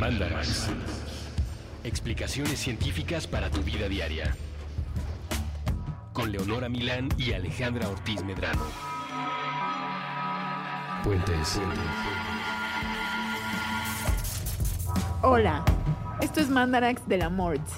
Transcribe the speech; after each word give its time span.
Mandarax. 0.00 0.68
Explicaciones 1.82 2.58
científicas 2.58 3.26
para 3.26 3.48
tu 3.48 3.62
vida 3.62 3.88
diaria. 3.88 4.36
Con 6.12 6.32
Leonora 6.32 6.68
Milán 6.68 7.08
y 7.16 7.32
Alejandra 7.32 7.88
Ortiz 7.88 8.22
Medrano. 8.22 8.62
Puentes. 11.02 11.60
Hola, 15.22 15.64
esto 16.20 16.40
es 16.40 16.50
Mandarax 16.50 17.06
de 17.08 17.18
la 17.18 17.30
Morts. 17.30 17.72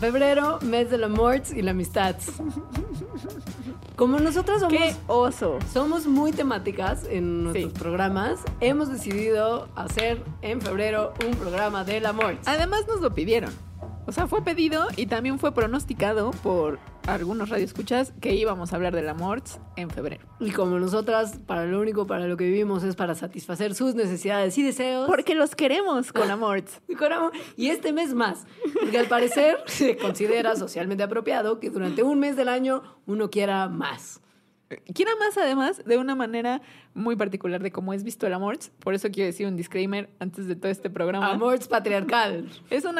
Febrero, 0.00 0.58
mes 0.62 0.90
de 0.90 0.98
la 0.98 1.08
Morts 1.08 1.52
y 1.52 1.62
la 1.62 1.70
amistad. 1.70 2.16
Como 3.96 4.18
nosotros 4.18 4.60
somos, 4.60 4.72
¡Qué 4.78 4.94
oso! 5.06 5.58
somos 5.72 6.06
muy 6.06 6.32
temáticas 6.32 7.04
en 7.08 7.44
nuestros 7.44 7.72
Sí. 7.72 7.78
programas, 7.78 8.40
hemos 8.60 8.90
decidido 8.90 9.68
hacer 9.76 10.22
en 10.40 10.60
febrero 10.60 11.12
un 11.26 11.34
programa 11.36 11.84
de 11.84 12.00
la 12.00 12.12
Morts. 12.12 12.46
Además 12.48 12.86
nos 12.88 13.00
lo 13.00 13.12
pidieron. 13.14 13.50
O 14.06 14.12
sea, 14.12 14.26
fue 14.26 14.42
pedido 14.42 14.86
y 14.96 15.06
también 15.06 15.38
fue 15.38 15.52
pronosticado 15.52 16.30
por 16.42 16.78
algunos 17.06 17.48
radioescuchas 17.48 18.12
que 18.20 18.34
íbamos 18.34 18.72
a 18.72 18.76
hablar 18.76 18.94
de 18.94 19.02
la 19.02 19.14
Morts 19.14 19.58
en 19.76 19.90
febrero. 19.90 20.24
Y 20.40 20.50
como 20.52 20.78
nosotras, 20.78 21.38
para 21.46 21.66
lo 21.66 21.80
único 21.80 22.06
para 22.06 22.26
lo 22.26 22.36
que 22.36 22.44
vivimos 22.44 22.82
es 22.84 22.94
para 22.96 23.14
satisfacer 23.14 23.74
sus 23.74 23.94
necesidades 23.94 24.56
y 24.58 24.62
deseos. 24.62 25.06
Porque 25.08 25.34
los 25.34 25.54
queremos 25.54 26.12
con 26.12 26.30
amor. 26.30 26.62
Y 27.56 27.68
este 27.68 27.92
mes 27.92 28.14
más. 28.14 28.46
Porque 28.80 28.98
al 28.98 29.06
parecer 29.06 29.56
se 29.66 29.96
considera 29.96 30.54
socialmente 30.56 31.02
apropiado 31.02 31.58
que 31.60 31.70
durante 31.70 32.02
un 32.02 32.20
mes 32.20 32.36
del 32.36 32.48
año 32.48 32.82
uno 33.06 33.30
quiera 33.30 33.68
más. 33.68 34.20
Quiera 34.94 35.12
más 35.16 35.36
además 35.36 35.82
de 35.84 35.98
una 35.98 36.14
manera 36.14 36.62
muy 36.94 37.14
particular 37.14 37.62
de 37.62 37.70
cómo 37.70 37.92
es 37.92 38.04
visto 38.04 38.26
el 38.26 38.32
Amorts. 38.32 38.70
Por 38.78 38.94
eso 38.94 39.10
quiero 39.10 39.26
decir 39.26 39.46
un 39.46 39.54
disclaimer 39.56 40.08
antes 40.18 40.46
de 40.46 40.56
todo 40.56 40.70
este 40.72 40.88
programa. 40.88 41.30
Amor 41.30 41.58
patriarcal. 41.68 42.48
Es 42.70 42.86
un 42.86 42.94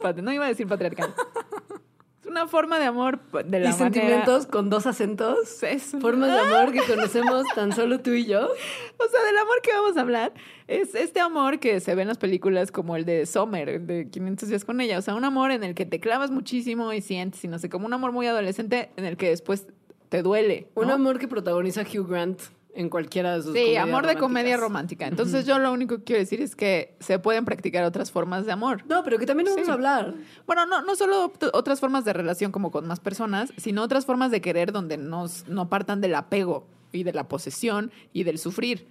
pat- 0.00 0.16
no 0.18 0.32
iba 0.32 0.46
a 0.46 0.48
decir 0.48 0.66
patriarcal. 0.66 1.12
Es 2.20 2.26
una 2.26 2.46
forma 2.46 2.78
de 2.78 2.84
amor 2.84 3.18
de 3.44 3.58
Y 3.58 3.62
la 3.62 3.72
sentimientos 3.72 4.46
con 4.46 4.68
dos 4.68 4.86
acentos. 4.86 5.62
Es 5.62 5.94
un- 5.94 6.02
Formas 6.02 6.30
de 6.30 6.38
amor 6.54 6.72
que 6.72 6.82
conocemos 6.82 7.44
tan 7.54 7.72
solo 7.72 8.00
tú 8.00 8.10
y 8.10 8.26
yo. 8.26 8.40
O 8.44 9.08
sea, 9.10 9.22
del 9.24 9.38
amor 9.38 9.60
que 9.62 9.70
vamos 9.72 9.96
a 9.96 10.02
hablar 10.02 10.32
es 10.68 10.94
este 10.94 11.20
amor 11.20 11.58
que 11.60 11.80
se 11.80 11.94
ve 11.94 12.02
en 12.02 12.08
las 12.08 12.18
películas 12.18 12.70
como 12.72 12.94
el 12.96 13.04
de 13.06 13.24
Summer, 13.24 13.68
el 13.70 13.86
de 13.86 14.08
500 14.10 14.48
días 14.50 14.64
con 14.66 14.80
ella. 14.82 14.98
O 14.98 15.02
sea, 15.02 15.14
un 15.14 15.24
amor 15.24 15.50
en 15.50 15.64
el 15.64 15.74
que 15.74 15.86
te 15.86 15.98
clavas 15.98 16.30
muchísimo 16.30 16.92
y 16.92 17.00
sientes, 17.00 17.42
y 17.44 17.48
no 17.48 17.58
sé, 17.58 17.70
como 17.70 17.86
un 17.86 17.92
amor 17.94 18.12
muy 18.12 18.26
adolescente 18.26 18.90
en 18.96 19.06
el 19.06 19.16
que 19.16 19.30
después 19.30 19.66
te 20.10 20.22
duele. 20.22 20.68
¿no? 20.76 20.82
Un 20.82 20.90
amor 20.90 21.18
que 21.18 21.26
protagoniza 21.26 21.82
Hugh 21.82 22.06
Grant 22.06 22.40
en 22.74 22.88
cualquiera 22.88 23.36
de 23.36 23.42
sus 23.42 23.52
Sí, 23.54 23.76
amor 23.76 24.06
de 24.06 24.16
comedia 24.16 24.56
romántica. 24.56 25.06
Entonces 25.06 25.46
yo 25.46 25.58
lo 25.58 25.72
único 25.72 25.98
que 25.98 26.04
quiero 26.04 26.20
decir 26.20 26.40
es 26.40 26.54
que 26.56 26.96
se 27.00 27.18
pueden 27.18 27.44
practicar 27.44 27.84
otras 27.84 28.10
formas 28.10 28.46
de 28.46 28.52
amor. 28.52 28.84
No, 28.88 29.02
pero 29.04 29.18
que 29.18 29.26
también 29.26 29.46
vamos 29.48 29.64
Sí. 29.64 29.70
a 29.70 29.74
hablar. 29.74 30.14
Bueno, 30.46 30.66
no, 30.66 30.82
no 30.82 30.94
solo 30.96 31.32
otras 31.52 31.80
formas 31.80 32.04
de 32.04 32.12
relación 32.12 32.52
como 32.52 32.70
con 32.70 32.86
más 32.86 33.00
personas, 33.00 33.52
sino 33.56 33.82
otras 33.82 34.06
formas 34.06 34.30
de 34.30 34.40
querer 34.40 34.72
donde 34.72 34.96
nos, 34.96 35.46
no 35.48 35.68
partan 35.68 36.00
del 36.00 36.14
apego 36.14 36.66
y 36.92 37.02
de 37.04 37.12
la 37.12 37.28
posesión 37.28 37.90
y 38.12 38.24
del 38.24 38.38
sufrir. 38.38 38.88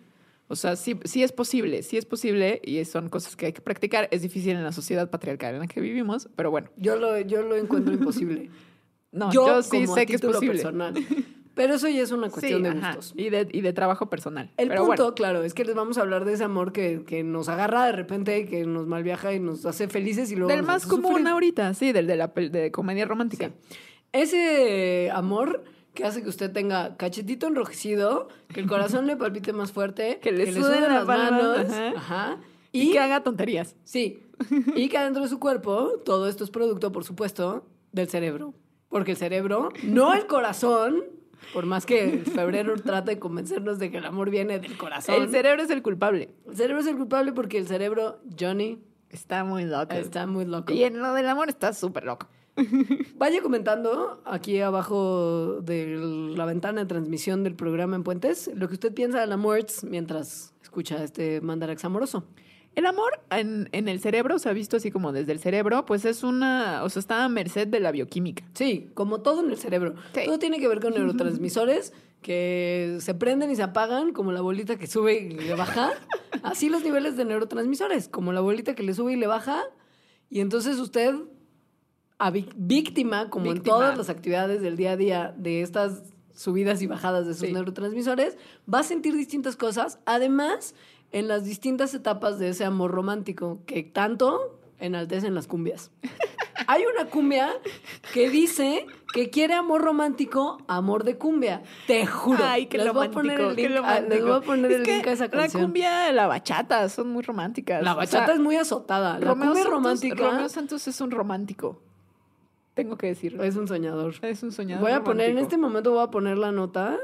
O 0.52 0.56
sea, 0.56 0.76
sí, 0.76 1.00
sí 1.04 1.22
es 1.22 1.32
posible, 1.32 1.84
sí 1.84 1.98
es 1.98 2.06
posible 2.06 2.60
y 2.66 2.84
son 2.86 3.10
cosas 3.10 3.36
que 3.36 3.46
hay 3.48 3.54
que 3.54 3.62
practicar. 3.62 4.08
Es 4.12 4.24
difícil 4.24 4.54
en 4.56 4.64
la 4.64 4.72
sociedad 4.72 5.10
patriarcal 5.10 5.54
en 5.54 5.60
la 5.62 5.68
que 5.68 5.80
vivimos, 5.80 6.28
pero 6.36 6.50
bueno. 6.50 6.70
Yo 6.76 6.96
lo, 6.96 7.20
yo 7.20 7.44
lo 7.44 7.56
encuentro 7.56 7.94
imposible. 7.94 8.50
No, 9.12 9.32
yo, 9.32 9.64
sí 9.64 9.82
como 9.86 9.94
a 9.94 9.98
sé 9.98 10.06
que 10.06 10.14
es 10.14 10.22
posible. 10.22 10.54
personal. 10.54 10.94
Pero 11.60 11.74
eso 11.74 11.90
ya 11.90 12.02
es 12.04 12.14
una 12.14 12.30
cuestión 12.30 12.64
Sí, 12.64 12.70
de 12.70 12.74
gustos. 12.80 13.14
Y 13.18 13.30
de, 13.30 13.46
y 13.52 13.60
de 13.60 13.74
trabajo 13.74 14.10
personal. 14.10 14.50
El 14.56 14.70
pero 14.70 14.86
punto, 14.86 15.04
bueno. 15.04 15.16
claro, 15.16 15.44
es 15.44 15.54
que 15.54 15.66
les 15.66 15.76
vamos 15.76 15.98
a 15.98 16.02
hablar 16.02 16.24
de 16.24 16.32
ese 16.32 16.46
amor 16.46 16.72
que, 16.72 17.04
que 17.06 17.22
nos 17.22 17.50
agarra 17.50 17.86
de 17.86 17.92
repente, 17.92 18.46
que 18.46 18.64
nos 18.66 18.88
malviaja 18.88 19.34
y 19.34 19.42
nos 19.42 19.66
hace 19.66 19.90
felices 19.90 20.32
y 20.32 20.36
luego 20.38 20.48
Del 20.48 20.60
nos 20.60 20.68
más 20.68 20.76
hace 20.84 20.90
común 20.90 21.12
sufrir. 21.12 21.28
ahorita, 21.28 21.74
sí, 21.74 21.92
del 21.92 22.08
de 22.08 22.16
la 22.16 22.28
de 22.28 22.72
comedia 22.72 23.04
romántica. 23.06 23.52
Sí. 23.70 23.78
Ese 24.14 25.12
amor 25.14 25.66
que 25.94 26.06
hace 26.06 26.24
que 26.24 26.30
usted 26.30 26.50
tenga 26.54 26.96
cachetito 26.96 27.48
enrojecido, 27.48 28.30
que 28.54 28.62
el 28.62 28.68
corazón 28.68 29.06
le 29.06 29.18
palpite 29.18 29.52
más 29.52 29.74
fuerte, 29.74 30.20
Que 30.22 30.32
le 30.32 30.54
suden 30.54 30.82
las 30.84 31.10
ajá. 31.10 31.88
ajá, 31.98 32.38
Y, 32.72 32.84
y, 32.84 32.92
que 32.94 33.00
haga 33.00 33.22
tonterías. 33.22 33.76
sí, 33.84 34.24
y 34.76 34.88
que 34.88 34.98
adentro 34.98 35.24
de 35.24 35.28
su 35.30 35.40
cuerpo 35.40 36.00
todo 36.06 36.30
esto 36.30 36.46
es 36.46 36.52
producto, 36.52 36.94
por 36.94 37.04
supuesto, 37.04 37.66
del 37.92 38.08
cerebro, 38.08 38.54
porque 38.88 39.12
el 39.12 39.18
cerebro, 39.18 39.74
no 39.84 40.14
el 40.14 40.26
corazón, 40.26 41.04
por 41.54 41.66
más 41.66 41.86
que 41.86 42.24
febrero 42.34 42.76
trate 42.76 43.12
de 43.12 43.20
convencernos 43.20 43.80
de 43.80 43.92
que 43.92 43.98
el 43.98 44.06
amor 44.06 44.30
viene 44.30 44.60
del 44.60 44.78
corazón. 44.78 45.16
El 45.16 45.30
cerebro 45.30 45.64
es 45.64 45.70
el 45.70 45.82
culpable. 45.82 46.30
El 46.48 46.56
cerebro 46.56 46.82
es 46.82 46.88
el 46.88 46.98
culpable 46.98 47.32
porque 47.34 47.58
el 47.58 47.68
cerebro, 47.68 48.20
Johnny, 48.40 48.80
Está 49.10 49.44
muy 49.44 49.66
loco. 49.66 49.94
está 49.94 50.28
muy 50.28 50.46
loco. 50.46 50.72
Y 50.72 50.84
en 50.84 51.00
lo 51.00 51.14
del 51.14 51.28
amor 51.28 51.50
está 51.50 51.74
súper 51.74 52.04
loco. 52.06 52.28
Vaya 53.16 53.42
comentando 53.42 54.22
aquí 54.26 54.60
abajo 54.60 55.62
de 55.62 55.98
la 56.36 56.46
ventana 56.46 56.82
de 56.82 56.88
transmisión 56.88 57.44
del 57.44 57.56
programa 57.56 57.96
en 57.96 58.04
Puentes 58.04 58.52
lo 58.54 58.68
que 58.68 58.76
usted 58.76 58.94
piensa 58.94 59.20
de 59.20 59.28
la 59.28 59.38
Morts 59.38 59.84
mientras 59.84 60.54
escucha 60.62 61.04
este 61.04 61.42
mandarax 61.42 61.86
amoroso. 61.86 62.26
El 62.80 62.86
amor 62.86 63.20
en, 63.30 63.68
en 63.74 63.90
el 63.90 64.00
cerebro, 64.00 64.40
se 64.40 64.48
ha 64.48 64.54
visto 64.54 64.78
así 64.78 64.90
como 64.90 65.12
desde 65.12 65.34
el 65.34 65.40
cerebro, 65.40 65.86
pues 65.86 66.06
es 66.06 66.24
una, 66.24 66.82
o 66.86 66.90
sea, 66.90 67.02
está 67.02 67.26
a 67.26 67.28
merced 67.28 67.68
de 67.68 67.82
la 67.82 67.92
bioquímica. 67.92 68.46
Sí, 68.54 68.90
como 68.94 69.20
todo 69.20 69.44
en 69.44 69.50
el 69.52 69.58
cerebro. 69.58 69.96
Sí. 70.14 70.22
Todo 70.24 70.40
tiene 70.40 70.60
que 70.62 70.68
ver 70.70 70.80
con 70.80 70.94
neurotransmisores 70.96 71.92
que 72.22 72.96
se 73.02 73.14
prenden 73.16 73.52
y 73.52 73.58
se 73.58 73.64
apagan, 73.64 74.14
como 74.14 74.32
la 74.32 74.40
bolita 74.40 74.78
que 74.78 74.88
sube 74.88 75.20
y 75.20 75.30
le 75.32 75.56
baja. 75.56 75.92
Así 76.42 76.70
los 76.70 76.82
niveles 76.82 77.18
de 77.18 77.26
neurotransmisores, 77.26 78.08
como 78.08 78.32
la 78.32 78.40
bolita 78.40 78.76
que 78.76 78.84
le 78.84 78.94
sube 78.94 79.12
y 79.12 79.16
le 79.18 79.28
baja. 79.28 79.62
Y 80.30 80.40
entonces 80.40 80.80
usted, 80.80 81.14
a 82.18 82.32
víctima, 82.32 83.30
como 83.30 83.52
en 83.52 83.62
todas 83.62 83.98
las 83.98 84.08
actividades 84.10 84.62
del 84.62 84.78
día 84.78 84.94
a 84.94 84.98
día 84.98 85.34
de 85.38 85.64
estas 85.64 86.04
subidas 86.34 86.82
y 86.82 86.88
bajadas 86.88 87.28
de 87.28 87.34
sus 87.34 87.48
Sí. 87.48 87.52
neurotransmisores, 87.54 88.38
va 88.74 88.80
a 88.80 88.84
sentir 88.84 89.18
distintas 89.18 89.58
cosas. 89.58 90.00
Además, 90.06 90.76
en 91.12 91.28
las 91.28 91.44
distintas 91.44 91.94
etapas 91.94 92.40
de 92.40 92.50
ese 92.50 92.66
amor 92.66 92.92
romántico 92.92 93.60
que 93.66 93.84
tanto 93.84 94.60
enaltecen 94.80 95.36
las 95.36 95.48
cumbias. 95.48 95.92
Hay 96.68 96.84
una 96.86 97.10
cumbia 97.10 97.50
que 98.14 98.30
dice 98.30 98.86
que 99.14 99.30
quiere 99.32 99.56
amor 99.56 99.82
romántico, 99.82 100.58
amor 100.68 101.04
de 101.04 101.18
cumbia. 101.18 101.64
Te 101.88 102.06
juro. 102.06 102.44
Ay, 102.44 102.68
qué 102.68 102.78
les 102.78 102.94
voy 102.94 103.08
a 103.08 103.12
poner 103.12 103.40
el 103.40 103.56
link, 103.56 103.70
les 104.10 104.22
voy 104.24 104.32
a 104.34 104.42
poner 104.42 104.72
el 104.72 104.84
que 104.84 104.96
link 104.98 105.08
a 105.08 105.12
esa 105.14 105.30
canción. 105.30 105.62
La 105.64 105.66
cumbia, 105.68 106.12
la 106.12 106.28
bachata, 106.28 106.88
son 106.90 107.10
muy 107.10 107.24
románticas. 107.24 107.82
La 107.82 107.94
O 107.94 107.98
bachata 107.98 108.28
sea, 108.28 108.36
es 108.36 108.40
muy 108.42 108.56
azotada. 108.56 109.18
La 109.20 109.26
Romeo 109.30 109.48
cumbia 109.48 109.64
Santos- 109.64 109.72
romántica 109.72 110.30
Romeo 110.30 110.50
Santos 110.50 110.88
es 110.88 111.02
un 111.02 111.12
romántico. 111.12 111.82
Tengo 112.76 112.98
que 112.98 113.08
decirlo. 113.08 113.44
es 113.44 113.56
un 113.56 113.68
soñador. 113.68 114.14
Es 114.22 114.44
un 114.44 114.52
soñador. 114.52 114.84
Voy 114.84 114.92
a 114.92 115.04
poner, 115.04 115.32
en 115.32 115.40
este 115.40 115.58
momento 115.58 115.92
voy 115.92 116.04
a 116.04 116.08
poner 116.12 116.38
la 116.38 116.52
nota. 116.52 116.98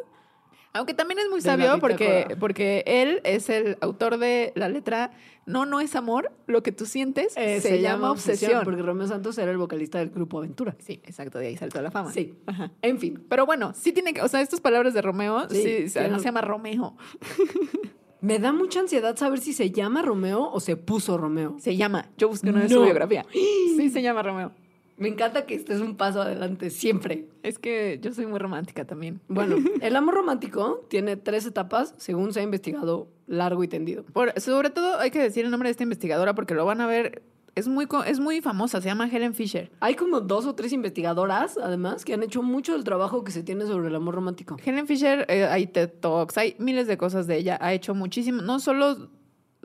Aunque 0.75 0.93
también 0.93 1.19
es 1.19 1.29
muy 1.29 1.41
sabio 1.41 1.79
porque, 1.79 2.35
porque 2.39 2.83
él 2.85 3.21
es 3.23 3.49
el 3.49 3.77
autor 3.81 4.17
de 4.17 4.51
la 4.55 4.69
letra 4.69 5.11
No, 5.47 5.65
no 5.65 5.79
es 5.79 5.95
amor, 5.95 6.31
lo 6.47 6.61
que 6.63 6.71
tú 6.71 6.85
sientes 6.85 7.33
Eh, 7.37 7.61
se, 7.61 7.79
llama 7.81 8.11
obsesión. 8.11 8.63
Porque 8.63 8.81
Romeo 8.81 9.07
Santos 9.07 9.37
era 9.37 9.51
el 9.51 9.57
vocalista 9.57 9.99
del 9.99 10.09
grupo 10.09 10.39
Aventura. 10.39 10.75
Sí, 10.79 11.01
exacto, 11.05 11.39
de 11.39 11.47
ahí 11.47 11.57
saltó 11.57 11.81
la 11.81 11.91
fama. 11.91 12.11
Sí. 12.11 12.33
Ajá. 12.45 12.71
En 12.81 12.99
fin. 12.99 13.23
Pero 13.29 13.45
bueno, 13.45 13.73
sí 13.75 13.91
tiene 13.93 14.13
que, 14.13 14.21
o 14.21 14.27
sea, 14.27 14.41
estas 14.41 14.59
palabras 14.61 14.93
de 14.93 15.01
Romeo, 15.01 15.47
Sí, 15.49 15.55
sí, 15.63 15.89
se- 15.89 15.99
tiene- 15.99 16.09
no 16.09 16.19
se 16.19 16.25
llama 16.25 16.41
Romeo, 16.41 16.95
Me 18.21 18.39
da 18.39 18.51
mucha 18.53 18.79
ansiedad 18.79 19.15
saber 19.17 19.39
si 19.39 19.53
se 19.53 19.69
llama 19.69 20.01
Romeo 20.01 20.49
o 20.51 20.59
se 20.59 20.75
puso 20.77 21.15
Romeo. 21.17 21.57
se 21.59 21.75
llama. 21.75 22.09
Yo 22.17 22.27
busqué 22.27 22.49
una 22.49 22.61
de 22.63 22.69
No. 22.69 22.75
su 22.77 22.83
biografía. 22.83 23.23
Sí, 23.77 23.89
se 23.91 24.01
llama 24.01 24.23
Romeo. 24.23 24.51
Me 24.97 25.09
encanta 25.09 25.45
que 25.45 25.55
estés 25.55 25.81
un 25.81 25.97
paso 25.97 26.21
adelante 26.21 26.69
siempre. 26.69 27.27
Es 27.43 27.59
que 27.59 27.99
yo 28.01 28.13
soy 28.13 28.25
muy 28.27 28.39
romántica 28.39 28.85
también. 28.85 29.19
Bueno, 29.27 29.57
el 29.81 29.95
amor 29.95 30.15
romántico 30.15 30.85
tiene 30.89 31.17
tres 31.17 31.45
etapas 31.45 31.93
según 31.97 32.31
se 32.33 32.39
ha 32.39 32.43
investigado 32.43 33.09
largo 33.27 33.63
y 33.63 33.67
tendido. 33.67 34.03
Por- 34.05 34.39
sobre 34.39 34.69
todo 34.69 34.97
hay 34.99 35.11
que 35.11 35.19
decir 35.19 35.43
el 35.45 35.51
nombre 35.51 35.67
de 35.67 35.71
esta 35.71 35.83
investigadora 35.83 36.33
porque 36.33 36.53
lo 36.53 36.65
van 36.65 36.79
a 36.81 36.87
ver. 36.87 37.23
Es 37.55 37.69
muy, 37.69 37.87
es 38.05 38.19
muy 38.19 38.41
famosa, 38.41 38.81
se 38.81 38.89
llama 38.89 39.07
Helen 39.09 39.33
Fisher. 39.33 39.71
Hay 39.79 39.95
como 39.95 40.19
dos 40.19 40.45
o 40.45 40.55
tres 40.55 40.73
investigadoras, 40.73 41.57
además, 41.57 42.03
que 42.03 42.13
han 42.13 42.21
hecho 42.21 42.41
mucho 42.43 42.73
del 42.73 42.83
trabajo 42.83 43.23
que 43.23 43.31
se 43.31 43.43
tiene 43.43 43.65
sobre 43.65 43.87
el 43.87 43.95
amor 43.95 44.15
romántico. 44.15 44.57
Helen 44.63 44.87
Fisher, 44.87 45.25
eh, 45.29 45.45
hay 45.45 45.67
TED 45.67 45.89
Talks, 46.01 46.37
hay 46.37 46.55
miles 46.59 46.85
de 46.87 46.97
cosas 46.97 47.27
de 47.27 47.37
ella. 47.37 47.57
Ha 47.61 47.73
hecho 47.73 47.95
muchísimo, 47.95 48.41
no 48.41 48.59
solo, 48.59 49.09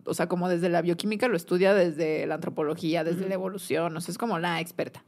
o 0.05 0.15
sea, 0.15 0.29
como 0.29 0.49
desde 0.49 0.69
la 0.69 0.83
bioquímica, 0.83 1.27
lo 1.27 1.37
estudia 1.37 1.75
desde 1.75 2.27
la 2.29 2.35
antropología, 2.37 3.03
desde 3.03 3.27
la 3.29 3.35
evolución, 3.35 3.97
o 3.97 4.01
sea, 4.01 4.13
es 4.13 4.19
como 4.19 4.39
la 4.39 4.61
experta. 4.61 5.03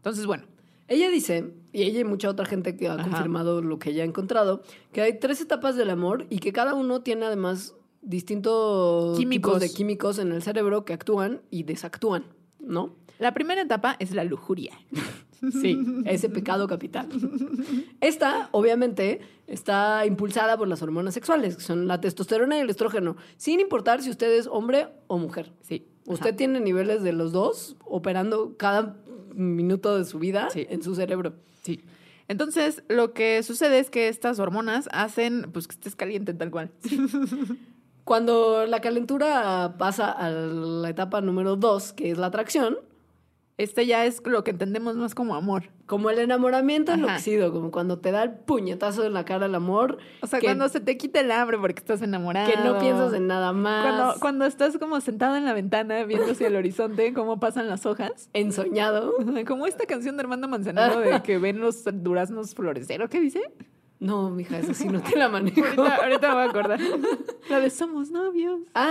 Entonces, 0.00 0.26
bueno, 0.26 0.44
Ella 0.88 1.08
dice, 1.08 1.52
y 1.72 1.82
ella 1.82 2.00
y 2.00 2.04
mucha 2.04 2.28
otra 2.28 2.46
gente 2.46 2.76
que 2.76 2.88
ha 2.88 2.94
Ajá. 2.94 3.04
confirmado 3.04 3.62
lo 3.62 3.78
que 3.78 3.90
ella 3.90 4.02
ha 4.02 4.06
encontrado, 4.06 4.62
que 4.92 5.02
hay 5.02 5.18
tres 5.20 5.40
etapas 5.40 5.76
del 5.76 5.88
amor 5.90 6.26
y 6.30 6.38
que 6.40 6.52
cada 6.52 6.74
uno 6.74 7.02
tiene 7.02 7.26
además 7.26 7.74
distintos 8.02 9.16
Químicos. 9.18 9.52
tipos 9.52 9.60
de 9.60 9.72
químicos 9.76 10.18
en 10.18 10.32
el 10.32 10.42
cerebro 10.42 10.84
que 10.84 10.92
actúan 10.92 11.42
y 11.50 11.62
desactúan, 11.62 12.24
¿no? 12.58 12.96
la 13.20 13.34
primera 13.34 13.60
etapa 13.60 13.96
es 13.98 14.12
la 14.14 14.24
lujuria. 14.24 14.72
Sí, 15.60 15.78
ese 16.06 16.28
pecado 16.28 16.66
capital. 16.66 17.08
Esta, 18.00 18.48
obviamente, 18.52 19.20
está 19.46 20.04
impulsada 20.06 20.56
por 20.58 20.68
las 20.68 20.82
hormonas 20.82 21.14
sexuales, 21.14 21.56
que 21.56 21.62
son 21.62 21.86
la 21.86 22.00
testosterona 22.00 22.56
y 22.58 22.60
el 22.60 22.70
estrógeno, 22.70 23.16
sin 23.36 23.60
importar 23.60 24.02
si 24.02 24.10
usted 24.10 24.30
es 24.32 24.46
hombre 24.46 24.88
o 25.06 25.18
mujer. 25.18 25.52
Sí. 25.62 25.86
Usted 26.06 26.34
tiene 26.34 26.60
niveles 26.60 27.02
de 27.02 27.12
los 27.12 27.32
dos 27.32 27.76
operando 27.84 28.56
cada 28.58 28.96
minuto 29.34 29.96
de 29.96 30.04
su 30.04 30.18
vida 30.18 30.48
Sí. 30.50 30.66
en 30.70 30.82
su 30.82 30.94
cerebro. 30.94 31.34
Sí. 31.62 31.84
Entonces, 32.28 32.82
lo 32.88 33.12
que 33.12 33.42
sucede 33.42 33.78
es 33.80 33.90
que 33.90 34.08
estas 34.08 34.38
hormonas 34.38 34.88
hacen 34.92 35.50
pues 35.52 35.66
que 35.66 35.74
estés 35.74 35.96
caliente 35.96 36.32
tal 36.34 36.50
cual. 36.50 36.70
Cuando 38.04 38.66
la 38.66 38.80
calentura 38.80 39.74
pasa 39.78 40.10
a 40.10 40.30
la 40.30 40.88
etapa 40.90 41.20
número 41.20 41.56
dos, 41.56 41.92
que 41.92 42.10
es 42.10 42.18
la 42.18 42.26
atracción, 42.26 42.78
Este 43.58 43.84
ya 43.84 44.06
es 44.06 44.22
lo 44.24 44.42
que 44.42 44.52
entendemos 44.52 44.96
más 44.96 45.14
como 45.14 45.34
amor. 45.34 45.64
Como 45.90 46.08
el 46.08 46.20
enamoramiento 46.20 46.92
Ajá. 46.92 47.00
enloquecido, 47.00 47.52
como 47.52 47.72
cuando 47.72 47.98
te 47.98 48.12
da 48.12 48.22
el 48.22 48.30
puñetazo 48.30 49.04
en 49.04 49.12
la 49.12 49.24
cara 49.24 49.46
el 49.46 49.56
amor, 49.56 49.98
O 50.22 50.28
sea, 50.28 50.38
que, 50.38 50.46
cuando 50.46 50.68
se 50.68 50.78
te 50.78 50.96
quita 50.96 51.18
el 51.18 51.32
hambre 51.32 51.58
porque 51.58 51.80
estás 51.80 52.00
enamorado. 52.00 52.48
que 52.48 52.56
no 52.58 52.78
piensas 52.78 53.12
en 53.12 53.26
nada 53.26 53.52
más, 53.52 53.84
Cuando, 53.84 54.20
cuando 54.20 54.44
estás 54.44 54.78
como 54.78 55.00
sentado 55.00 55.34
en 55.34 55.44
la 55.44 55.52
ventana 55.52 56.04
viendo 56.04 56.30
hacia 56.30 56.46
el 56.46 56.54
horizonte 56.54 57.12
cómo 57.12 57.40
pasan 57.40 57.68
las 57.68 57.86
hojas. 57.86 58.30
ensoñado. 58.34 59.14
Como 59.48 59.66
esta 59.66 59.84
canción 59.84 60.16
de 60.16 60.20
Armando 60.20 60.46
Manzanero 60.46 61.00
de 61.00 61.22
que 61.24 61.38
ven 61.38 61.58
los 61.58 61.82
duraznos 61.92 62.54
florecer. 62.54 63.02
¿o 63.02 63.08
¿Qué 63.08 63.18
dice? 63.18 63.42
No, 64.00 64.30
mija, 64.30 64.58
eso 64.58 64.72
sí 64.72 64.88
no 64.88 65.02
te 65.02 65.14
la 65.16 65.28
manejo. 65.28 65.60
Ahorita, 65.62 65.96
ahorita 65.96 66.28
me 66.28 66.34
voy 66.34 66.42
a 66.42 66.46
acordar. 66.48 66.80
La 67.50 67.60
de 67.60 67.68
Somos 67.68 68.10
novios. 68.10 68.60
Ah, 68.74 68.88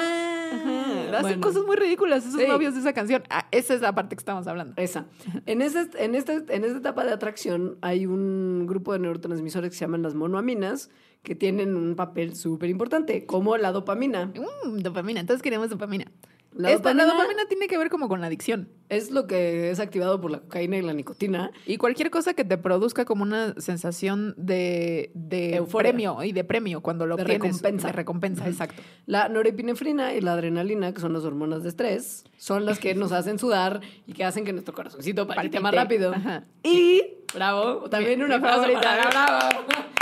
Ajá. 0.54 1.10
Hacen 1.10 1.22
bueno. 1.22 1.42
cosas 1.42 1.64
muy 1.66 1.76
ridículas 1.78 2.26
esos 2.28 2.40
Sí. 2.40 2.48
novios 2.48 2.76
de 2.76 2.82
esa 2.82 2.94
canción. 2.94 3.24
Ah, 3.32 3.48
esa 3.52 3.74
es 3.74 3.82
la 3.82 3.94
parte 3.96 4.16
que 4.16 4.20
estamos 4.20 4.46
hablando. 4.46 4.74
Esa. 4.78 5.08
En, 5.48 5.64
ese, 5.64 5.90
en, 5.98 6.14
este, 6.14 6.34
en 6.50 6.64
esta 6.64 6.78
etapa 6.78 7.04
de 7.06 7.12
atracción 7.12 7.78
hay 7.82 8.06
un 8.06 8.68
grupo 8.68 8.94
de 8.94 9.00
neurotransmisores 9.00 9.72
que 9.72 9.76
se 9.76 9.82
llaman 9.82 10.04
las 10.04 10.14
monoaminas 10.14 10.92
que 11.24 11.34
tienen 11.36 11.76
un 11.76 11.96
papel 11.96 12.36
súper 12.36 12.70
importante, 12.70 13.26
como 13.26 13.58
la 13.58 13.72
dopamina. 13.72 14.28
Mm, 14.28 14.78
dopamina. 14.78 15.20
Entonces 15.20 15.42
queremos 15.42 15.70
dopamina. 15.70 16.06
La 16.56 16.72
Esta- 16.72 16.94
la 16.96 17.06
dopamina- 17.06 17.48
tiene 17.48 17.68
que 17.68 17.78
ver 17.78 17.90
como 17.90 18.10
con 18.10 18.22
la 18.22 18.28
adicción. 18.28 18.70
Es 18.90 19.12
lo 19.12 19.28
que 19.28 19.70
es 19.70 19.80
activado 19.80 20.20
por 20.20 20.32
la 20.32 20.40
cocaína 20.40 20.78
y 20.78 20.82
la 20.82 20.94
nicotina. 20.94 21.52
Y 21.68 21.78
cualquier 21.78 22.10
cosa 22.10 22.34
que 22.34 22.44
te 22.44 22.58
produzca 22.58 23.06
como 23.06 23.22
una 23.22 23.54
sensación 23.60 24.34
de, 24.36 25.12
de 25.14 25.56
Euforia. 25.58 25.92
premio 25.92 26.24
y 26.24 26.32
de 26.32 26.44
premio 26.44 26.82
cuando 26.82 27.06
lo 27.06 27.16
De 27.16 27.22
obtienes. 27.22 27.44
recompensa. 27.48 27.88
De 27.88 27.94
recompensa, 27.94 28.48
exacto. 28.48 28.82
La 29.06 29.30
norepinefrina 29.30 30.16
y 30.16 30.22
la 30.22 30.34
adrenalina, 30.34 30.92
que 30.92 31.00
son 31.02 31.14
las 31.14 31.24
hormonas 31.24 31.62
de 31.62 31.70
estrés, 31.70 32.24
son 32.38 32.66
las 32.66 32.80
que 32.80 32.96
nos 32.96 33.12
hacen 33.12 33.38
sudar 33.38 33.82
y 34.08 34.14
que 34.14 34.26
hacen 34.26 34.44
que 34.44 34.52
nuestro 34.52 34.74
corazoncito 34.74 35.28
palpite 35.28 35.60
más 35.60 35.74
rápido. 35.76 36.14
Ajá. 36.14 36.46
Y, 36.64 37.04
bravo, 37.34 37.90
también 37.90 38.18
Mi- 38.18 38.24
un 38.24 38.30
mi 38.30 38.36
aplauso 38.36 38.62
favorita. 38.64 38.82
para 38.82 39.50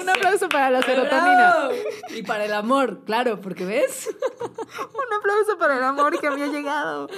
Un 0.00 0.08
aplauso 0.08 0.48
para 0.48 0.70
la 0.70 0.82
serotonina. 0.82 1.34
Bravo. 1.66 1.74
Y 2.16 2.22
para 2.22 2.44
el 2.44 2.52
amor, 2.52 3.02
claro, 3.04 3.40
porque 3.40 3.64
ves. 3.64 4.08
Un 4.40 5.14
aplauso 5.18 5.58
para 5.58 5.76
el 5.76 5.82
amor 5.82 6.18
que 6.20 6.30
me 6.30 6.42
ha 6.42 6.46
llegado. 6.46 7.08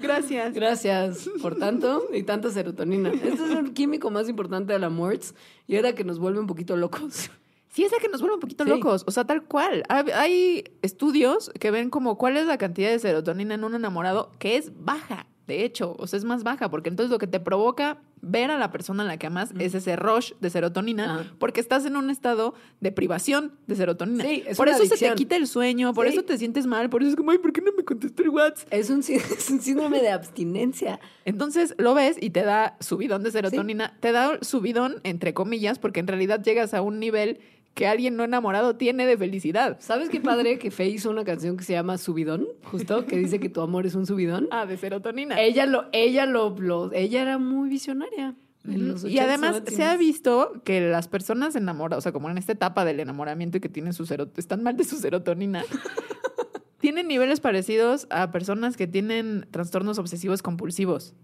Gracias. 0.00 0.54
Gracias 0.54 1.28
por 1.40 1.58
tanto 1.58 2.06
y 2.12 2.22
tanta 2.22 2.50
serotonina. 2.50 3.10
Este 3.10 3.28
es 3.28 3.40
el 3.50 3.72
químico 3.74 4.10
más 4.10 4.28
importante 4.28 4.72
del 4.72 4.84
amor 4.84 5.18
y 5.66 5.76
era 5.76 5.94
que 5.94 6.04
nos 6.04 6.18
vuelve 6.18 6.40
un 6.40 6.46
poquito 6.46 6.76
locos. 6.76 7.30
Sí, 7.70 7.84
es 7.84 7.92
la 7.92 7.98
que 7.98 8.08
nos 8.08 8.20
vuelve 8.20 8.34
un 8.34 8.40
poquito 8.40 8.64
Sí. 8.64 8.70
locos. 8.70 9.02
O 9.06 9.10
sea, 9.10 9.24
tal 9.24 9.44
cual. 9.44 9.82
Hay 9.88 10.64
estudios 10.82 11.50
que 11.58 11.70
ven 11.70 11.88
como 11.90 12.18
cuál 12.18 12.36
es 12.36 12.46
la 12.46 12.58
cantidad 12.58 12.90
de 12.90 12.98
serotonina 12.98 13.54
en 13.54 13.64
un 13.64 13.74
enamorado 13.74 14.30
que 14.38 14.56
es 14.56 14.72
baja. 14.84 15.26
De 15.46 15.64
hecho, 15.64 15.96
o 15.98 16.06
sea, 16.06 16.16
es 16.18 16.24
más 16.24 16.44
baja, 16.44 16.70
porque 16.70 16.88
entonces 16.88 17.10
lo 17.10 17.18
que 17.18 17.26
te 17.26 17.40
provoca 17.40 17.98
ver 18.20 18.52
a 18.52 18.58
la 18.58 18.70
persona 18.70 19.02
a 19.02 19.06
la 19.06 19.16
que 19.18 19.26
amas 19.26 19.52
es 19.58 19.74
ese 19.74 19.96
rush 19.96 20.32
de 20.40 20.50
serotonina, 20.50 21.14
Ajá. 21.20 21.34
porque 21.40 21.60
estás 21.60 21.84
en 21.84 21.96
un 21.96 22.10
estado 22.10 22.54
de 22.80 22.92
privación 22.92 23.52
de 23.66 23.74
serotonina. 23.74 24.22
Sí, 24.22 24.44
es 24.46 24.56
por 24.56 24.68
una 24.68 24.76
eso 24.76 24.86
se 24.96 25.08
te 25.08 25.14
quita 25.16 25.34
el 25.34 25.48
sueño, 25.48 25.92
por 25.94 26.06
Sí. 26.06 26.12
eso 26.12 26.22
te 26.22 26.38
sientes 26.38 26.66
mal, 26.66 26.88
por 26.88 27.02
eso 27.02 27.10
es 27.10 27.16
como, 27.16 27.32
ay, 27.32 27.38
¿por 27.38 27.52
qué 27.52 27.60
no 27.60 27.72
me 27.76 27.84
contestó 27.84 28.22
el 28.22 28.28
WhatsApp? 28.28 28.68
Es 28.72 28.90
un, 28.90 29.02
sí- 29.02 29.14
es 29.38 29.50
un 29.50 29.60
síndrome 29.60 30.00
de 30.00 30.10
abstinencia. 30.10 31.00
Entonces 31.24 31.74
lo 31.78 31.94
ves 31.94 32.16
y 32.20 32.30
te 32.30 32.42
da 32.42 32.76
subidón 32.78 33.24
de 33.24 33.32
serotonina, 33.32 33.96
te 34.00 34.12
da 34.12 34.38
subidón 34.42 35.00
entre 35.02 35.34
comillas, 35.34 35.80
porque 35.80 35.98
en 36.00 36.06
realidad 36.06 36.40
llegas 36.42 36.74
a 36.74 36.82
un 36.82 37.00
nivel 37.00 37.40
que 37.74 37.86
alguien 37.86 38.16
no 38.16 38.24
enamorado 38.24 38.76
tiene 38.76 39.06
de 39.06 39.16
felicidad. 39.16 39.78
¿Sabes 39.80 40.08
qué 40.10 40.20
padre 40.20 40.58
que 40.58 40.70
Fe 40.70 40.88
hizo 40.88 41.08
una 41.10 41.24
canción 41.24 41.56
que 41.56 41.64
se 41.64 41.72
llama 41.72 41.96
Subidón? 41.98 42.46
Justo, 42.64 43.06
que 43.06 43.16
dice 43.16 43.40
que 43.40 43.48
tu 43.48 43.60
amor 43.62 43.86
es 43.86 43.94
un 43.94 44.06
subidón. 44.06 44.46
Ah, 44.50 44.66
de 44.66 44.76
serotonina. 44.76 45.40
Ella 45.40 45.64
lo, 45.66 45.86
ella 45.92 46.26
lo, 46.26 46.50
lo- 46.58 46.92
ella 46.92 47.22
era 47.22 47.38
muy 47.38 47.70
visionaria. 47.70 48.34
en 48.68 48.88
los 48.88 49.04
Y 49.04 49.16
80s, 49.16 49.20
además 49.22 49.62
90s. 49.64 49.70
se 49.70 49.84
ha 49.84 49.96
visto 49.96 50.60
que 50.64 50.80
las 50.82 51.08
personas 51.08 51.56
enamoradas, 51.56 52.02
o 52.02 52.02
sea, 52.02 52.12
como 52.12 52.28
en 52.28 52.36
esta 52.38 52.52
etapa 52.52 52.84
del 52.84 53.00
enamoramiento 53.00 53.56
y 53.56 53.60
que 53.60 53.68
tienen 53.70 53.92
su 53.94 54.04
sero- 54.04 54.28
están 54.36 54.62
mal 54.62 54.76
de 54.76 54.84
su 54.84 54.96
serotonina, 54.98 55.64
tienen 56.78 57.08
niveles 57.08 57.40
parecidos 57.40 58.06
a 58.10 58.30
personas 58.32 58.76
que 58.76 58.86
tienen 58.86 59.46
trastornos 59.50 59.98
obsesivos 59.98 60.42
compulsivos. 60.42 61.14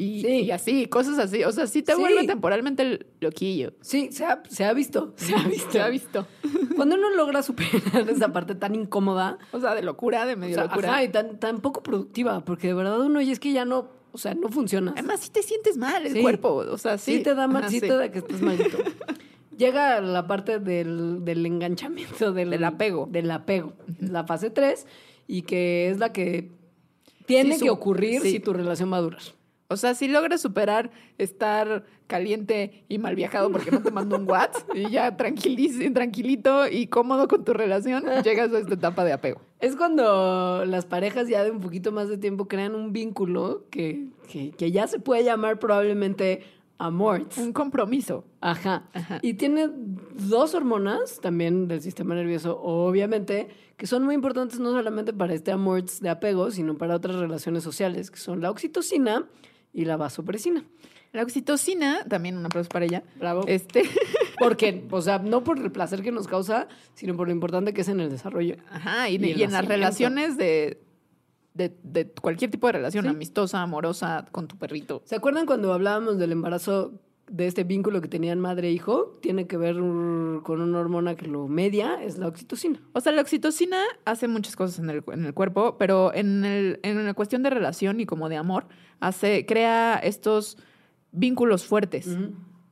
Y, 0.00 0.20
Sí. 0.22 0.28
y 0.44 0.50
así, 0.52 0.86
cosas 0.86 1.18
así. 1.18 1.42
O 1.42 1.50
sea, 1.50 1.66
sí 1.66 1.82
te 1.82 1.92
Sí. 1.94 2.00
vuelve 2.00 2.24
temporalmente 2.24 3.04
loquillo. 3.20 3.72
Sí, 3.80 4.10
se 4.12 4.24
ha, 4.24 4.40
se 4.48 4.64
ha 4.64 4.72
visto. 4.72 5.12
Se 5.16 5.34
ha 5.34 5.42
visto. 5.42 5.72
Se 5.72 5.80
ha 5.80 5.88
visto. 5.88 6.26
Cuando 6.76 6.94
uno 6.94 7.10
logra 7.10 7.42
superar 7.42 7.72
esa 8.08 8.32
parte 8.32 8.54
tan 8.54 8.76
incómoda, 8.76 9.38
O 9.50 9.58
sea, 9.58 9.74
de 9.74 9.82
locura, 9.82 10.24
de 10.24 10.34
o 10.34 10.36
medio 10.36 10.54
sea, 10.54 10.64
locura. 10.66 10.88
ajá, 10.90 11.02
y 11.02 11.08
tan, 11.08 11.40
tan 11.40 11.60
poco 11.60 11.82
productiva, 11.82 12.44
porque 12.44 12.68
de 12.68 12.74
verdad 12.74 13.00
uno 13.00 13.20
y 13.20 13.32
es 13.32 13.40
que 13.40 13.52
ya 13.52 13.64
no, 13.64 13.88
o 14.12 14.18
sea, 14.18 14.34
no 14.34 14.48
funciona. 14.50 14.92
Además, 14.92 15.18
sí 15.20 15.30
te 15.30 15.42
sientes 15.42 15.76
mal 15.76 16.06
el 16.06 16.12
Sí. 16.12 16.22
cuerpo. 16.22 16.54
O 16.54 16.78
sea, 16.78 16.96
sí. 16.96 17.16
sí, 17.16 17.22
te 17.24 17.34
da 17.34 17.48
mal, 17.48 17.62
Ajá, 17.64 17.70
sí 17.70 17.80
te 17.80 17.88
da 17.88 18.08
que 18.12 18.18
estás 18.20 18.40
malito. 18.40 18.78
Llega 19.58 20.00
la 20.00 20.28
parte 20.28 20.60
del, 20.60 21.24
del 21.24 21.44
enganchamiento, 21.44 22.32
del, 22.32 22.50
Del 22.50 22.62
apego. 22.62 23.08
Del 23.10 23.28
apego, 23.32 23.72
la 23.98 24.22
fase 24.22 24.50
3, 24.50 24.86
y 25.26 25.42
que 25.42 25.90
es 25.90 25.98
la 25.98 26.12
que 26.12 26.52
tiene 27.26 27.58
su- 27.58 27.64
que 27.64 27.70
ocurrir 27.70 28.20
si 28.22 28.38
tu 28.38 28.52
relación 28.52 28.92
va 28.92 28.98
a 28.98 29.00
durar. 29.00 29.22
O 29.70 29.76
sea, 29.76 29.94
si 29.94 30.08
logras 30.08 30.40
superar 30.40 30.90
estar 31.18 31.84
caliente 32.06 32.84
y 32.88 32.96
mal 32.96 33.14
viajado 33.14 33.52
porque 33.52 33.70
no 33.70 33.82
te 33.82 33.90
mando 33.90 34.16
un 34.16 34.26
WhatsApp 34.26 34.74
y 34.74 34.90
ya 34.90 35.14
tranquilito 35.14 36.66
y 36.66 36.86
cómodo 36.86 37.28
con 37.28 37.44
tu 37.44 37.52
relación, 37.52 38.02
llegas 38.24 38.50
a 38.54 38.60
esta 38.60 38.74
etapa 38.74 39.04
de 39.04 39.12
apego. 39.12 39.42
Es 39.60 39.76
cuando 39.76 40.64
las 40.64 40.86
parejas 40.86 41.28
ya 41.28 41.44
de 41.44 41.50
un 41.50 41.60
poquito 41.60 41.92
más 41.92 42.08
de 42.08 42.16
tiempo 42.16 42.48
crean 42.48 42.74
un 42.74 42.94
vínculo 42.94 43.66
que, 43.70 44.06
que, 44.32 44.52
que 44.52 44.72
ya 44.72 44.86
se 44.86 45.00
puede 45.00 45.22
llamar 45.22 45.58
probablemente 45.58 46.44
amor. 46.78 47.26
Un 47.36 47.52
compromiso. 47.52 48.24
Ajá. 48.40 48.88
Ajá. 48.94 49.18
Y 49.20 49.34
tiene 49.34 49.68
dos 49.68 50.54
hormonas 50.54 51.20
también 51.20 51.68
del 51.68 51.82
sistema 51.82 52.14
nervioso, 52.14 52.58
obviamente, 52.62 53.48
que 53.76 53.86
son 53.86 54.04
muy 54.04 54.14
importantes 54.14 54.60
no 54.60 54.70
solamente 54.70 55.12
para 55.12 55.34
este 55.34 55.52
amor 55.52 55.84
de 55.84 56.08
apego, 56.08 56.50
sino 56.50 56.78
para 56.78 56.94
otras 56.94 57.16
relaciones 57.16 57.64
sociales, 57.64 58.10
que 58.10 58.18
son 58.18 58.40
la 58.40 58.50
oxitocina 58.50 59.26
y 59.78 59.84
la 59.84 59.96
vasopresina. 59.96 60.64
La 61.12 61.22
oxitocina, 61.22 62.04
también 62.08 62.36
un 62.36 62.44
aplauso 62.44 62.68
para 62.68 62.84
ella. 62.84 63.02
Bravo. 63.18 63.44
Este, 63.46 63.82
Porque, 64.38 64.86
o 64.90 65.00
sea, 65.00 65.18
no 65.18 65.42
por 65.44 65.58
el 65.58 65.70
placer 65.72 66.02
que 66.02 66.12
nos 66.12 66.26
causa, 66.28 66.68
sino 66.94 67.16
por 67.16 67.28
lo 67.28 67.32
importante 67.32 67.72
que 67.72 67.80
es 67.82 67.88
en 67.88 68.00
el 68.00 68.10
desarrollo. 68.10 68.56
ajá, 68.70 69.08
y, 69.08 69.16
Y 69.16 69.32
y 69.34 69.42
en 69.42 69.52
las 69.52 69.64
relaciones 69.66 70.36
de, 70.36 70.80
de, 71.54 71.74
de 71.82 72.08
cualquier 72.10 72.50
tipo 72.50 72.66
de 72.66 72.74
relación, 72.74 73.04
Sí. 73.04 73.10
amistosa, 73.10 73.62
amorosa, 73.62 74.26
con 74.32 74.48
tu 74.48 74.56
perrito. 74.58 75.02
¿Se 75.04 75.14
acuerdan 75.16 75.46
cuando 75.46 75.72
hablábamos 75.72 76.18
del 76.18 76.32
embarazo 76.32 76.92
de 77.30 77.46
este 77.46 77.64
vínculo 77.64 78.00
que 78.00 78.08
tenían 78.08 78.38
madre 78.40 78.68
e 78.68 78.72
hijo? 78.72 79.18
Tiene 79.22 79.46
que 79.46 79.56
ver 79.56 79.74
con 79.76 80.60
una 80.60 80.78
hormona 80.78 81.14
que 81.14 81.26
lo 81.26 81.48
media, 81.48 82.02
es 82.02 82.18
la 82.18 82.28
oxitocina. 82.28 82.80
O 82.92 83.00
sea, 83.00 83.12
la 83.12 83.22
oxitocina 83.22 83.82
hace 84.04 84.28
muchas 84.28 84.56
cosas 84.56 84.78
en 84.78 84.90
el, 84.90 85.02
en 85.12 85.24
el 85.24 85.34
cuerpo, 85.34 85.76
pero 85.78 86.12
en, 86.14 86.44
el, 86.44 86.80
en 86.82 87.04
la 87.04 87.14
cuestión 87.14 87.42
de 87.42 87.50
relación 87.50 87.98
y 88.00 88.06
como 88.06 88.28
de 88.28 88.36
amor, 88.36 88.66
hace, 89.00 89.46
crea 89.46 89.98
estos 90.02 90.56
vínculos 91.12 91.64
fuertes. 91.64 92.16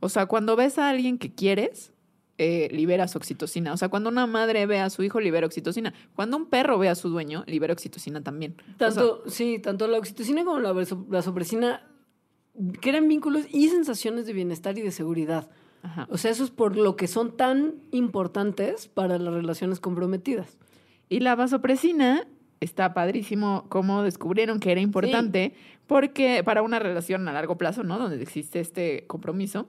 O 0.00 0.09
sea, 0.09 0.26
cuando 0.26 0.56
ves 0.56 0.78
a 0.78 0.88
alguien 0.90 1.18
que 1.18 1.33
quieres, 1.35 1.92
eh, 2.38 2.68
liberas 2.71 3.16
oxitocina. 3.16 3.73
O 3.73 3.76
sea, 3.78 3.88
cuando 3.88 4.11
una 4.11 4.26
madre 4.26 4.66
ve 4.66 4.78
a 4.78 4.90
su 4.90 5.02
hijo, 5.02 5.21
libera 5.21 5.47
oxitocina. 5.47 5.95
Cuando 6.14 6.37
un 6.37 6.47
perro 6.47 6.78
ve 6.78 6.88
a 6.90 6.95
su 6.95 7.09
dueño, 7.09 7.45
libera 7.47 7.73
oxitocina 7.73 8.23
también. 8.23 8.56
O 8.61 8.78
sea, 8.78 8.88
Tanto, 8.90 9.23
sí, 9.26 9.59
tanto 9.59 9.87
la 9.88 9.97
oxitocina 9.99 10.45
como 10.45 10.61
la 10.61 10.73
vaso- 10.73 11.02
vasopresina 11.09 11.83
crean 12.83 13.09
vínculos 13.09 13.45
y 13.52 13.68
sensaciones 13.68 14.26
de 14.26 14.33
bienestar 14.35 14.76
y 14.78 14.83
de 14.83 14.90
seguridad. 14.90 15.50
ajá. 15.83 16.06
O 16.11 16.18
sea, 16.18 16.30
eso 16.30 16.45
es 16.45 16.50
por 16.50 16.76
lo 16.76 16.97
que 16.97 17.06
son 17.06 17.37
tan 17.37 17.76
importantes 17.90 18.87
para 18.88 19.18
las 19.18 19.33
relaciones 19.33 19.80
comprometidas. 19.80 20.59
Y 21.09 21.21
la 21.21 21.37
vasopresina 21.37 22.26
está 22.60 22.94
padrísimo 22.94 23.66
cómo 23.68 24.02
descubrieron 24.02 24.60
que 24.60 24.72
era 24.72 24.80
importante 24.80 25.54
porque 25.86 26.42
para 26.44 26.62
una 26.62 26.78
relación 26.78 27.26
a 27.28 27.32
largo 27.32 27.58
plazo, 27.58 27.82
¿no? 27.82 27.98
Donde 27.98 28.20
existe 28.22 28.60
este 28.60 29.04
compromiso. 29.06 29.68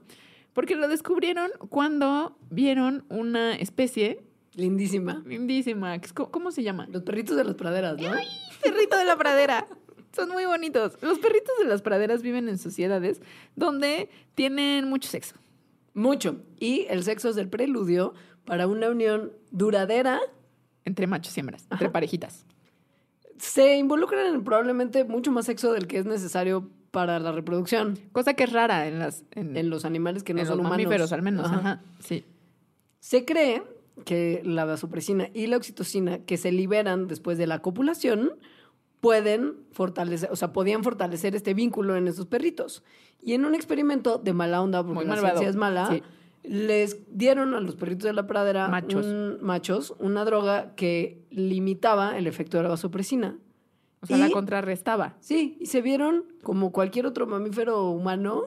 Porque 0.54 0.76
lo 0.76 0.88
descubrieron 0.88 1.52
cuando 1.70 2.38
vieron 2.50 3.06
una 3.10 3.56
especie 3.56 4.24
Lindísima. 4.56 5.22
lindísima. 5.24 6.02
¿Cómo 6.32 6.52
se 6.52 6.64
llama? 6.64 6.88
Los 6.90 7.04
perritos 7.04 7.38
de 7.38 7.44
las 7.44 7.54
praderas, 7.54 8.02
¿no? 8.02 8.10
Perrito 8.64 8.98
de 8.98 9.06
la 9.06 9.16
pradera. 9.16 9.68
Son 10.16 10.30
muy 10.30 10.46
bonitos. 10.46 10.98
Los 11.04 11.20
perritos 11.20 11.54
de 11.60 11.66
las 11.66 11.84
praderas 11.84 12.24
viven 12.24 12.50
en 12.50 12.58
sociedades 12.58 13.22
donde 13.56 14.10
tienen 14.34 14.90
mucho 14.90 15.08
sexo. 15.10 15.36
Mucho. 15.94 16.42
Y 16.60 16.88
el 16.90 17.04
sexo 17.04 17.30
es 17.30 17.38
el 17.38 17.50
preludio 17.50 18.16
para 18.46 18.66
una 18.66 18.90
unión 18.90 19.32
duradera. 19.52 20.20
Entre 20.86 21.06
machos 21.06 21.38
y 21.38 21.42
hembras, 21.42 21.68
entre 21.70 21.92
parejitas. 21.92 22.47
Se 23.38 23.78
involucran 23.78 24.34
en 24.34 24.44
probablemente 24.44 25.04
mucho 25.04 25.32
más 25.32 25.46
sexo 25.46 25.72
del 25.74 25.88
que 25.88 25.98
es 26.00 26.06
necesario 26.06 26.70
para 26.92 27.20
la 27.20 27.32
reproducción 27.32 28.00
Cosa 28.12 28.34
que 28.34 28.46
es 28.46 28.52
rara 28.54 28.88
en 28.88 29.00
las 29.00 29.24
en, 29.32 29.56
en 29.58 29.70
los 29.70 29.86
animales 29.86 30.24
que 30.24 30.34
no 30.34 30.40
en 30.42 30.46
son 30.48 30.58
los 30.58 30.66
humanos. 30.66 30.84
mamíferos 30.86 31.12
al 31.14 31.22
menos. 31.22 31.46
Ajá. 31.46 31.58
Ajá. 31.58 31.82
Sí. 32.00 32.26
Se 33.00 33.26
cree 33.26 33.64
que 34.06 34.42
la 34.44 34.66
vasopresina 34.66 35.30
y 35.34 35.48
la 35.48 35.58
oxitocina 35.58 36.20
que 36.20 36.38
se 36.38 36.52
liberan 36.52 37.08
después 37.08 37.38
de 37.38 37.48
la 37.48 37.60
copulación 37.60 38.34
pueden 39.00 39.56
fortalecer, 39.72 40.30
o 40.32 40.36
sea, 40.36 40.52
podían 40.54 40.84
fortalecer 40.84 41.36
este 41.36 41.54
vínculo 41.54 41.96
en 41.96 42.08
esos 42.08 42.26
perritos. 42.26 42.84
Y 43.22 43.34
en 43.34 43.46
un 43.46 43.54
experimento 43.56 44.18
de 44.18 44.34
mala 44.34 44.62
onda, 44.62 44.82
porque 44.84 44.96
Muy 44.96 45.06
la 45.06 45.12
malvado. 45.16 45.38
ciencia 45.38 45.50
es 45.50 45.56
mala, 45.56 45.88
Sí. 45.92 46.04
Les 46.44 46.98
dieron 47.18 47.54
a 47.54 47.60
los 47.60 47.76
perritos 47.76 48.04
de 48.04 48.14
la 48.14 48.26
pradera 48.28 48.68
Machos. 48.70 49.06
un- 49.06 49.38
machos 49.42 49.94
una 50.00 50.24
droga 50.26 50.74
que 50.76 51.26
limitaba 51.30 52.18
el 52.18 52.26
efecto 52.28 52.58
de 52.58 52.64
la 52.64 52.70
vasopresina. 52.70 53.38
O 54.02 54.06
sea, 54.06 54.18
Y- 54.18 54.22
la 54.22 54.30
contrarrestaba. 54.30 55.16
Sí, 55.20 55.58
y 55.60 55.66
se 55.66 55.82
vieron 55.82 56.24
como 56.44 56.72
cualquier 56.72 57.06
otro 57.06 57.26
mamífero 57.28 57.90
humano, 57.90 58.46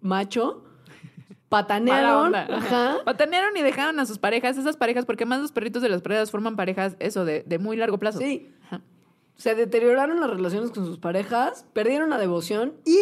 macho, 0.00 0.64
patanearon, 1.48 2.34
ajá, 2.34 2.96
Patanearon 3.04 3.56
y 3.56 3.62
dejaron 3.62 3.98
a 4.00 4.06
sus 4.06 4.18
parejas, 4.18 4.58
esas 4.58 4.76
parejas, 4.76 5.06
porque 5.06 5.24
más 5.26 5.40
los 5.40 5.52
perritos 5.52 5.82
de 5.82 5.88
las 5.88 6.02
praderas 6.02 6.30
forman 6.30 6.56
parejas, 6.56 6.96
eso, 6.98 7.24
de, 7.24 7.42
de 7.46 7.58
muy 7.58 7.76
largo 7.76 7.98
plazo. 7.98 8.18
Sí. 8.18 8.50
Ajá. 8.64 8.82
Se 9.36 9.54
deterioraron 9.54 10.20
las 10.20 10.28
relaciones 10.30 10.70
con 10.72 10.84
sus 10.84 10.98
parejas, 10.98 11.64
perdieron 11.72 12.10
la 12.10 12.18
devoción 12.18 12.74
y 12.84 12.98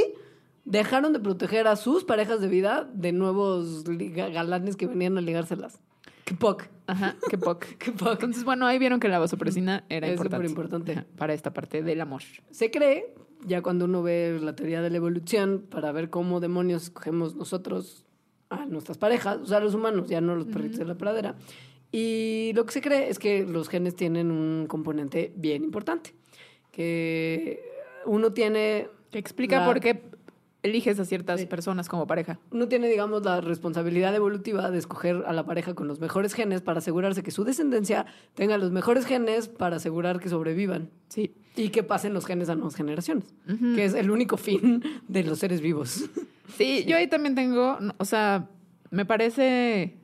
dejaron 0.66 1.12
de 1.14 1.20
proteger 1.20 1.66
a 1.66 1.76
sus 1.76 2.04
parejas 2.04 2.40
de 2.42 2.48
vida 2.48 2.86
de 2.92 3.12
nuevos 3.12 3.84
galanes 3.84 4.76
que 4.76 4.86
venían 4.86 5.16
a 5.16 5.22
ligárselas. 5.22 5.80
Qué 6.24 6.34
poc. 6.34 6.64
Ajá, 6.88 7.16
qué 7.30 7.38
poco. 7.38 7.66
Qué 7.78 7.92
poc. 7.92 8.14
Entonces, 8.14 8.44
bueno, 8.44 8.66
ahí 8.66 8.78
vieron 8.80 8.98
que 9.00 9.08
la 9.08 9.18
vasopresina 9.20 9.84
era 9.88 10.08
Es 10.08 10.12
importante. 10.14 10.48
superimportante. 10.48 10.92
Ajá, 10.92 11.06
Para 11.16 11.34
esta 11.34 11.52
parte 11.52 11.82
del 11.82 12.00
amor. 12.00 12.22
Se 12.50 12.70
cree, 12.72 13.14
ya 13.46 13.62
cuando 13.62 13.84
uno 13.84 14.02
ve 14.02 14.38
la 14.42 14.54
teoría 14.56 14.82
de 14.82 14.90
la 14.90 14.96
evolución, 14.96 15.64
para 15.70 15.92
ver 15.92 16.10
cómo 16.10 16.40
demonios 16.40 16.82
escogemos 16.84 17.36
nosotros 17.36 18.04
a 18.50 18.66
nuestras 18.66 18.98
parejas, 18.98 19.38
o 19.40 19.46
sea, 19.46 19.60
los 19.60 19.74
humanos, 19.74 20.08
ya 20.08 20.20
no 20.20 20.34
los 20.34 20.46
perritos 20.46 20.78
de 20.80 20.84
la 20.84 20.96
pradera. 20.96 21.36
Y 21.92 22.50
lo 22.56 22.66
que 22.66 22.72
se 22.72 22.80
cree 22.80 23.08
es 23.08 23.18
que 23.20 23.44
los 23.46 23.68
genes 23.68 23.94
tienen 23.94 24.32
un 24.32 24.66
componente 24.66 25.32
bien 25.36 25.62
importante, 25.64 26.12
que 26.72 27.62
uno 28.04 28.32
tiene 28.32 28.88
Que 29.10 29.18
explica 29.18 29.60
La- 29.60 29.66
por 29.66 29.80
qué 29.80 30.02
eliges 30.66 31.00
a 31.00 31.04
ciertas 31.06 31.40
Sí. 31.40 31.46
personas 31.46 31.88
como 31.88 32.06
pareja. 32.06 32.38
uno 32.50 32.68
tiene, 32.68 32.88
digamos, 32.88 33.24
la 33.24 33.40
responsabilidad 33.40 34.14
evolutiva 34.14 34.70
de 34.70 34.78
escoger 34.78 35.24
a 35.26 35.32
la 35.32 35.46
pareja 35.46 35.74
con 35.74 35.88
los 35.88 35.98
mejores 35.98 36.34
genes 36.34 36.60
para 36.60 36.78
asegurarse 36.78 37.22
que 37.22 37.30
su 37.30 37.44
descendencia 37.44 38.04
tenga 38.34 38.58
los 38.58 38.70
mejores 38.70 39.06
genes 39.06 39.48
para 39.48 39.76
asegurar 39.76 40.20
que 40.20 40.28
sobrevivan 40.28 40.90
Sí. 41.08 41.34
y 41.56 41.70
que 41.70 41.82
pasen 41.82 42.12
los 42.12 42.26
genes 42.26 42.48
a 42.50 42.54
nuevas 42.54 42.74
generaciones, 42.76 43.34
que 43.74 43.84
es 43.84 43.94
el 43.94 44.10
único 44.10 44.36
fin 44.36 44.82
de 45.08 45.24
los 45.24 45.38
seres 45.38 45.60
vivos. 45.62 46.04
Sí, 46.56 46.84
yo 46.86 46.96
ahí 46.96 47.08
también 47.08 47.34
tengo, 47.34 47.78
o 47.98 48.04
sea, 48.04 48.48
me 48.90 49.04
parece 49.04 49.96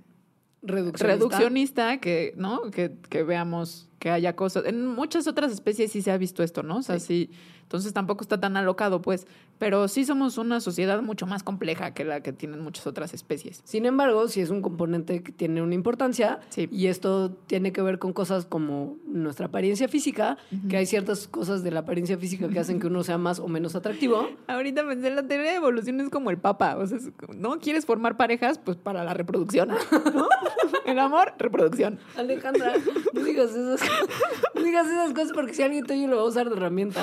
Reduccionista. 0.65 1.07
reduccionista 1.07 1.99
que, 1.99 2.35
¿no? 2.37 2.71
Que, 2.71 2.93
que 3.09 3.25
veamos 3.25 3.89
que 3.99 4.11
haya 4.11 4.37
cosas. 4.37 4.65
En 4.67 4.87
muchas 4.87 5.27
otras 5.27 5.51
especies 5.53 5.91
sí 5.91 6.03
se 6.03 6.11
ha 6.13 6.17
visto 6.19 6.43
esto, 6.45 6.63
¿no? 6.63 6.77
O 6.79 6.83
sea, 6.83 7.01
sí. 7.01 7.31
Entonces 7.63 7.93
tampoco 7.93 8.23
está 8.23 8.39
tan 8.39 8.57
alocado, 8.57 9.03
pues. 9.03 9.27
Pero 9.59 9.87
sí 9.87 10.05
somos 10.05 10.39
una 10.39 10.61
sociedad 10.61 11.01
mucho 11.03 11.27
más 11.27 11.43
compleja 11.43 11.95
que 11.95 12.05
la 12.05 12.21
que 12.21 12.33
tienen 12.33 12.61
muchas 12.61 12.87
otras 12.87 13.15
especies. 13.15 13.63
Sin 13.65 13.87
embargo, 13.87 14.27
sí 14.29 14.41
es 14.41 14.51
un 14.51 14.61
componente 14.61 15.23
que 15.23 15.31
tiene 15.31 15.63
una 15.63 15.75
importancia 15.75 16.41
Sí. 16.49 16.69
y 16.73 16.89
esto 16.89 17.31
tiene 17.47 17.73
que 17.73 17.81
ver 17.83 17.99
con 18.01 18.13
cosas 18.13 18.45
como 18.45 18.97
nuestra 19.07 19.47
apariencia 19.47 19.87
física, 19.89 20.37
que 20.69 20.77
hay 20.77 20.87
ciertas 20.87 21.29
cosas 21.29 21.63
de 21.63 21.71
la 21.71 21.81
apariencia 21.81 22.19
física 22.19 22.49
que 22.49 22.59
hacen 22.59 22.81
que 22.81 22.89
uno 22.89 23.05
sea 23.05 23.19
más 23.19 23.39
o 23.39 23.47
menos 23.49 23.77
atractivo. 23.77 24.29
Ahorita 24.49 24.85
pensé, 24.87 25.11
la 25.11 25.23
teoría 25.23 25.51
de 25.53 25.57
evolución 25.57 26.01
es 26.01 26.11
como 26.11 26.31
el 26.31 26.39
papa. 26.39 26.77
O 26.77 26.87
sea, 26.87 26.99
¿no? 27.37 27.59
¿Quieres 27.61 27.87
formar 27.87 28.17
parejas? 28.17 28.59
Pues 28.59 28.77
para 28.77 29.05
la 29.05 29.15
reproducción, 29.15 29.69
¿no? 29.69 30.29
el 30.87 30.99
amor, 30.99 31.35
reproducción. 31.39 31.99
Alejandra, 32.17 32.73
no 33.13 33.23
digas 33.23 33.51
esas, 33.51 33.81
no 34.55 34.63
digas 34.63 34.87
esas 34.89 35.13
cosas 35.13 35.33
porque 35.33 35.55
si 35.55 35.63
alguien 35.63 35.85
te 35.87 35.95
oye 35.95 36.09
lo 36.09 36.17
va 36.17 36.23
a 36.23 36.27
usar 36.27 36.49
de 36.51 36.57
herramienta. 36.57 37.01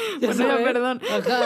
Ya 0.20 0.56
perdón. 0.64 1.00
Ajá. 1.10 1.40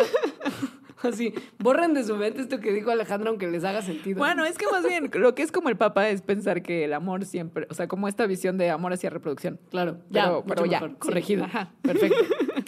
Así, 1.03 1.35
borren 1.59 1.93
de 1.95 2.05
su 2.05 2.17
mente 2.17 2.41
esto 2.41 2.59
que 2.59 2.73
dijo 2.73 2.91
Alejandra 2.91 3.29
aunque 3.29 3.47
les 3.47 3.65
haga 3.65 3.83
sentido. 3.83 4.19
Bueno, 4.19 4.45
es 4.45 4.57
que 4.57 4.67
más 4.71 4.83
bien 4.85 5.11
lo 5.15 5.35
que 5.35 5.43
es 5.43 5.53
como 5.53 5.69
el 5.69 5.76
papa 5.76 6.09
es 6.09 6.23
pensar 6.23 6.62
que 6.62 6.85
el 6.85 6.95
amor 6.95 7.26
siempre, 7.26 7.67
o 7.71 7.75
sea, 7.75 7.87
como 7.87 8.09
esta 8.09 8.26
visión 8.26 8.57
de 8.57 8.71
amor 8.71 8.93
hacia 8.95 9.11
reproducción. 9.11 9.61
claro, 9.71 9.99
ya, 10.11 10.25
Pero, 10.25 10.35
mucho 10.43 10.47
pero 10.47 10.67
ya, 10.67 10.81
mejor, 10.81 10.91
sí. 10.91 10.97
corregido. 10.99 11.45
Ajá. 11.45 11.73
Perfecto. 11.83 12.17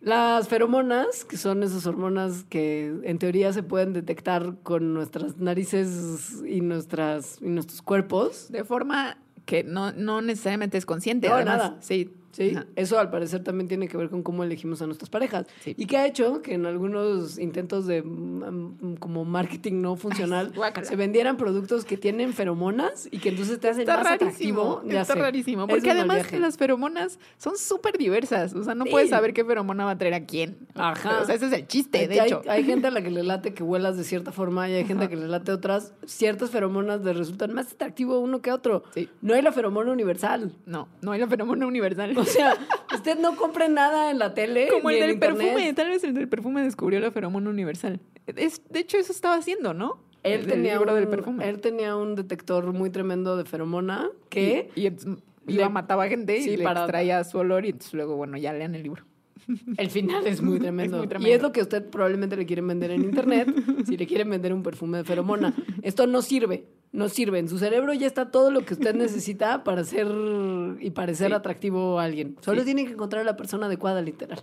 Las 0.00 0.48
feromonas, 0.48 1.26
que 1.26 1.36
son 1.36 1.62
esas 1.62 1.86
hormonas 1.86 2.44
que 2.48 2.94
en 3.04 3.18
teoría 3.18 3.52
se 3.52 3.62
pueden 3.62 3.92
detectar 3.92 4.54
con 4.62 4.94
nuestras 4.94 5.36
narices 5.36 6.42
y, 6.46 6.62
nuestras, 6.62 7.36
y 7.42 7.48
nuestros 7.50 7.82
cuerpos, 7.82 8.50
De 8.50 8.64
forma 8.64 9.18
que 9.44 9.62
no, 9.62 9.92
no 9.92 10.22
necesariamente 10.22 10.78
es 10.78 10.86
consciente. 10.86 11.28
No, 11.28 11.34
además. 11.34 11.56
nada. 11.58 11.76
Sí. 11.80 12.10
¿Sí? 12.32 12.52
Ajá. 12.56 12.66
Eso 12.76 12.98
al 12.98 13.10
parecer 13.10 13.42
también 13.44 13.68
tiene 13.68 13.88
que 13.88 13.96
ver 13.96 14.08
con 14.10 14.22
cómo 14.22 14.44
elegimos 14.44 14.80
a 14.82 14.86
nuestras 14.86 15.10
parejas. 15.10 15.46
Sí. 15.64 15.74
Y 15.76 15.86
que 15.86 15.96
ha 15.96 16.06
hecho 16.06 16.42
que 16.42 16.54
en 16.54 16.66
algunos 16.66 17.38
intentos 17.38 17.86
de 17.86 18.02
mm, 18.02 18.96
como 18.98 19.24
marketing 19.24 19.80
no 19.80 19.96
funcional 19.96 20.52
se 20.82 20.96
vendieran 20.96 21.36
productos 21.36 21.84
que 21.84 21.96
tienen 21.96 22.32
feromonas 22.32 23.08
y 23.10 23.18
que 23.18 23.30
entonces 23.30 23.58
te 23.60 23.68
hacen 23.68 23.82
Está 23.82 23.96
más 23.96 24.04
rarísimo. 24.04 24.62
atractivo. 24.62 24.82
Ya 24.92 25.00
Está 25.02 25.14
sé. 25.14 25.20
rarísimo. 25.20 25.66
Porque 25.66 25.90
además 25.90 26.30
las 26.32 26.56
feromonas 26.56 27.18
son 27.38 27.56
súper 27.56 27.98
diversas. 27.98 28.54
O 28.54 28.62
sea, 28.64 28.74
no 28.74 28.84
Sí. 28.84 28.90
puedes 28.90 29.10
saber 29.10 29.32
qué 29.32 29.44
feromona 29.44 29.84
va 29.84 29.92
a 29.92 29.98
traer 29.98 30.14
a 30.14 30.24
quién. 30.26 30.56
Ajá. 30.74 31.20
O 31.22 31.24
sea, 31.24 31.34
ese 31.34 31.46
es 31.46 31.52
el 31.52 31.66
chiste, 31.66 32.08
de 32.08 32.20
hay, 32.20 32.28
hecho. 32.28 32.42
hay 32.48 32.64
gente 32.64 32.86
a 32.86 32.90
la 32.90 33.02
que 33.02 33.10
le 33.10 33.22
late 33.22 33.54
que 33.54 33.62
huelas 33.62 33.96
de 33.96 34.04
cierta 34.04 34.32
forma 34.32 34.68
y 34.68 34.74
hay 34.74 34.84
gente 34.84 35.08
que 35.08 35.16
le 35.16 35.28
late 35.28 35.52
otras. 35.52 35.92
Ciertas 36.06 36.50
feromonas 36.50 37.02
le 37.02 37.12
resultan 37.12 37.52
más 37.54 37.72
atractivo 37.72 38.18
uno 38.20 38.40
que 38.42 38.52
otro. 38.52 38.82
Sí. 38.94 39.08
No 39.22 39.34
hay 39.34 39.42
la 39.42 39.52
feromona 39.52 39.90
universal. 39.92 40.52
No, 40.66 40.88
no 41.02 41.12
hay 41.12 41.20
la 41.20 41.26
feromona 41.26 41.66
universal. 41.66 42.14
O 42.20 42.24
sea, 42.24 42.56
usted 42.94 43.18
no 43.18 43.36
compre 43.36 43.68
nada 43.68 44.10
en 44.10 44.18
la 44.18 44.34
tele. 44.34 44.68
Como 44.68 44.90
el 44.90 45.00
del 45.00 45.10
internet. 45.12 45.38
perfume. 45.48 45.72
Tal 45.74 45.88
vez 45.88 46.04
el 46.04 46.14
del 46.14 46.28
perfume 46.28 46.62
descubrió 46.62 47.00
la 47.00 47.10
feromona 47.10 47.50
universal. 47.50 48.00
Es, 48.26 48.62
de 48.68 48.80
hecho, 48.80 48.96
eso 48.98 49.12
estaba 49.12 49.34
haciendo, 49.36 49.74
¿no? 49.74 49.98
Él 50.22 50.40
El 50.42 50.46
tenía, 50.46 50.74
libro 50.74 50.92
un, 50.92 50.98
del 51.00 51.08
perfume. 51.08 51.48
él 51.48 51.60
tenía 51.60 51.96
un 51.96 52.14
detector 52.14 52.72
muy 52.74 52.90
tremendo 52.90 53.36
de 53.38 53.44
feromona 53.44 54.10
que 54.28 54.70
Y, 54.76 54.86
y 54.88 54.92
iba, 55.48 55.64
Le- 55.64 55.68
mataba 55.70 56.06
gente 56.08 56.40
Sí, 56.42 56.50
y 56.50 56.56
le 56.58 56.64
para- 56.64 56.80
extraía 56.80 57.24
su 57.24 57.38
olor 57.38 57.64
y 57.64 57.70
entonces 57.70 57.94
luego, 57.94 58.16
bueno, 58.16 58.36
ya 58.36 58.52
lean 58.52 58.74
el 58.74 58.82
libro. 58.82 59.04
El 59.76 59.90
final 59.90 60.26
es 60.26 60.42
muy 60.42 60.58
tremendo. 60.60 60.98
muy 60.98 61.06
Y 61.06 61.08
tremendo. 61.08 61.36
es 61.36 61.42
lo 61.42 61.52
que 61.52 61.62
usted 61.62 61.88
probablemente 61.88 62.36
le 62.36 62.46
quieren 62.46 62.66
vender 62.68 62.90
en 62.90 63.02
internet 63.04 63.48
si 63.86 63.96
le 63.96 64.06
quieren 64.06 64.30
vender 64.30 64.52
un 64.52 64.62
perfume 64.62 64.98
de 64.98 65.04
feromona. 65.04 65.54
Esto 65.82 66.06
no 66.06 66.22
sirve. 66.22 66.66
No 66.92 67.08
sirve. 67.08 67.38
En 67.38 67.48
su 67.48 67.58
cerebro 67.58 67.92
ya 67.94 68.06
está 68.06 68.30
todo 68.30 68.50
lo 68.50 68.64
que 68.64 68.74
usted 68.74 68.94
necesita 68.94 69.62
para 69.64 69.84
ser 69.84 70.08
y 70.80 70.90
parecer 70.90 71.28
Sí. 71.28 71.34
atractivo 71.34 72.00
a 72.00 72.04
alguien. 72.04 72.36
Solo 72.40 72.60
Sí. 72.60 72.64
tiene 72.66 72.84
que 72.84 72.92
encontrar 72.92 73.22
a 73.22 73.24
la 73.24 73.36
persona 73.36 73.66
adecuada, 73.66 74.02
literal. 74.02 74.42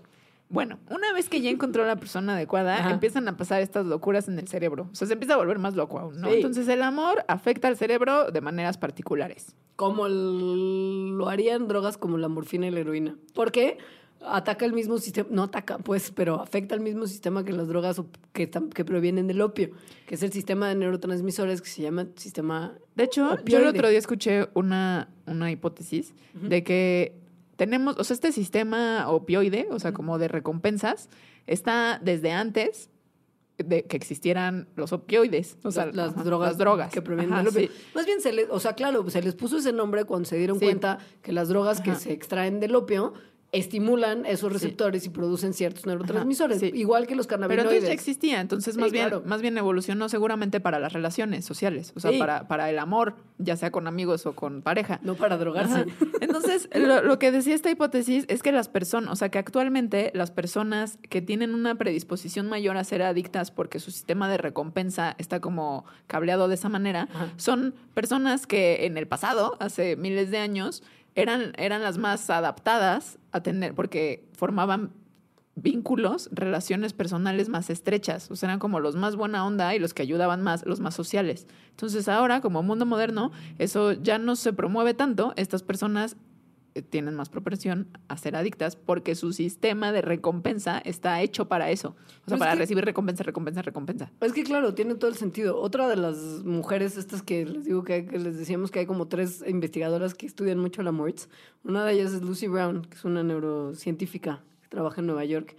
Bueno, 0.50 0.80
una 0.90 1.12
vez 1.12 1.28
que 1.28 1.42
ya 1.42 1.50
encontró 1.50 1.84
a 1.84 1.88
la 1.88 1.98
persona 1.98 2.36
adecuada, 2.36 2.78
Ajá. 2.78 2.92
empiezan 2.92 3.28
a 3.28 3.36
pasar 3.36 3.62
estas 3.62 3.86
locuras 3.86 4.30
en 4.30 4.40
el 4.40 4.48
cerebro. 4.48 4.88
O 4.90 4.96
sea, 4.96 5.06
se 5.06 5.12
empieza 5.12 5.34
a 5.34 5.38
volver 5.38 5.60
más 5.60 5.76
loco 5.76 6.00
aún, 6.00 6.22
¿no? 6.22 6.30
Sí. 6.30 6.36
Entonces, 6.36 6.70
el 6.70 6.84
amor 6.84 7.26
afecta 7.28 7.68
al 7.68 7.76
cerebro 7.76 8.32
de 8.32 8.40
maneras 8.40 8.78
particulares. 8.78 9.58
Como 9.76 10.08
el- 10.08 11.18
lo 11.18 11.28
harían 11.28 11.68
drogas 11.68 11.98
como 11.98 12.18
la 12.18 12.30
morfina 12.30 12.66
y 12.68 12.72
la 12.72 12.80
heroína. 12.80 13.18
¿Por 13.34 13.52
qué? 13.52 13.78
Ataca 14.20 14.66
el 14.66 14.74
mismo 14.74 14.98
sistema, 14.98 15.30
no 15.32 15.44
ataca, 15.44 15.78
pues, 15.78 16.12
pero 16.12 16.42
afecta 16.42 16.74
al 16.74 16.82
mismo 16.82 17.06
sistema 17.06 17.44
que 17.46 17.54
las 17.54 17.68
drogas 17.68 18.02
que, 18.34 18.44
están- 18.44 18.70
que 18.70 18.84
provienen 18.84 19.28
del 19.28 19.42
opio, 19.42 19.70
que 20.08 20.16
es 20.16 20.24
el 20.24 20.32
sistema 20.32 20.68
de 20.70 20.76
neurotransmisores 20.76 21.62
que 21.62 21.70
se 21.70 21.84
llama 21.84 22.08
sistema 22.16 22.74
De 22.96 23.04
hecho, 23.04 23.38
yo 23.46 23.60
el 23.60 23.68
otro 23.68 23.88
día 23.90 24.00
escuché 24.00 24.50
una, 24.56 25.10
una 25.28 25.52
hipótesis 25.52 26.14
de 26.34 26.64
que 26.64 27.14
tenemos, 27.58 27.96
o 27.98 28.04
sea, 28.04 28.16
este 28.16 28.32
sistema 28.32 29.10
opioide, 29.10 29.68
o 29.72 29.80
sea, 29.80 29.94
como 29.94 30.18
de 30.18 30.28
recompensas, 30.28 31.10
está 31.46 32.00
desde 32.04 32.32
antes 32.32 32.90
de 33.58 33.84
que 33.86 33.98
existieran 33.98 34.68
los 34.76 34.94
opioides, 34.94 35.58
o 35.64 35.72
sea, 35.72 35.88
las, 35.88 35.96
las 35.96 36.14
ajá, 36.14 36.24
drogas, 36.24 36.50
las 36.50 36.58
drogas 36.58 36.92
que 36.92 37.02
provienen 37.02 37.34
Ajá, 37.34 37.44
del 37.44 37.50
opio. 37.52 37.68
sí. 37.68 37.74
Más 37.96 38.06
bien, 38.06 38.22
se 38.22 38.32
les, 38.34 38.48
o 38.50 38.60
sea, 38.60 38.74
claro, 38.74 39.08
se 39.10 39.22
les 39.22 39.34
puso 39.36 39.58
ese 39.58 39.74
nombre 39.74 40.06
cuando 40.06 40.28
se 40.28 40.38
dieron 40.38 40.60
Sí. 40.60 40.66
cuenta 40.66 41.00
que 41.24 41.32
las 41.32 41.48
drogas 41.50 41.82
que 41.82 41.96
se 41.96 42.12
extraen 42.14 42.60
del 42.60 42.76
opio 42.76 43.14
estimulan 43.52 44.26
esos 44.26 44.50
Sí. 44.50 44.54
receptores 44.54 45.06
y 45.06 45.10
producen 45.10 45.54
ciertos 45.54 45.86
neurotransmisores, 45.86 46.60
sí. 46.60 46.72
igual 46.74 47.08
que 47.08 47.16
los 47.16 47.28
Pero 47.28 47.40
cannabinoides. 47.42 47.72
entonces 47.72 47.88
ya 47.88 47.94
existía, 47.94 48.42
entonces 48.42 48.76
Sí, 48.76 48.80
más 48.80 48.92
bien, 48.92 49.08
claro. 49.08 49.24
más 49.26 49.42
bien 49.42 49.58
evolucionó 49.58 50.10
seguramente 50.10 50.60
para 50.60 50.80
las 50.80 50.92
relaciones 50.94 51.46
sociales, 51.46 51.94
o 51.96 52.00
sea, 52.00 52.12
para, 52.20 52.48
para 52.48 52.70
el 52.70 52.78
amor, 52.78 53.16
ya 53.38 53.56
sea 53.56 53.72
con 53.72 53.88
amigos 53.88 54.26
o 54.26 54.34
con 54.36 54.62
pareja. 54.62 55.00
no 55.02 55.16
para 55.16 55.38
drogarse. 55.38 55.74
Ajá. 55.82 55.86
Entonces, 56.20 56.70
lo, 56.76 57.02
lo 57.04 57.20
que 57.20 57.32
decía 57.32 57.56
esta 57.56 57.72
hipótesis 57.72 58.26
es 58.28 58.44
que 58.44 58.52
las 58.52 58.68
personas, 58.68 59.12
o 59.12 59.16
sea, 59.16 59.30
que 59.30 59.38
actualmente 59.40 60.12
las 60.14 60.32
personas 60.32 61.00
que 61.10 61.22
tienen 61.22 61.54
una 61.56 61.76
predisposición 61.76 62.50
mayor 62.50 62.76
a 62.78 62.84
ser 62.84 63.02
adictas 63.02 63.52
porque 63.52 63.80
su 63.80 63.92
sistema 63.92 64.30
de 64.30 64.38
recompensa 64.38 65.16
está 65.20 65.40
como 65.40 65.86
cableado 66.08 66.48
de 66.50 66.56
esa 66.56 66.68
manera, 66.70 67.08
Ajá. 67.14 67.32
son 67.38 67.76
personas 67.94 68.46
que 68.46 68.86
en 68.86 68.98
el 68.98 69.08
pasado, 69.08 69.56
hace 69.60 69.96
miles 69.96 70.32
de 70.32 70.38
años, 70.40 70.84
eran, 71.18 71.52
eran 71.58 71.82
las 71.82 71.98
más 71.98 72.30
adaptadas 72.30 73.18
a 73.32 73.42
tener, 73.42 73.74
porque 73.74 74.30
formaban 74.34 74.94
vínculos, 75.56 76.30
relaciones 76.32 76.94
personales 76.94 77.50
más 77.50 77.72
estrechas. 77.72 78.30
O 78.30 78.36
sea, 78.36 78.50
eran 78.50 78.60
como 78.60 78.80
los 78.80 78.96
más 78.96 79.16
buena 79.16 79.44
onda 79.44 79.74
y 79.74 79.80
los 79.80 79.96
que 79.96 80.04
ayudaban 80.04 80.44
más, 80.44 80.64
los 80.68 80.80
más 80.80 80.94
sociales. 80.94 81.48
Entonces 81.72 82.08
ahora, 82.08 82.40
como 82.40 82.62
mundo 82.62 82.86
moderno, 82.86 83.32
eso 83.58 83.94
ya 83.94 84.20
no 84.20 84.36
se 84.36 84.54
promueve 84.54 84.94
tanto. 84.94 85.34
Estas 85.36 85.64
personas 85.64 86.16
tienen 86.82 87.16
más 87.16 87.30
propensión 87.30 87.88
a 88.08 88.18
ser 88.18 88.36
adictas 88.36 88.76
porque 88.76 89.16
su 89.16 89.34
sistema 89.34 89.92
de 89.92 90.02
recompensa 90.02 90.80
está 90.80 91.22
hecho 91.22 91.48
para 91.48 91.72
eso. 91.72 91.90
O 91.90 91.94
sea, 91.94 92.22
Pero 92.26 92.36
es 92.36 92.40
para 92.40 92.52
que- 92.54 92.60
recibir 92.60 92.86
recompensa, 92.86 93.24
recompensa, 93.24 93.62
recompensa. 93.62 94.12
Es 94.22 94.34
que 94.34 94.44
claro, 94.44 94.74
tiene 94.74 94.96
todo 94.96 95.10
el 95.10 95.18
sentido. 95.18 95.60
Otra 95.60 95.88
de 95.88 95.96
las 95.96 96.18
mujeres 96.44 96.98
estas 96.98 97.22
que 97.22 97.46
les 97.46 97.66
digo 97.66 97.84
que, 97.84 98.06
que 98.06 98.20
les 98.20 98.38
decíamos 98.38 98.72
que 98.72 98.80
hay 98.80 98.86
como 98.86 99.08
tres 99.08 99.44
investigadoras 99.48 100.14
que 100.14 100.26
estudian 100.26 100.60
mucho 100.60 100.82
la 100.84 100.92
MORTS. 100.92 101.30
Una 101.64 101.86
de 101.86 101.94
ellas 101.94 102.14
es 102.14 102.22
Lucy 102.22 102.48
Brown, 102.48 102.84
que 102.84 102.96
es 102.96 103.06
una 103.06 103.24
neurocientífica 103.24 104.42
que 104.62 104.68
trabaja 104.70 105.02
en 105.02 105.08
Nueva 105.08 105.26
York. 105.26 105.56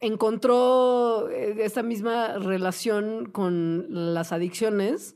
Encontró 0.00 1.28
eh, 1.28 1.56
esta 1.60 1.82
misma 1.82 2.38
relación 2.38 3.26
con 3.26 3.86
las 4.14 4.32
adicciones 4.32 5.14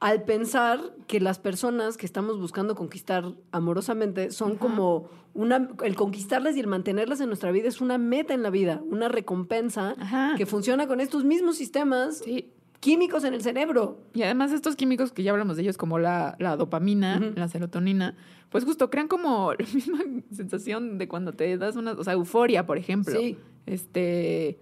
al 0.00 0.22
pensar 0.24 0.80
que 1.06 1.20
las 1.20 1.38
personas 1.38 1.96
que 1.96 2.06
estamos 2.06 2.40
buscando 2.40 2.74
conquistar 2.74 3.34
amorosamente 3.52 4.30
son 4.30 4.56
como 4.56 5.08
una 5.34 5.68
el 5.84 5.94
conquistarlas 5.94 6.56
y 6.56 6.60
el 6.60 6.66
mantenerlas 6.66 7.20
en 7.20 7.28
nuestra 7.28 7.52
vida 7.52 7.68
es 7.68 7.80
una 7.80 7.98
meta 7.98 8.34
en 8.34 8.42
la 8.42 8.50
vida, 8.50 8.82
una 8.90 9.08
recompensa 9.08 9.94
Ajá. 9.98 10.34
que 10.36 10.46
funciona 10.46 10.86
con 10.86 11.00
estos 11.00 11.24
mismos 11.24 11.56
sistemas 11.56 12.18
Sí. 12.24 12.50
químicos 12.80 13.24
en 13.24 13.34
el 13.34 13.42
cerebro. 13.42 13.98
Y 14.14 14.22
además 14.22 14.52
estos 14.52 14.74
químicos 14.74 15.12
que 15.12 15.22
ya 15.22 15.32
hablamos 15.32 15.56
de 15.56 15.62
ellos, 15.62 15.76
como 15.76 15.98
la, 15.98 16.34
la 16.38 16.56
dopamina, 16.56 17.20
la 17.36 17.46
serotonina, 17.48 18.16
pues 18.48 18.64
justo 18.64 18.88
crean 18.90 19.06
como 19.06 19.52
la 19.58 19.66
misma 19.74 19.98
sensación 20.32 20.96
de 20.96 21.06
cuando 21.08 21.32
te 21.34 21.56
das 21.58 21.76
una, 21.76 21.92
o 21.92 22.02
sea, 22.02 22.14
euforia, 22.14 22.64
por 22.66 22.78
ejemplo. 22.78 23.14
Sí. 23.20 23.36
Este, 23.66 24.58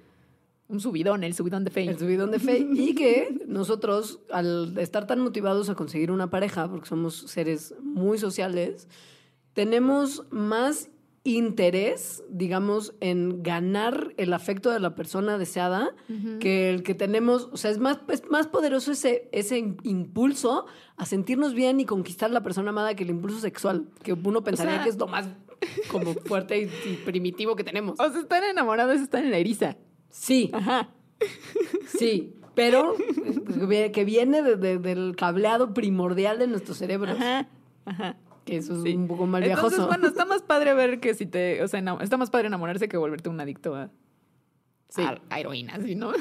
un 0.69 0.81
subidón, 0.81 1.25
el 1.25 1.35
subidón 1.35 1.65
de 1.65 1.71
fe. 1.71 1.85
El 1.85 1.99
subidón 1.99 2.31
de 2.31 2.39
fe 2.39 2.67
y 2.75 2.95
que 2.95 3.35
nosotros 3.47 4.21
al 4.31 4.77
estar 4.79 5.07
tan 5.07 5.21
motivados 5.21 5.69
a 5.71 5.75
conseguir 5.75 6.11
una 6.11 6.29
pareja, 6.31 6.69
porque 6.71 6.87
somos 6.89 7.15
seres 7.17 7.75
muy 7.83 8.19
sociales, 8.19 8.87
tenemos 9.55 10.25
más 10.31 10.91
interés, 11.25 12.23
digamos, 12.31 12.95
en 13.01 13.43
ganar 13.43 14.15
el 14.17 14.33
afecto 14.33 14.71
de 14.71 14.81
la 14.81 14.95
persona 14.95 15.37
deseada 15.39 15.95
que 16.41 16.71
el 16.71 16.83
que 16.83 16.95
tenemos, 16.95 17.49
o 17.53 17.57
sea, 17.57 17.71
es 17.71 17.79
más, 17.79 17.99
es 18.09 18.23
más 18.31 18.47
poderoso 18.47 18.93
ese, 18.93 19.29
ese 19.33 19.59
im- 19.59 19.77
impulso 19.83 20.67
a 20.97 21.05
sentirnos 21.07 21.55
bien 21.55 21.81
y 21.81 21.85
conquistar 21.85 22.31
a 22.31 22.33
la 22.33 22.43
persona 22.43 22.71
amada 22.71 22.95
que 22.95 23.05
el 23.05 23.11
impulso 23.11 23.41
sexual, 23.41 23.89
que 24.03 24.13
uno 24.15 24.43
pensaría 24.45 24.75
sea- 24.75 24.85
que 24.85 24.91
es 24.91 24.99
lo 24.99 25.07
más 25.07 25.29
como 25.91 26.15
fuerte 26.15 26.61
y, 26.63 26.65
y 26.91 26.97
primitivo 27.05 27.57
que 27.57 27.65
tenemos. 27.65 27.99
O 28.01 28.11
sea, 28.11 28.21
estar 28.21 28.43
enamorados 28.45 28.97
es 28.97 29.03
estar 29.03 29.23
en 29.25 29.31
la 29.31 29.39
eriza. 29.39 29.77
Sí, 30.11 30.51
Ajá. 30.53 30.89
Sí, 31.87 32.35
pero 32.55 32.95
eh, 33.71 33.91
que 33.93 34.05
viene 34.05 34.43
de- 34.43 34.57
de- 34.57 34.79
del 34.79 35.15
cableado 35.17 35.75
primordial 35.75 36.39
de 36.39 36.47
nuestros 36.47 36.79
cerebros. 36.79 37.17
Ajá. 37.19 37.49
Ajá. 37.85 38.17
Que 38.45 38.57
eso 38.57 38.77
es 38.77 38.83
Sí. 38.83 38.95
un 38.95 39.07
poco 39.09 39.27
mal 39.27 39.43
Entonces, 39.43 39.71
viajoso. 39.79 39.89
bueno, 39.89 40.09
está 40.09 40.25
más 40.25 40.43
padre 40.43 40.75
ver 40.75 41.01
que 41.01 41.15
si 41.15 41.27
te, 41.27 41.63
o 41.63 41.69
sea, 41.69 41.83
está 42.01 42.17
más 42.17 42.31
padre 42.31 42.47
enamorarse 42.49 42.89
que 42.89 42.97
volverte 42.97 43.29
un 43.29 43.41
adicto 43.41 43.75
a, 43.75 43.91
Sí. 44.89 45.03
a, 45.03 45.21
a 45.29 45.41
heroína, 45.41 45.79
¿sí, 45.85 45.95
no? 45.95 46.13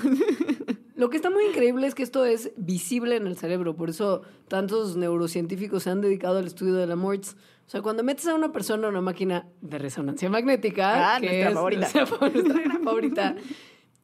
Lo 0.96 1.10
que 1.10 1.15
está 1.17 1.29
muy 1.29 1.46
increíble 1.46 1.86
es 1.88 1.94
que 1.96 2.01
esto 2.03 2.25
es 2.25 2.51
visible 2.58 3.15
en 3.15 3.27
el 3.27 3.38
cerebro, 3.38 3.75
por 3.75 3.89
eso 3.89 4.24
tantos 4.48 4.98
neurocientíficos 4.98 5.84
se 5.84 5.91
han 5.91 6.01
dedicado 6.01 6.39
al 6.39 6.48
estudio 6.48 6.74
de 6.74 6.88
la 6.88 6.96
MORTS. 6.96 7.36
O 7.67 7.70
sea, 7.70 7.82
cuando 7.82 8.03
metes 8.03 8.27
a 8.27 8.34
una 8.36 8.51
persona 8.51 8.88
a 8.88 8.89
una 8.89 9.01
máquina 9.01 9.48
de 9.62 9.77
resonancia 9.77 10.27
magnética, 10.29 11.15
Ah, 11.15 11.19
que 11.21 11.28
nuestra 11.28 11.50
es 11.50 11.54
favorita. 11.54 11.80
nuestra, 11.93 12.30
nuestra 12.30 12.80
favorita, 12.84 13.36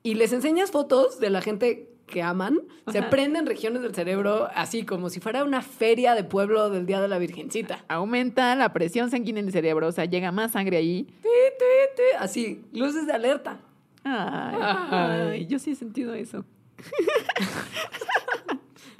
y 0.03 0.15
les 0.15 0.33
enseñas 0.33 0.71
fotos 0.71 1.19
de 1.19 1.29
la 1.29 1.41
gente 1.41 1.89
que 2.05 2.21
aman, 2.21 2.59
se 2.91 3.01
prenden 3.01 3.45
regiones 3.45 3.81
del 3.81 3.95
cerebro 3.95 4.49
así 4.53 4.85
como 4.85 5.09
si 5.09 5.19
fuera 5.19 5.43
una 5.43 5.61
feria 5.61 6.13
de 6.13 6.23
pueblo 6.23 6.69
del 6.69 6.85
Día 6.85 7.01
de 7.01 7.07
la 7.07 7.17
Virgencita. 7.17 7.85
Aumenta 7.87 8.53
la 8.55 8.73
presión 8.73 9.09
sanguínea 9.09 9.39
en 9.39 9.47
el 9.47 9.53
cerebro, 9.53 9.87
o 9.87 9.91
sea, 9.91 10.05
llega 10.05 10.31
más 10.31 10.51
sangre 10.51 10.77
ahí. 10.77 11.03
Ti, 11.05 11.29
ti, 11.57 11.65
ti, 11.95 12.03
Así, 12.19 12.61
luces 12.73 13.07
de 13.07 13.13
alerta. 13.13 13.61
Ay, 14.03 14.57
Ay. 14.61 14.89
ay, 14.91 15.47
yo 15.47 15.57
sí 15.59 15.71
he 15.71 15.75
sentido 15.75 16.13
eso. 16.13 16.45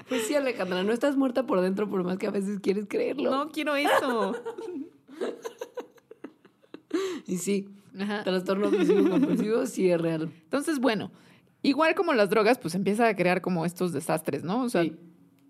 Pues 0.06 0.26
sí, 0.26 0.34
Alejandra, 0.34 0.82
no 0.84 0.92
estás 0.92 1.16
muerta 1.16 1.46
por 1.46 1.62
dentro 1.62 1.88
por 1.88 2.04
más 2.04 2.18
que 2.18 2.26
a 2.26 2.30
veces 2.30 2.60
quieres 2.60 2.84
creerlo. 2.86 3.30
No 3.30 3.50
quiero 3.50 3.74
eso. 3.74 4.34
Y 7.26 7.38
sí, 7.38 7.68
Ajá. 7.98 8.24
trastorno 8.24 8.68
obsesivo 8.68 9.08
compulsivo 9.10 9.66
sí 9.66 9.90
es 9.90 10.00
real. 10.00 10.30
Entonces, 10.44 10.78
bueno, 10.80 11.10
igual 11.62 11.94
como 11.94 12.12
las 12.14 12.30
drogas, 12.30 12.58
pues 12.58 12.74
empieza 12.74 13.06
a 13.08 13.14
crear 13.16 13.40
como 13.40 13.64
estos 13.66 13.92
desastres, 13.92 14.42
¿no? 14.44 14.62
O 14.64 14.68
sea, 14.68 14.82
Sí. 14.82 14.96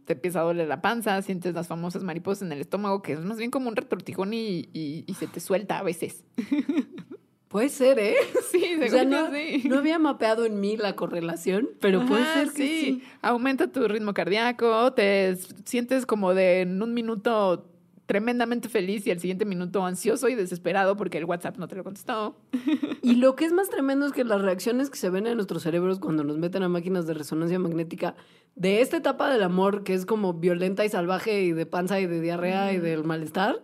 te 0.04 0.12
empieza 0.12 0.40
a 0.40 0.44
doler 0.44 0.68
la 0.68 0.82
panza, 0.82 1.20
sientes 1.22 1.54
las 1.54 1.66
famosas 1.68 2.02
mariposas 2.04 2.42
en 2.42 2.52
el 2.52 2.60
estómago, 2.60 3.00
que 3.02 3.14
es 3.14 3.20
más 3.20 3.38
bien 3.38 3.50
como 3.50 3.68
un 3.68 3.76
retortijón 3.76 4.34
y, 4.34 4.68
y- 4.72 5.04
y 5.06 5.14
se 5.14 5.26
te 5.26 5.40
suelta 5.40 5.78
a 5.78 5.82
veces. 5.82 6.22
Puede 7.48 7.68
ser, 7.68 7.98
¿eh? 8.00 8.14
Sí, 8.50 8.64
O 8.84 8.88
sea, 8.88 9.04
no, 9.04 9.30
sí. 9.32 9.62
no 9.68 9.78
había 9.78 9.98
mapeado 9.98 10.44
en 10.44 10.58
mí 10.60 10.76
la 10.76 10.96
correlación, 10.96 11.68
pero 11.80 12.04
puede 12.04 12.24
ser 12.32 12.48
que 12.52 12.52
sí. 12.66 13.02
Aumenta 13.22 13.68
tu 13.68 13.86
ritmo 13.86 14.12
cardíaco, 14.12 14.92
te 14.92 15.36
sientes 15.64 16.04
como 16.04 16.34
de 16.34 16.62
en 16.62 16.82
un 16.82 16.92
minuto 16.94 17.70
tremendamente 18.06 18.68
feliz 18.68 19.06
y 19.06 19.10
al 19.10 19.20
siguiente 19.20 19.44
minuto 19.44 19.84
ansioso 19.84 20.28
y 20.28 20.34
desesperado 20.34 20.96
porque 20.96 21.18
el 21.18 21.24
WhatsApp 21.24 21.56
no 21.56 21.68
te 21.68 21.76
lo 21.76 21.84
contestó. 21.84 22.36
Y 23.02 23.16
lo 23.16 23.36
que 23.36 23.44
es 23.44 23.52
más 23.52 23.68
tremendo 23.68 24.06
es 24.06 24.12
que 24.12 24.24
las 24.24 24.40
reacciones 24.40 24.88
que 24.88 24.96
se 24.96 25.10
ven 25.10 25.26
en 25.26 25.34
nuestros 25.34 25.62
cerebros 25.62 25.98
cuando 25.98 26.24
nos 26.24 26.38
meten 26.38 26.62
a 26.62 26.70
máquinas 26.70 27.06
de 27.06 27.12
resonancia 27.12 27.58
magnética 27.58 28.16
de 28.54 28.80
esta 28.80 28.96
etapa 28.96 29.30
del 29.30 29.42
amor, 29.42 29.84
que 29.84 29.92
es 29.92 30.06
como 30.06 30.32
violenta 30.32 30.86
y 30.86 30.88
salvaje 30.88 31.42
y 31.42 31.52
de 31.52 31.66
panza 31.66 32.00
y 32.00 32.06
de 32.06 32.22
diarrea 32.22 32.72
y 32.72 32.78
del 32.78 33.04
malestar, 33.04 33.62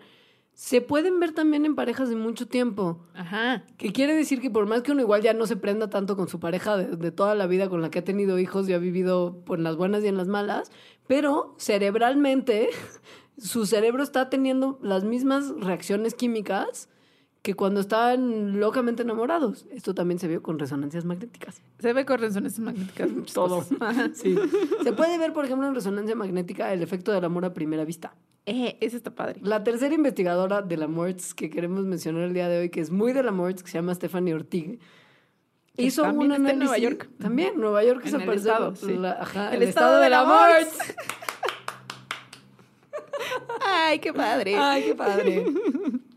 se 0.52 0.82
pueden 0.82 1.20
ver 1.20 1.32
también 1.32 1.64
en 1.64 1.74
parejas 1.74 2.10
de 2.10 2.16
mucho 2.16 2.48
tiempo. 2.48 3.06
Ajá. 3.14 3.64
Que 3.78 3.92
quiere 3.92 4.14
decir 4.14 4.42
que 4.42 4.50
por 4.50 4.66
más 4.66 4.82
que 4.82 4.92
uno 4.92 5.00
igual 5.00 5.22
ya 5.22 5.32
no 5.32 5.46
se 5.46 5.56
prenda 5.56 5.88
tanto 5.88 6.16
con 6.16 6.28
su 6.28 6.38
pareja 6.38 6.76
de, 6.76 6.96
de 6.98 7.10
toda 7.10 7.34
la 7.34 7.46
vida 7.46 7.70
con 7.70 7.80
la 7.80 7.90
que 7.90 8.00
ha 8.00 8.04
tenido 8.04 8.38
hijos 8.38 8.68
y 8.68 8.74
ha 8.74 8.78
vivido 8.78 9.42
pues, 9.46 9.56
en 9.56 9.64
las 9.64 9.76
buenas 9.76 10.04
y 10.04 10.08
en 10.08 10.18
las 10.18 10.28
malas, 10.28 10.70
pero 11.06 11.54
cerebralmente 11.56 12.68
su 13.40 13.66
cerebro 13.66 14.02
está 14.02 14.28
teniendo 14.30 14.78
las 14.82 15.04
mismas 15.04 15.50
reacciones 15.58 16.14
químicas 16.14 16.88
que 17.42 17.54
cuando 17.54 17.80
estaban 17.80 18.60
locamente 18.60 19.02
enamorados. 19.02 19.66
Esto 19.70 19.94
también 19.94 20.18
se 20.18 20.28
vio 20.28 20.42
con 20.42 20.58
resonancias 20.58 21.06
magnéticas. 21.06 21.62
Se 21.78 21.92
ve 21.94 22.04
con 22.04 22.18
resonancias 22.20 22.60
magnéticas 22.60 23.08
Todo. 23.34 23.64
Sí. 24.14 24.36
Se 24.82 24.92
puede 24.92 25.16
ver, 25.16 25.32
por 25.32 25.46
ejemplo, 25.46 25.66
en 25.66 25.74
resonancia 25.74 26.14
magnética 26.14 26.70
el 26.72 26.82
efecto 26.82 27.12
del 27.12 27.24
amor 27.24 27.46
a 27.46 27.54
primera 27.54 27.84
vista. 27.84 28.14
Eh, 28.46 28.76
ese 28.80 28.96
está 28.98 29.14
padre. 29.14 29.40
La 29.42 29.64
tercera 29.64 29.94
investigadora 29.94 30.60
de 30.62 30.76
la 30.76 30.86
MORTS 30.86 31.34
que 31.34 31.48
queremos 31.50 31.84
mencionar 31.84 32.22
el 32.24 32.34
día 32.34 32.48
de 32.48 32.58
hoy, 32.60 32.68
que 32.70 32.80
es 32.80 32.90
muy 32.90 33.12
de 33.14 33.22
la 33.22 33.32
MORTS, 33.32 33.62
que 33.62 33.70
se 33.70 33.78
llama 33.78 33.94
Stephanie 33.94 34.34
Ortig, 34.34 34.78
Que 35.76 35.82
hizo 35.84 36.02
también 36.02 36.32
un 36.32 36.36
está 36.36 36.50
en 36.52 36.56
análisis. 36.62 36.68
Nueva 36.68 36.78
York. 36.78 37.10
También, 37.18 37.52
Nueva 37.60 37.84
York 37.84 38.02
es 38.04 38.12
el 38.14 38.24
parecer 38.24 38.52
estado, 38.52 38.76
sí. 38.76 38.96
la- 38.96 39.12
ajá, 39.12 39.54
El 39.54 39.62
estado 39.62 39.98
de 40.00 40.10
la 40.10 40.24
MORTS. 40.24 40.94
Ay, 43.90 43.98
qué 43.98 44.12
padre. 44.12 44.54
Ay, 44.56 44.82
qué 44.84 44.94
padre. 44.94 45.44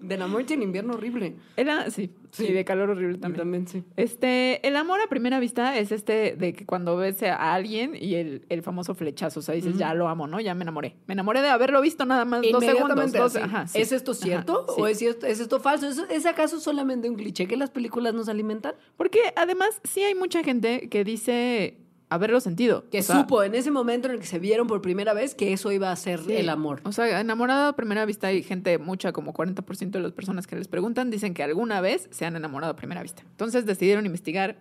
De 0.03 0.17
la 0.17 0.27
MORTS 0.27 0.51
en 0.51 0.61
invierno 0.63 0.95
horrible. 0.95 1.37
Era, 1.55 1.89
sí, 1.89 2.11
sí, 2.31 2.47
Sí. 2.47 2.51
de 2.51 2.65
calor 2.65 2.89
horrible 2.89 3.19
También, 3.19 3.39
también. 3.39 3.67
sí. 3.69 3.83
Este, 3.95 4.67
el 4.67 4.75
amor 4.75 4.99
a 4.99 5.07
primera 5.07 5.39
vista 5.39 5.77
es 5.79 5.93
este 5.93 6.35
de 6.35 6.51
que 6.51 6.65
cuando 6.65 6.97
ves 6.97 7.23
a 7.23 7.53
alguien 7.53 7.95
y 7.95 8.15
el, 8.15 8.45
el 8.49 8.63
famoso 8.63 8.95
flechazo, 8.95 9.39
o 9.39 9.43
sea, 9.43 9.55
dices, 9.55 9.77
ya 9.77 9.93
lo 9.93 10.09
amo, 10.09 10.27
¿no? 10.27 10.41
Ya 10.41 10.55
me 10.55 10.63
enamoré. 10.63 10.97
Me 11.07 11.13
enamoré 11.13 11.41
de 11.41 11.47
haberlo 11.47 11.79
visto 11.79 12.03
nada 12.05 12.25
más 12.25 12.41
dos 12.51 12.65
segundos. 12.65 13.13
Dos, 13.13 13.35
ajá, 13.37 13.65
sí. 13.67 13.79
¿Es 13.79 13.93
esto 13.93 14.13
cierto 14.13 14.65
Ajá, 14.67 14.73
sí. 14.75 14.81
o 14.81 14.87
es, 14.87 15.01
esto- 15.01 15.25
es 15.25 15.39
esto 15.39 15.61
falso? 15.61 15.87
¿Es, 15.87 15.97
¿Es 16.09 16.25
acaso 16.25 16.59
solamente 16.59 17.09
un 17.09 17.15
cliché 17.15 17.47
que 17.47 17.55
las 17.55 17.69
películas 17.69 18.13
nos 18.13 18.27
alimentan? 18.27 18.75
Porque 18.97 19.19
además 19.37 19.79
sí 19.85 20.03
hay 20.03 20.15
mucha 20.15 20.43
gente 20.43 20.89
que 20.89 21.05
dice 21.05 21.77
haberlo 22.13 22.39
sentido. 22.39 22.85
Que 22.89 22.99
O 22.99 23.03
sea, 23.03 23.21
supo 23.21 23.43
en 23.43 23.55
ese 23.55 23.71
momento 23.71 24.07
en 24.07 24.15
el 24.15 24.19
que 24.19 24.25
se 24.25 24.39
vieron 24.39 24.67
por 24.67 24.81
primera 24.81 25.13
vez 25.13 25.35
que 25.35 25.53
eso 25.53 25.71
iba 25.71 25.91
a 25.91 25.95
ser 25.95 26.21
sí. 26.21 26.33
el 26.33 26.49
amor. 26.49 26.81
O 26.83 26.91
sea, 26.91 27.19
enamorado 27.19 27.69
a 27.69 27.75
primera 27.75 28.05
vista 28.05 28.27
hay 28.27 28.43
gente, 28.43 28.77
mucha, 28.77 29.11
como 29.11 29.33
40% 29.33 29.91
de 29.91 29.99
las 29.99 30.11
personas 30.11 30.47
que 30.47 30.55
les 30.55 30.67
preguntan, 30.67 31.09
dicen 31.09 31.33
que 31.33 31.43
alguna 31.43 31.81
vez 31.81 32.07
se 32.11 32.25
han 32.25 32.35
enamorado 32.35 32.73
a 32.73 32.75
primera 32.75 33.01
vista. 33.01 33.23
Entonces 33.31 33.65
decidieron 33.65 34.05
investigar 34.05 34.57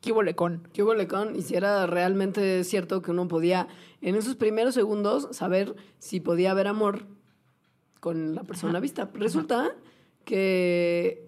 qué 0.00 0.12
hubo 0.12 0.22
con. 0.34 0.68
¿Qué 0.72 0.82
hubo 0.82 0.92
con? 1.08 1.36
Y 1.36 1.42
si 1.42 1.54
era 1.54 1.86
realmente 1.86 2.64
cierto 2.64 3.02
que 3.02 3.10
uno 3.10 3.28
podía, 3.28 3.68
en 4.00 4.16
esos 4.16 4.36
primeros 4.36 4.74
segundos, 4.74 5.28
saber 5.32 5.74
si 5.98 6.20
podía 6.20 6.50
haber 6.50 6.66
amor 6.66 7.06
con 8.00 8.34
la 8.34 8.42
persona 8.44 8.80
vista. 8.80 9.10
Resulta 9.14 9.74
que 10.24 11.26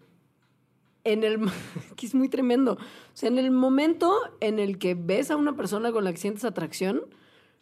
en 1.07 1.25
el... 1.25 1.39
que 1.97 2.07
es 2.07 2.15
muy 2.15 2.29
tremendo. 2.29 2.73
O 2.75 2.79
sea, 3.15 3.29
en 3.29 3.39
el 3.39 3.51
momento 3.51 4.15
en 4.41 4.59
el 4.59 4.79
que 4.79 4.95
ves 4.95 5.31
a 5.31 5.37
una 5.37 5.57
persona 5.57 5.93
con 5.93 6.05
la 6.05 6.13
que 6.13 6.19
sientes 6.19 6.45
atracción, 6.45 7.03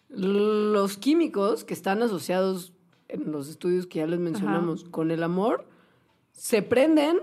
los 0.09 0.97
químicos 0.97 1.65
que 1.65 1.75
están 1.75 2.03
asociados 2.03 2.73
en 3.09 3.31
los 3.33 3.49
estudios 3.49 3.87
que 3.87 3.99
ya 4.01 4.07
les 4.07 4.21
mencionamos, 4.21 4.85
con 4.85 5.11
el 5.11 5.23
amor, 5.23 5.67
se 6.33 6.63
prenden 6.63 7.19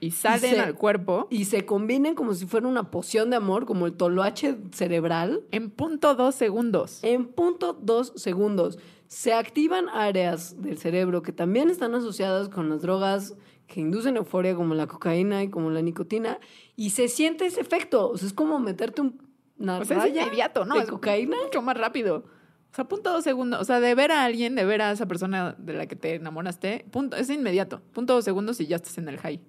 Y 0.00 0.12
salen 0.12 0.54
se- 0.54 0.60
al 0.60 0.74
cuerpo 0.74 1.26
y 1.30 1.44
se 1.44 1.64
combinen 1.66 2.14
como 2.14 2.34
si 2.34 2.46
fuera 2.46 2.66
una 2.66 2.90
poción 2.90 3.30
de 3.30 3.36
amor, 3.36 3.66
como 3.66 3.86
el 3.86 3.92
toloache 3.92 4.56
cerebral, 4.72 5.42
en 5.50 5.70
punto 5.70 6.14
dos 6.14 6.34
segundos. 6.34 7.00
en 7.02 7.26
punto 7.26 7.74
dos 7.74 8.12
segundos. 8.16 8.78
Se 9.06 9.32
activan 9.32 9.88
áreas 9.88 10.60
del 10.60 10.76
cerebro 10.78 11.22
que 11.22 11.32
también 11.32 11.70
están 11.70 11.94
asociadas 11.94 12.48
con 12.48 12.68
las 12.68 12.82
drogas 12.82 13.34
que 13.68 13.80
inducen 13.80 14.16
euforia, 14.16 14.56
como 14.56 14.74
la 14.74 14.88
cocaína 14.88 15.44
y 15.44 15.50
como 15.50 15.70
la 15.70 15.80
nicotina, 15.82 16.40
y 16.74 16.90
se 16.90 17.06
siente 17.06 17.46
ese 17.46 17.60
efecto. 17.60 18.10
O 18.10 18.16
sea, 18.18 18.26
es 18.26 18.32
como 18.34 18.58
meterte 18.58 19.02
un- 19.02 19.22
una 19.58 19.78
O 19.78 19.84
sea, 19.84 19.98
es 19.98 20.02
raya 20.04 20.22
inmediato, 20.24 20.64
¿no? 20.64 20.74
de 20.74 20.80
Es 20.82 20.88
cocaína. 20.90 21.36
Mucho 21.44 21.62
más 21.62 21.76
rápido. 21.76 22.24
O 22.70 22.74
sea, 22.74 22.86
punto 22.88 23.12
dos 23.12 23.24
segundos. 23.24 23.60
O 23.60 23.64
sea, 23.64 23.78
de 23.80 23.94
ver 23.94 24.10
a 24.10 24.24
alguien, 24.24 24.54
de 24.54 24.64
ver 24.64 24.82
a 24.82 24.90
esa 24.92 25.06
persona 25.06 25.54
de 25.58 25.72
la 25.74 25.86
que 25.86 25.96
te 25.96 26.14
enamoraste, 26.16 26.86
punto, 26.90 27.16
es 27.16 27.28
inmediato. 27.30 27.80
Punto 27.92 28.14
dos 28.14 28.24
segundos 28.24 28.60
y 28.60 28.66
ya 28.66 28.76
estás 28.76 28.98
en 28.98 29.08
el 29.08 29.18
high. 29.18 29.40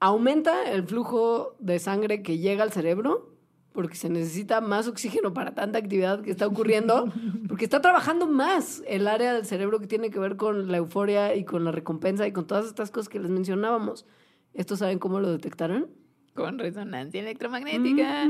aumenta 0.00 0.70
el 0.70 0.82
flujo 0.84 1.54
de 1.60 1.78
sangre 1.78 2.22
que 2.22 2.38
llega 2.38 2.62
al 2.64 2.72
cerebro 2.72 3.31
porque 3.72 3.96
se 3.96 4.08
necesita 4.08 4.60
más 4.60 4.86
oxígeno 4.88 5.32
para 5.32 5.54
tanta 5.54 5.78
actividad 5.78 6.22
que 6.22 6.30
está 6.30 6.46
ocurriendo, 6.46 7.12
porque 7.48 7.64
está 7.64 7.80
trabajando 7.80 8.26
más 8.26 8.82
el 8.86 9.08
área 9.08 9.34
del 9.34 9.46
cerebro 9.46 9.80
que 9.80 9.86
tiene 9.86 10.10
que 10.10 10.18
ver 10.18 10.36
con 10.36 10.70
la 10.70 10.78
euforia 10.78 11.34
y 11.34 11.44
con 11.44 11.64
la 11.64 11.72
recompensa 11.72 12.26
y 12.26 12.32
con 12.32 12.46
todas 12.46 12.66
estas 12.66 12.90
cosas 12.90 13.08
que 13.08 13.18
les 13.18 13.30
mencionábamos. 13.30 14.06
¿Esto 14.54 14.76
saben 14.76 14.98
cómo 14.98 15.20
lo 15.20 15.30
detectaron? 15.30 15.88
Con 16.34 16.58
resonancia 16.58 17.20
electromagnética. 17.20 18.28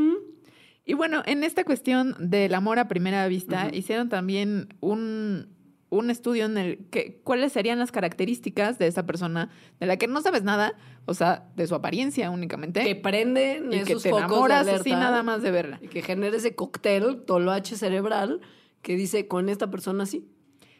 Y 0.85 0.95
bueno, 0.95 1.23
en 1.27 1.45
esta 1.45 1.65
cuestión 1.65 2.17
del 2.19 2.55
amor 2.55 2.79
a 2.79 2.89
primera 2.89 3.27
vista, 3.29 3.71
hicieron 3.73 4.09
también 4.09 4.75
un, 4.81 5.49
un 5.93 6.11
estudio 6.11 6.47
en 6.47 6.57
el 6.59 6.79
que 6.91 7.21
cuáles 7.23 7.53
serían 7.53 7.79
las 7.79 7.93
características 7.93 8.79
de 8.79 8.87
esa 8.87 9.05
persona 9.05 9.51
de 9.79 9.87
la 9.87 9.97
que 9.99 10.09
no 10.09 10.23
sabes 10.23 10.43
nada, 10.43 10.75
o 11.05 11.15
sea, 11.15 11.51
de 11.55 11.67
su 11.67 11.75
apariencia 11.75 12.31
únicamente. 12.31 12.83
Que 12.83 12.97
prenden 12.97 13.67
y 13.73 13.83
que 13.83 13.93
esos 13.93 14.03
te 14.03 14.11
focos 14.11 14.23
de 14.23 14.27
enamoras 14.35 14.61
alerta 14.63 14.81
así 14.81 14.91
nada 14.93 15.23
más 15.23 15.43
de 15.43 15.51
verla. 15.51 15.79
y 15.83 15.89
que 15.89 16.03
genera 16.03 16.37
ese 16.37 16.55
cóctel 16.55 17.23
toloache 17.27 17.77
cerebral 17.77 18.41
que 18.81 18.97
dice 18.97 19.29
con 19.29 19.49
esta 19.49 19.71
persona 19.71 20.07
sí. 20.07 20.27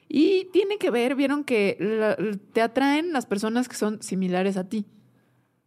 Y 0.09 0.47
tiene 0.53 0.79
que 0.79 0.91
ver, 0.91 1.15
vieron 1.15 1.45
que 1.45 1.77
la- 1.79 2.17
te 2.53 2.61
atraen 2.63 3.13
las 3.13 3.27
personas 3.27 3.69
que 3.69 3.77
son 3.77 4.03
similares 4.03 4.57
a 4.57 4.69
ti. 4.69 4.87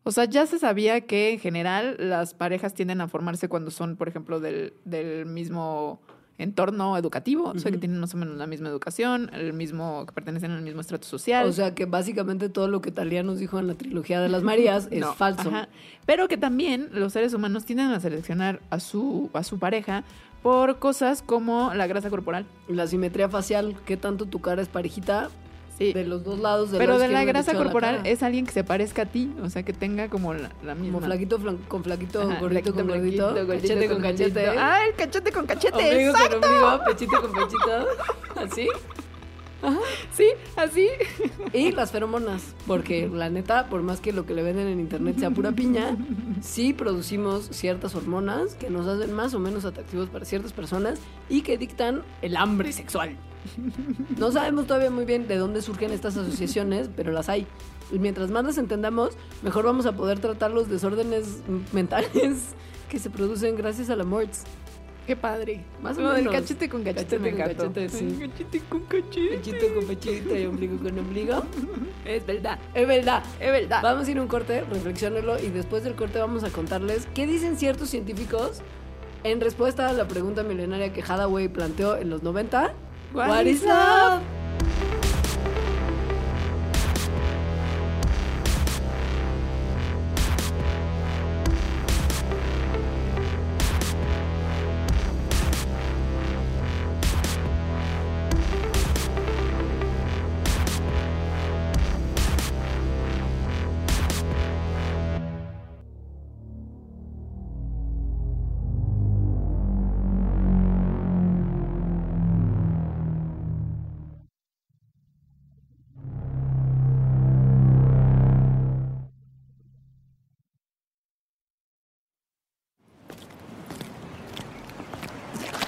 O 0.03 0.11
sea, 0.11 0.25
ya 0.25 0.45
se 0.45 0.59
sabía 0.59 1.01
que 1.01 1.31
en 1.33 1.39
general 1.39 1.95
las 1.99 2.33
parejas 2.35 2.73
tienden 2.73 3.01
a 3.01 3.07
formarse 3.07 3.47
cuando 3.49 3.71
son, 3.71 3.95
por 3.95 4.07
ejemplo, 4.07 4.39
del, 4.39 4.73
del 4.85 5.25
mismo 5.25 5.99
entorno 6.37 6.97
educativo, 6.97 7.51
o 7.55 7.59
sea, 7.59 7.71
que 7.71 7.77
tienen 7.77 7.99
más 7.99 8.13
o 8.13 8.17
menos 8.17 8.35
la 8.37 8.45
misma 8.45 8.67
educación, 8.69 9.29
el 9.33 9.53
mismo, 9.53 10.05
que 10.05 10.11
pertenecen 10.11 10.51
al 10.51 10.61
mismo 10.61 10.81
estrato 10.81 11.07
social. 11.07 11.47
O 11.47 11.53
sea 11.53 11.73
que 11.73 11.85
básicamente 11.85 12.49
todo 12.49 12.67
lo 12.67 12.81
que 12.81 12.91
Talía 12.91 13.23
nos 13.23 13.39
dijo 13.39 13.57
en 13.59 13.67
la 13.67 13.75
trilogía 13.75 14.19
de 14.19 14.27
las 14.29 14.43
Marías 14.43 14.87
es 14.91 14.99
No, 15.01 15.13
falso. 15.13 15.49
ajá. 15.49 15.69
Pero 16.05 16.27
que 16.27 16.37
también 16.37 16.89
los 16.91 17.13
seres 17.13 17.33
humanos 17.33 17.65
tienden 17.65 17.91
a 17.91 17.99
seleccionar 17.99 18.59
a 18.69 18.79
su, 18.79 19.29
a 19.33 19.43
su 19.43 19.59
pareja 19.59 20.03
por 20.43 20.77
cosas 20.77 21.21
como 21.21 21.73
la 21.73 21.87
grasa 21.87 22.09
corporal. 22.09 22.45
La 22.67 22.85
simetría 22.85 23.29
facial, 23.29 23.75
qué 23.85 23.97
tanto 23.97 24.25
tu 24.25 24.41
cara 24.41 24.61
es 24.61 24.67
parejita 24.67 25.29
Sí. 25.77 25.91
de 25.91 26.05
los 26.05 26.23
dos 26.23 26.39
lados 26.39 26.71
del 26.71 26.79
Pero 26.79 26.97
de 26.99 27.09
la 27.09 27.25
grasa 27.25 27.51
de 27.51 27.57
la 27.57 27.63
corporal 27.65 28.01
es 28.05 28.23
alguien 28.23 28.45
que 28.45 28.53
se 28.53 28.63
parezca 28.63 29.01
a 29.01 29.05
ti, 29.05 29.33
o 29.43 29.49
sea, 29.49 29.63
que 29.63 29.73
tenga 29.73 30.07
como 30.09 30.33
la, 30.33 30.49
la 30.63 30.73
misma. 30.73 30.93
como 30.99 31.05
flaquito 31.05 31.37
flan- 31.37 31.57
con 31.67 31.83
flaquito, 31.83 32.21
Ajá, 32.21 32.39
gordito 32.39 32.47
flaquito, 32.71 32.75
con 32.75 32.87
gordito, 32.87 33.25
gordito 33.25 33.47
cachete 33.47 33.87
con 33.89 34.01
gordito. 34.01 34.23
cachete, 34.33 34.47
Ah, 34.57 34.79
el 34.87 34.95
cachete 34.95 35.31
con 35.33 35.45
cachete. 35.45 35.75
ombligo 35.75 36.11
exacto. 36.11 36.39
con 36.39 36.49
ombligo, 36.49 36.79
pechito 36.85 37.21
con 37.21 37.31
pechito, 37.33 37.87
así. 38.35 38.67
Sí, 40.13 40.25
así. 40.57 40.87
Y 41.51 41.71
las 41.71 41.91
feromonas, 41.91 42.53
porque 42.67 43.09
la 43.11 43.29
neta, 43.31 43.67
por 43.67 43.81
más 43.81 43.99
que 43.99 44.13
lo 44.13 44.25
que 44.25 44.33
le 44.35 44.43
venden 44.43 44.67
en 44.67 44.79
internet 44.79 45.17
sea 45.17 45.31
pura 45.31 45.51
piña, 45.53 45.97
sí 46.41 46.71
producimos 46.73 47.47
ciertas 47.51 47.95
hormonas 47.95 48.53
que 48.55 48.69
nos 48.69 48.85
hacen 48.87 49.11
más 49.13 49.33
o 49.33 49.39
menos 49.39 49.65
atractivos 49.65 50.07
para 50.09 50.23
ciertas 50.23 50.53
personas 50.53 50.99
y 51.29 51.41
que 51.41 51.57
dictan 51.57 52.03
el 52.21 52.37
hambre 52.37 52.71
sexual. 52.73 53.15
No 54.17 54.31
sabemos 54.31 54.67
todavía 54.67 54.89
muy 54.91 55.05
bien 55.05 55.27
de 55.27 55.37
dónde 55.37 55.61
surgen 55.61 55.91
estas 55.91 56.17
asociaciones, 56.17 56.89
pero 56.95 57.11
las 57.11 57.29
hay. 57.29 57.47
Y 57.91 57.99
mientras 57.99 58.31
más 58.31 58.43
las 58.45 58.57
entendamos, 58.57 59.11
mejor 59.43 59.65
vamos 59.65 59.85
a 59.85 59.95
poder 59.95 60.19
tratar 60.19 60.51
los 60.51 60.69
desórdenes 60.69 61.41
mentales 61.71 62.09
que 62.89 62.99
se 62.99 63.09
producen 63.09 63.55
gracias 63.55 63.89
al 63.89 64.01
amor. 64.01 64.25
Qué 65.05 65.15
padre. 65.15 65.63
Más 65.83 65.95
o 65.99 66.01
No, 66.01 66.15
el 66.15 66.23
menos. 66.25 66.33
cachete 66.41 66.67
con 66.67 66.81
cachete, 66.83 67.03
Cachete 67.17 67.19
me 67.19 67.31
con 67.31 67.41
encantó. 67.41 67.63
cachete, 67.67 67.89
sí. 67.89 68.17
Ay, 68.19 68.27
Cachete 68.27 68.59
con 68.67 68.81
cachete. 68.85 69.37
Pechito 69.37 69.75
con 69.75 69.85
pechito 69.85 70.35
y 70.35 70.45
ombligo 70.47 70.77
con 70.77 70.97
ombligo. 70.99 71.43
Es 72.05 72.25
verdad. 72.25 72.57
Es 72.73 72.87
verdad. 72.87 73.23
Es 73.39 73.51
verdad. 73.51 73.81
Vamos 73.83 74.07
a 74.07 74.11
ir 74.11 74.17
a 74.17 74.21
un 74.23 74.27
corte, 74.27 74.61
reflexionenlo 74.61 75.39
y 75.39 75.49
después 75.49 75.83
del 75.83 75.95
corte 75.95 76.17
vamos 76.19 76.43
a 76.43 76.49
contarles 76.49 77.07
qué 77.13 77.25
dicen 77.27 77.55
ciertos 77.57 77.89
científicos 77.89 78.61
en 79.23 79.41
respuesta 79.41 79.89
a 79.89 79.93
la 79.93 80.07
pregunta 80.07 80.41
milenaria 80.43 80.91
que 80.93 81.01
Hathaway 81.01 81.47
planteó 81.49 81.97
en 81.97 82.09
los 82.09 82.21
90. 82.23 82.73
What 83.15 83.47
is 83.47 83.63
love? 83.63 84.21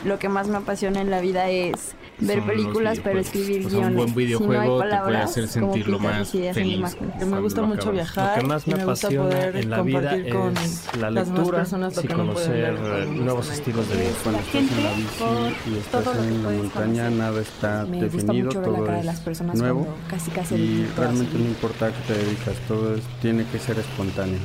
Lo 0.08 0.20
que 0.20 0.30
más 0.30 0.48
me 0.48 0.56
apasiona 0.58 1.02
en 1.02 1.10
la 1.10 1.20
vida 1.20 1.50
es 1.50 1.94
ver 2.20 2.38
Son 2.40 2.48
películas, 2.48 3.00
pero 3.04 3.20
escribir 3.20 3.66
O 3.66 3.70
sea, 3.70 3.80
un 3.80 3.94
guiones. 3.94 3.96
buen 3.98 4.08
si 4.08 4.14
no 4.16 4.20
hay 4.20 4.26
videojuego 4.26 4.62
te 4.62 4.68
puede 4.68 4.80
palabras, 4.90 5.30
hacer 5.32 5.44
¿cómo 5.44 5.74
sentirlo 5.74 5.98
pintas 6.00 6.18
más 6.20 6.32
feliz. 6.32 6.74
imágenes? 6.78 7.28
Me 7.28 7.40
gusta 7.42 7.62
lo 7.62 7.68
mucho 7.68 7.92
viajar. 7.92 8.36
Lo 8.38 8.42
que 8.42 8.48
más 8.48 8.68
me 8.68 8.76
me 8.76 8.86
gusta 8.86 9.08
apasiona 9.08 9.46
en 9.60 9.70
la 9.70 9.82
vida 9.82 10.16
es 10.16 10.88
la 10.98 11.12
lectura 11.12 11.58
personas 11.58 11.96
lo 11.98 12.02
y 12.02 12.08
no 12.08 12.16
conocer 12.16 12.76
cuando 12.78 13.24
nuevos 13.24 13.52
estilos 13.52 13.90
de 13.90 13.96
vida. 13.98 14.10
Cuando 14.24 14.40
estás 14.40 14.56
en 14.56 14.84
la 14.84 14.90
gente 14.90 14.96
bici 14.96 15.70
y 15.70 15.78
estás 15.78 16.06
lo 16.06 16.24
en 16.24 16.44
la 16.44 16.50
montaña, 16.52 17.04
conocer. 17.04 17.12
nada 17.12 17.42
está 17.42 17.86
Me 17.86 18.04
gusta 18.04 18.18
definido, 18.18 18.46
mucho 18.46 18.60
ver 18.62 18.70
la 18.70 18.76
todo 18.78 18.86
cara 18.86 18.94
de 18.94 19.00
es 19.02 19.06
las 19.06 19.20
nuevo 19.62 19.88
casi 20.10 20.32
casi 20.32 20.56
y 20.56 20.88
realmente 20.96 21.38
no 21.38 21.44
importa 21.46 21.86
a 21.88 21.90
qué 21.90 22.14
te 22.14 22.14
dedicas, 22.18 22.56
todo 22.70 22.96
es- 22.96 23.04
tiene 23.22 23.44
que 23.52 23.60
ser 23.60 23.78
espontáneo. 23.78 24.40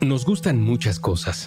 Nos 0.00 0.24
gustan 0.24 0.60
muchas 0.60 0.98
cosas. 0.98 1.46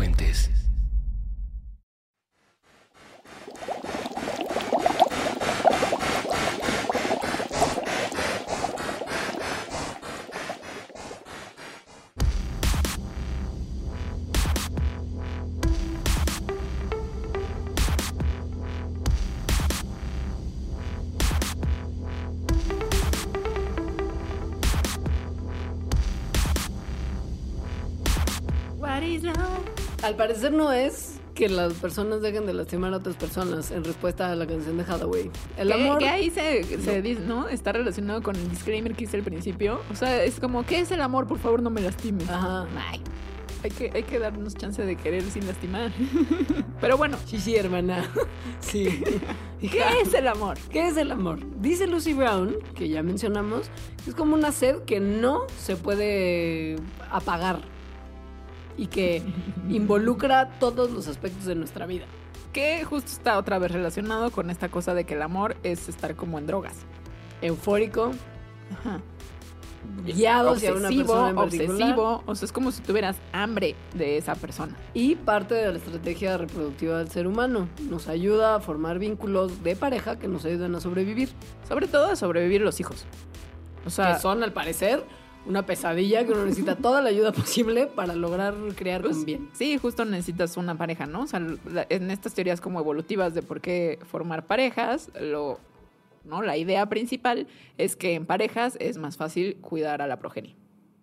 Puentes. 0.00 0.48
Al 30.10 30.16
parecer 30.16 30.52
no 30.52 30.72
es 30.72 31.20
que 31.36 31.48
las 31.48 31.74
personas 31.74 32.20
dejen 32.20 32.44
de 32.44 32.52
lastimar 32.52 32.92
a 32.92 32.96
otras 32.96 33.14
personas 33.14 33.70
en 33.70 33.84
respuesta 33.84 34.32
a 34.32 34.34
la 34.34 34.44
canción 34.44 34.76
de 34.76 34.82
Hathaway. 34.82 35.30
El 35.56 35.68
Que- 35.68 35.74
amor... 35.74 35.98
Que 35.98 36.08
ahí 36.08 36.30
se, 36.30 36.64
se 36.80 37.00
dice, 37.00 37.20
¿no? 37.20 37.46
Está 37.46 37.70
relacionado 37.70 38.20
con 38.20 38.34
el 38.34 38.50
disclaimer 38.50 38.96
que 38.96 39.04
hice 39.04 39.18
al 39.18 39.22
principio. 39.22 39.80
O 39.88 39.94
sea, 39.94 40.24
es 40.24 40.40
como, 40.40 40.66
¿qué 40.66 40.80
es 40.80 40.90
el 40.90 41.00
amor? 41.00 41.28
Por 41.28 41.38
favor, 41.38 41.62
no 41.62 41.70
me 41.70 41.80
lastimes. 41.80 42.28
Ajá. 42.28 42.66
Ay, 42.90 43.00
hay 43.62 43.70
que, 43.70 43.90
hay 43.94 44.02
que 44.02 44.18
darnos 44.18 44.56
chance 44.56 44.84
de 44.84 44.96
querer 44.96 45.22
sin 45.22 45.46
lastimar. 45.46 45.92
Pero 46.80 46.96
bueno, 46.96 47.16
Sí, 47.26 47.38
sí, 47.38 47.54
hermana. 47.54 48.10
Sí. 48.58 49.02
¿qué 49.60 49.82
es 50.02 50.12
el 50.12 50.26
amor? 50.26 50.58
¿Qué 50.70 50.88
es 50.88 50.96
el 50.96 51.12
amor? 51.12 51.38
Dice 51.60 51.86
Lucy 51.86 52.14
Brown, 52.14 52.56
que 52.74 52.88
ya 52.88 53.04
mencionamos, 53.04 53.70
es 54.08 54.16
como 54.16 54.34
una 54.34 54.50
sed 54.50 54.78
que 54.86 54.98
no 54.98 55.42
se 55.60 55.76
puede 55.76 56.74
apagar 57.12 57.60
y 58.80 58.86
que 58.86 59.22
involucra 59.68 60.48
todos 60.58 60.90
los 60.90 61.06
aspectos 61.06 61.44
de 61.44 61.54
nuestra 61.54 61.84
vida. 61.84 62.06
Que 62.54 62.82
justo 62.82 63.12
está 63.12 63.36
otra 63.36 63.58
vez 63.58 63.70
relacionado 63.70 64.30
con 64.30 64.48
esta 64.48 64.70
cosa 64.70 64.94
de 64.94 65.04
que 65.04 65.14
el 65.14 65.22
amor 65.22 65.54
es 65.62 65.88
estar 65.90 66.16
como 66.16 66.38
en 66.38 66.46
drogas. 66.46 66.74
Eufórico, 67.42 68.12
Ajá. 68.72 69.00
guiado 70.04 70.52
una 70.52 70.52
Obsesivo, 70.52 71.06
persona 71.06 71.28
en 71.28 71.36
particular 71.36 71.70
obsesivo. 71.70 72.22
O 72.24 72.34
sea, 72.34 72.46
es 72.46 72.52
como 72.52 72.72
si 72.72 72.80
tuvieras 72.80 73.16
hambre 73.32 73.76
de 73.94 74.16
esa 74.16 74.34
persona. 74.34 74.74
y 74.94 75.14
parte 75.14 75.54
de 75.54 75.70
la 75.70 75.76
estrategia 75.78 76.38
reproductiva 76.38 76.98
del 76.98 77.10
ser 77.10 77.26
humano. 77.26 77.68
Nos 77.88 78.08
ayuda 78.08 78.56
a 78.56 78.60
formar 78.60 78.98
vínculos 78.98 79.62
de 79.62 79.76
pareja 79.76 80.18
que 80.18 80.26
nos 80.26 80.46
ayudan 80.46 80.74
a 80.74 80.80
sobrevivir, 80.80 81.28
Sobre 81.68 81.86
todo 81.86 82.06
a 82.06 82.16
sobrevivir 82.16 82.62
los 82.62 82.80
hijos. 82.80 83.04
O 83.84 83.90
sea, 83.90 84.14
que 84.14 84.20
son 84.20 84.42
al 84.42 84.52
parecer 84.52 85.04
una 85.46 85.64
pesadilla 85.64 86.24
que 86.24 86.32
uno 86.32 86.44
necesita 86.44 86.76
toda 86.76 87.00
la 87.00 87.08
ayuda 87.08 87.32
posible 87.32 87.86
para 87.86 88.14
lograr 88.14 88.54
crear 88.76 89.02
Pues, 89.02 89.16
con 89.16 89.24
bien. 89.24 89.48
Sí, 89.52 89.78
justo 89.78 90.04
necesitas 90.04 90.56
una 90.56 90.76
pareja, 90.76 91.06
¿no? 91.06 91.22
O 91.22 91.26
sea, 91.26 91.40
en 91.88 92.10
estas 92.10 92.34
teorías 92.34 92.60
como 92.60 92.80
evolutivas 92.80 93.34
de 93.34 93.42
por 93.42 93.60
qué 93.60 93.98
formar 94.06 94.46
parejas, 94.46 95.10
lo, 95.20 95.58
¿no? 96.24 96.42
La 96.42 96.56
idea 96.56 96.86
principal 96.88 97.46
es 97.78 97.96
que 97.96 98.14
en 98.14 98.26
parejas 98.26 98.76
es 98.80 98.98
más 98.98 99.16
fácil 99.16 99.56
cuidar 99.60 100.02
a 100.02 100.06
la 100.06 100.18
progenie. 100.18 100.56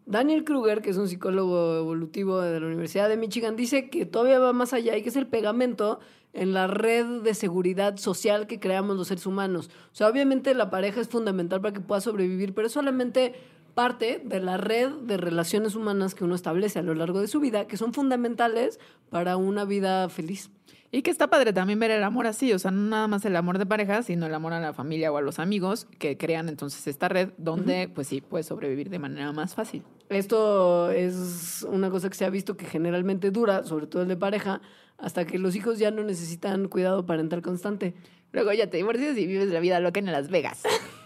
Daniel 0.06 0.46
Kruger, 0.46 0.82
que 0.82 0.92
es 0.92 0.98
un 0.98 1.10
psicólogo 1.10 1.76
evolutivo 1.76 2.40
de 2.40 2.62
la 2.62 2.68
Universidad 2.68 3.10
de 3.10 3.18
Michigan, 3.18 3.58
dice 3.58 3.90
que 3.90 4.06
todavía 4.06 4.40
va 4.40 4.54
más 4.54 4.72
allá 4.72 4.96
y 4.96 5.02
que 5.02 5.10
es 5.10 5.18
el 5.18 5.28
pegamento 5.28 6.00
en 6.32 6.54
la 6.54 6.68
red 6.68 7.24
de 7.24 7.34
seguridad 7.34 7.98
social 7.98 8.48
que 8.48 8.60
creamos 8.60 8.96
los 8.96 9.10
seres 9.10 9.26
humanos. 9.26 9.70
O 9.92 9.96
sea, 9.96 10.08
obviamente 10.08 10.54
la 10.54 10.70
pareja 10.70 11.02
es 11.02 11.10
fundamental 11.10 11.60
para 11.60 11.74
que 11.74 11.82
pueda 11.82 12.00
sobrevivir, 12.00 12.54
pero 12.54 12.70
solamente 12.70 13.34
parte 13.78 14.20
de 14.26 14.40
la 14.40 14.58
red 14.58 14.90
de 15.04 15.18
relaciones 15.18 15.76
humanas 15.76 16.16
que 16.16 16.24
uno 16.24 16.34
establece 16.34 16.80
a 16.80 16.82
lo 16.82 16.96
largo 16.96 17.22
de 17.22 17.28
su 17.28 17.40
vida, 17.40 17.68
que 17.68 17.78
son 17.78 17.94
fundamentales 17.94 18.80
para 19.12 19.38
una 19.38 19.66
vida 19.66 20.10
feliz. 20.10 20.50
Y 20.92 21.04
que 21.04 21.12
está 21.12 21.28
padre 21.28 21.54
también 21.54 21.80
ver 21.80 21.92
el 21.92 22.04
amor 22.04 22.26
así, 22.26 22.52
o 22.54 22.58
sea, 22.58 22.72
no 22.72 22.90
nada 22.90 23.08
más 23.08 23.24
el 23.26 23.36
amor 23.36 23.60
de 23.60 23.68
pareja, 23.68 24.02
sino 24.02 24.26
el 24.26 24.34
amor 24.34 24.54
a 24.54 24.60
la 24.60 24.74
familia 24.74 25.12
o 25.12 25.18
a 25.18 25.22
los 25.22 25.38
amigos 25.38 25.86
que 26.00 26.18
crean 26.18 26.50
entonces 26.50 26.88
esta 26.88 27.08
red 27.08 27.30
donde, 27.38 27.88
pues 27.88 28.08
sí, 28.08 28.20
puedes 28.20 28.48
sobrevivir 28.48 28.90
de 28.90 28.98
manera 28.98 29.32
más 29.32 29.54
fácil. 29.54 29.84
Esto 30.10 30.90
es 30.90 31.64
una 31.70 31.92
cosa 31.92 32.10
que 32.10 32.16
se 32.16 32.26
ha 32.26 32.32
visto 32.32 32.58
que 32.58 32.66
generalmente 32.66 33.30
dura, 33.30 33.64
sobre 33.64 33.86
todo 33.86 34.02
el 34.02 34.08
de 34.08 34.18
pareja, 34.18 34.60
hasta 34.98 35.28
que 35.28 35.38
los 35.38 35.56
hijos 35.56 35.78
ya 35.78 35.92
no 35.92 36.02
necesitan 36.02 36.68
cuidado 36.68 37.06
parental 37.06 37.44
constante. 37.44 37.94
Luego 38.32 38.52
ya 38.54 38.72
te 38.72 38.78
divorcias 38.78 39.16
y 39.20 39.28
vives 39.28 39.50
la 39.50 39.60
vida 39.60 39.80
loca 39.80 40.00
en 40.00 40.08
Las 40.08 40.32
Vegas. 40.32 40.64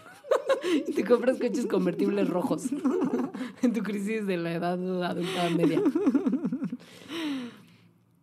Y 0.88 0.92
te 0.92 1.04
compras 1.04 1.38
coches 1.38 1.66
convertibles 1.66 2.28
rojos 2.28 2.66
en 3.62 3.72
tu 3.72 3.82
crisis 3.82 4.26
de 4.26 4.36
la 4.36 4.52
edad 4.54 4.72
adulta 5.04 5.50
media. 5.50 5.82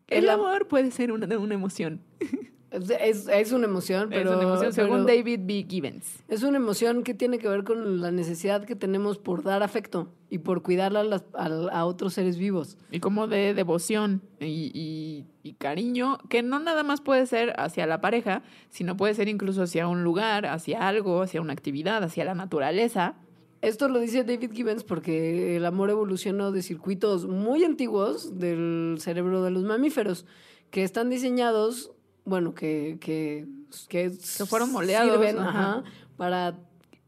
El, 0.07 0.23
El 0.23 0.29
am- 0.29 0.39
amor 0.39 0.67
puede 0.67 0.91
ser 0.91 1.11
una, 1.11 1.37
una 1.37 1.53
emoción. 1.53 2.01
Es, 2.71 3.27
es- 3.27 3.51
una 3.51 3.65
emoción, 3.65 4.09
pero... 4.09 4.29
es 4.31 4.35
una 4.37 4.43
emoción, 4.45 4.73
según 4.73 5.05
pero 5.05 5.17
David 5.17 5.39
B. 5.43 5.65
Givens. 5.67 6.23
Es 6.27 6.43
una 6.43 6.57
emoción 6.57 7.03
que 7.03 7.13
tiene 7.15 7.39
que 7.39 7.47
ver 7.47 7.63
con 7.63 7.99
la 7.99 8.11
necesidad 8.11 8.63
que 8.63 8.75
tenemos 8.75 9.17
por 9.17 9.41
dar 9.43 9.63
afecto 9.63 10.09
y 10.29 10.37
por 10.39 10.61
cuidar 10.61 10.95
a, 10.95 11.03
las- 11.03 11.23
a- 11.33 11.45
a 11.71 11.85
otros 11.85 12.13
seres 12.13 12.37
vivos. 12.37 12.77
Y 12.91 12.99
como 12.99 13.27
de 13.27 13.53
devoción 13.55 14.21
y, 14.39 14.71
y- 14.73 15.25
y 15.41 15.53
cariño, 15.53 16.19
que 16.29 16.43
no 16.43 16.59
nada 16.59 16.83
más 16.83 17.01
puede 17.01 17.25
ser 17.25 17.53
hacia 17.59 17.87
la 17.87 18.01
pareja, 18.01 18.43
sino 18.69 18.95
puede 18.95 19.15
ser 19.15 19.27
incluso 19.29 19.63
hacia 19.63 19.87
un 19.87 20.03
lugar, 20.03 20.45
hacia 20.45 20.87
algo, 20.87 21.23
hacia 21.23 21.41
una 21.41 21.53
actividad, 21.53 22.03
hacia 22.03 22.23
la 22.25 22.35
naturaleza. 22.35 23.15
Esto 23.61 23.89
lo 23.89 23.99
dice 23.99 24.23
David 24.23 24.51
Gibbons 24.53 24.83
porque 24.83 25.57
el 25.57 25.65
amor 25.65 25.89
evolucionó 25.89 26.51
de 26.51 26.61
circuitos 26.61 27.25
muy 27.25 27.63
antiguos 27.63 28.37
del 28.37 28.97
cerebro 28.99 29.41
de 29.43 29.51
los 29.51 29.63
mamíferos, 29.63 30.25
que 30.69 30.83
están 30.83 31.09
diseñados, 31.09 31.91
bueno, 32.25 32.53
que, 32.53 32.97
que, 32.99 33.47
que, 33.87 34.11
Que 34.37 34.45
fueron 34.45 34.71
moldeados, 34.71 35.11
sirven, 35.11 35.39
ajá. 35.39 35.83
para 36.17 36.57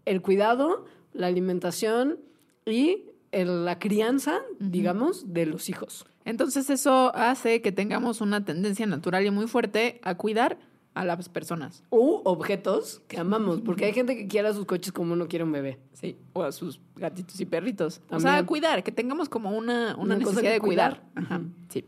el 0.06 0.22
cuidado, 0.22 0.86
la 1.14 1.28
alimentación 1.28 2.20
y 2.66 3.06
el- 3.32 3.66
la 3.66 3.80
crianza, 3.80 4.40
digamos, 4.60 5.34
de 5.34 5.46
los 5.46 5.70
hijos. 5.70 6.06
Entonces 6.26 6.70
eso 6.70 7.12
hace 7.16 7.62
que 7.62 7.72
tengamos 7.72 8.22
una 8.22 8.46
tendencia 8.46 8.86
natural 8.86 9.26
y 9.26 9.32
muy 9.32 9.48
fuerte 9.48 10.00
a 10.04 10.16
cuidar 10.16 10.60
a 10.94 11.06
las 11.06 11.30
personas. 11.30 11.84
U 11.90 12.22
objetos 12.26 13.02
que 13.08 13.18
amamos, 13.18 13.62
porque 13.62 13.86
hay 13.86 13.94
gente 13.94 14.16
que 14.18 14.28
quiere 14.28 14.50
a 14.50 14.54
sus 14.54 14.66
coches 14.66 14.92
como 14.92 15.14
uno 15.14 15.28
quiere 15.28 15.46
un 15.46 15.52
bebé. 15.54 15.80
Sí, 15.94 16.18
o 16.34 16.44
a 16.44 16.52
sus 16.52 16.82
gatitos 16.98 17.40
y 17.40 17.46
perritos. 17.46 17.98
O 18.06 18.10
También. 18.10 18.22
sea, 18.34 18.38
a 18.40 18.46
cuidar, 18.46 18.84
que 18.84 18.92
tengamos 18.92 19.30
como 19.30 19.52
una, 19.58 19.96
una, 19.98 20.16
necesidad 20.18 20.52
de 20.52 20.60
cuidar. 20.60 21.02
cuidar. 21.14 21.26
Ajá, 21.26 21.42
sí. 21.70 21.86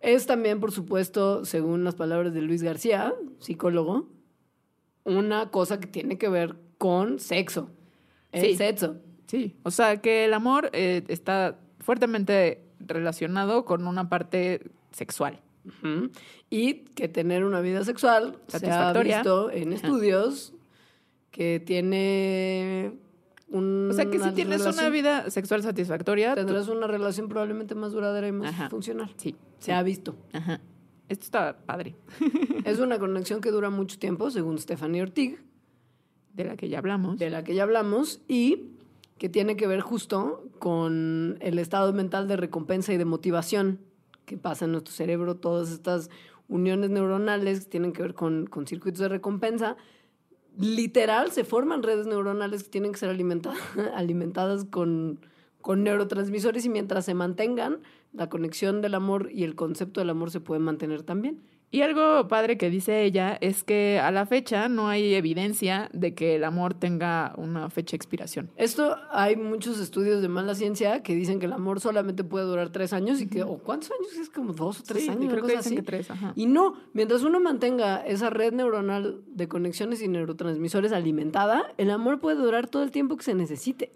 Es 0.00 0.26
también, 0.26 0.60
por 0.60 0.72
supuesto, 0.72 1.44
según 1.44 1.84
las 1.84 1.94
palabras 1.94 2.32
de 2.32 2.42
Luis 2.42 2.62
García, 2.62 3.14
psicólogo, 3.40 4.08
una 5.04 5.50
cosa 5.50 5.80
que 5.80 5.86
tiene 5.86 6.18
que 6.18 6.28
ver 6.28 6.56
con 6.78 7.18
sexo. 7.18 7.70
El 8.32 8.42
Sí. 8.42 8.56
sexo. 8.56 8.96
Sí, 9.26 9.56
o 9.62 9.70
sea 9.70 9.98
que 10.00 10.24
el 10.24 10.32
amor 10.34 10.70
eh, 10.72 11.02
está 11.08 11.58
fuertemente 11.80 12.62
relacionado 12.80 13.64
con 13.64 13.86
una 13.86 14.08
parte 14.08 14.70
sexual. 14.92 15.40
Y 16.48 16.74
que 16.94 17.08
tener 17.08 17.44
una 17.44 17.60
vida 17.60 17.84
sexual 17.84 18.38
se 18.46 18.70
ha 18.70 18.92
visto 18.94 19.50
en 19.50 19.74
estudios 19.74 20.54
que 21.30 21.60
tiene 21.60 22.92
un 23.50 23.88
O 23.90 23.94
sea 23.94 24.06
que 24.10 24.18
si 24.18 24.30
tienes 24.32 24.60
una 24.66 24.88
vida 24.90 25.30
sexual 25.30 25.62
satisfactoria, 25.62 26.30
tú- 26.34 26.40
tendrás 26.40 26.68
una 26.68 26.86
relación 26.86 27.28
probablemente 27.28 27.74
más 27.74 27.92
duradera 27.92 28.28
y 28.28 28.32
más 28.32 28.50
Ajá. 28.50 28.68
funcional. 28.70 29.10
sí, 29.16 29.36
Se 29.58 29.66
sí. 29.66 29.70
ha 29.72 29.82
visto. 29.82 30.16
Ajá. 30.32 30.60
Esto 31.08 31.24
está 31.24 31.58
padre. 31.64 31.96
Es 32.64 32.78
una 32.80 32.98
conexión 32.98 33.40
que 33.40 33.50
dura 33.50 33.70
mucho 33.70 33.98
tiempo, 33.98 34.30
según 34.30 34.58
Stephanie 34.58 35.00
Ortig. 35.02 35.38
de 36.34 36.44
la 36.44 36.56
que 36.56 36.68
ya 36.68 36.78
hablamos. 36.78 37.18
de 37.18 37.30
la 37.30 37.42
que 37.44 37.54
ya 37.54 37.62
hablamos, 37.62 38.20
y 38.28 38.72
que 39.16 39.28
tiene 39.28 39.56
que 39.56 39.66
ver 39.66 39.80
justo 39.80 40.44
con 40.58 41.38
el 41.40 41.58
estado 41.58 41.92
mental 41.92 42.28
de 42.28 42.36
recompensa 42.36 42.92
y 42.92 42.98
de 42.98 43.04
motivación 43.04 43.80
que 44.26 44.36
pasa 44.36 44.66
en 44.66 44.72
nuestro 44.72 44.92
cerebro, 44.92 45.36
todas 45.36 45.70
estas 45.70 46.10
uniones 46.48 46.90
neuronales 46.90 47.60
que 47.64 47.70
tienen 47.70 47.92
que 47.92 48.02
ver 48.02 48.14
con, 48.14 48.46
con 48.46 48.66
circuitos 48.66 49.00
de 49.00 49.08
recompensa. 49.08 49.76
Literal, 50.58 51.30
se 51.30 51.44
forman 51.44 51.84
redes 51.84 52.08
neuronales 52.08 52.64
que 52.64 52.70
tienen 52.70 52.90
que 52.90 52.98
ser 52.98 53.10
alimentadas, 53.10 53.58
alimentadas 53.94 54.64
con, 54.64 55.20
con 55.60 55.84
neurotransmisores 55.84 56.64
y 56.64 56.68
mientras 56.68 57.04
se 57.04 57.14
mantengan, 57.14 57.78
la 58.12 58.28
conexión 58.28 58.82
del 58.82 58.94
amor 58.94 59.30
y 59.32 59.44
el 59.44 59.54
concepto 59.54 60.00
del 60.00 60.10
amor 60.10 60.32
se 60.32 60.40
pueden 60.40 60.64
mantener 60.64 61.04
también. 61.04 61.42
Y 61.70 61.82
algo 61.82 62.28
padre 62.28 62.56
que 62.56 62.70
dice 62.70 63.04
ella 63.04 63.36
es 63.42 63.62
que 63.62 64.00
a 64.02 64.10
la 64.10 64.24
fecha 64.24 64.70
no 64.70 64.88
hay 64.88 65.12
evidencia 65.14 65.90
de 65.92 66.14
que 66.14 66.36
el 66.36 66.44
amor 66.44 66.72
tenga 66.72 67.34
una 67.36 67.68
fecha 67.68 67.90
de 67.92 67.96
expiración. 67.96 68.50
Esto 68.56 68.96
hay 69.10 69.36
muchos 69.36 69.78
estudios 69.78 70.22
de 70.22 70.28
mala 70.28 70.54
ciencia 70.54 71.02
que 71.02 71.14
dicen 71.14 71.38
que 71.40 71.44
el 71.46 71.52
amor 71.52 71.80
solamente 71.80 72.24
puede 72.24 72.46
durar 72.46 72.70
tres 72.70 72.94
años 72.94 73.20
y 73.20 73.26
que, 73.28 73.42
o 73.42 73.58
cuántos 73.58 73.90
años 73.90 74.14
es 74.18 74.30
como 74.30 74.54
dos 74.54 74.80
o 74.80 74.82
tres 74.82 75.02
Sí, 75.04 75.10
años, 75.10 75.30
creo 75.30 75.44
que 75.44 75.56
dicen 75.56 75.58
así. 75.58 75.76
que 75.76 75.82
tres, 75.82 76.10
ajá. 76.10 76.32
Y 76.36 76.46
no, 76.46 76.74
mientras 76.94 77.22
uno 77.22 77.38
mantenga 77.38 77.98
esa 77.98 78.30
red 78.30 78.54
neuronal 78.54 79.20
de 79.26 79.46
conexiones 79.48 80.00
y 80.00 80.08
neurotransmisores 80.08 80.92
alimentada, 80.92 81.74
el 81.76 81.90
amor 81.90 82.18
puede 82.18 82.36
durar 82.38 82.66
todo 82.68 82.82
el 82.82 82.90
tiempo 82.90 83.18
que 83.18 83.24
se 83.24 83.34
necesite. 83.34 83.92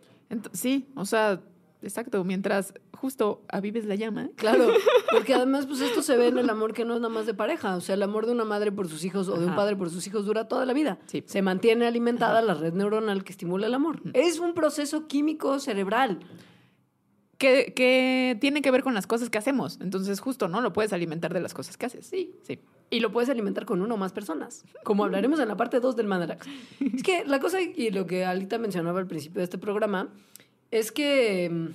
Sí, 0.52 0.88
o 0.94 1.06
sea, 1.06 1.40
exacto, 1.82 2.24
mientras 2.24 2.74
justo 2.96 3.42
avives 3.48 3.84
la 3.84 3.94
llama. 3.94 4.30
Claro, 4.36 4.68
porque 5.10 5.34
además 5.34 5.66
pues 5.66 5.80
esto 5.80 6.02
se 6.02 6.16
ve 6.16 6.28
en 6.28 6.38
el 6.38 6.50
amor 6.50 6.72
que 6.72 6.84
no 6.84 6.94
es 6.94 7.00
nada 7.00 7.12
más 7.12 7.26
de 7.26 7.34
pareja, 7.34 7.76
o 7.76 7.80
sea, 7.80 7.94
el 7.94 8.02
amor 8.02 8.26
de 8.26 8.32
una 8.32 8.44
madre 8.44 8.72
por 8.72 8.88
sus 8.88 9.04
hijos 9.04 9.28
o 9.28 9.38
de 9.38 9.46
un 9.46 9.54
padre 9.54 9.76
por 9.76 9.90
sus 9.90 10.06
hijos 10.06 10.26
dura 10.26 10.48
toda 10.48 10.66
la 10.66 10.72
vida. 10.72 10.98
Sí. 11.06 11.22
Se 11.26 11.42
mantiene 11.42 11.86
alimentada 11.86 12.42
la 12.42 12.54
red 12.54 12.72
neuronal 12.72 13.24
que 13.24 13.32
estimula 13.32 13.66
el 13.66 13.74
amor. 13.74 14.00
Es 14.14 14.38
un 14.38 14.54
proceso 14.54 15.06
químico 15.06 15.58
cerebral. 15.58 16.20
Que, 17.38 17.72
que 17.74 18.38
tiene 18.40 18.62
que 18.62 18.70
ver 18.70 18.84
con 18.84 18.94
las 18.94 19.08
cosas 19.08 19.28
que 19.28 19.36
hacemos. 19.36 19.76
Entonces, 19.80 20.20
justo, 20.20 20.46
¿no? 20.46 20.60
Lo 20.60 20.72
puedes 20.72 20.92
alimentar 20.92 21.34
de 21.34 21.40
las 21.40 21.54
cosas 21.54 21.76
que 21.76 21.86
haces. 21.86 22.06
Sí, 22.06 22.36
sí. 22.44 22.60
Y 22.92 23.00
lo 23.00 23.10
puedes 23.10 23.30
alimentar 23.30 23.64
con 23.64 23.80
una 23.80 23.94
o 23.94 23.96
más 23.96 24.12
personas, 24.12 24.64
como 24.84 25.02
hablaremos 25.04 25.40
en 25.40 25.48
la 25.48 25.56
parte 25.56 25.80
2 25.80 25.96
del 25.96 26.06
Mandarax. 26.06 26.46
Es 26.94 27.02
que 27.02 27.24
la 27.24 27.40
cosa, 27.40 27.58
y 27.60 27.90
lo 27.90 28.06
que 28.06 28.26
Alita 28.26 28.58
mencionaba 28.58 29.00
al 29.00 29.06
principio 29.06 29.38
de 29.38 29.44
este 29.44 29.56
programa, 29.56 30.10
es 30.72 30.90
que 30.90 31.48
mm, 31.50 31.68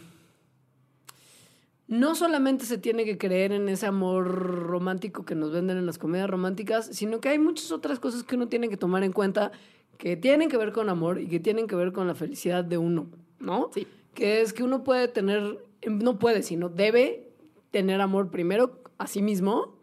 no 1.88 2.16
solamente 2.16 2.66
se 2.66 2.78
tiene 2.78 3.06
que 3.06 3.18
creer 3.18 3.54
en 3.54 3.70
ese 3.70 3.86
amor 3.86 4.28
romántico 4.28 5.24
que 5.24 5.36
nos 5.36 5.52
venden 5.54 5.78
en 5.78 5.86
las 5.86 5.98
comedias 5.98 6.30
románticas, 6.30 6.90
sino 6.92 7.22
que 7.22 7.30
hay 7.30 7.40
muchas 7.40 7.72
otras 7.72 8.00
cosas 8.00 8.24
que 8.24 8.36
uno 8.36 8.48
tiene 8.50 8.68
que 8.68 8.76
tomar 8.76 9.04
en 9.04 9.14
cuenta 9.14 9.52
que 9.98 10.18
tienen 10.18 10.50
que 10.50 10.58
ver 10.58 10.74
con 10.74 10.90
amor 10.90 11.20
y 11.22 11.28
que 11.28 11.40
tienen 11.40 11.66
que 11.68 11.76
ver 11.76 11.94
con 11.94 12.06
la 12.08 12.14
felicidad 12.16 12.64
de 12.66 12.78
uno, 12.78 13.08
¿no? 13.40 13.70
Sí. 13.74 13.88
Que 14.14 14.42
es 14.42 14.52
que 14.52 14.64
uno 14.64 14.84
puede 14.84 15.08
tener, 15.08 15.58
no 15.88 16.20
puede, 16.20 16.44
sino 16.44 16.68
debe 16.70 17.30
tener 17.72 18.02
amor 18.02 18.30
primero 18.32 18.82
a 18.98 19.08
sí 19.08 19.22
mismo, 19.22 19.78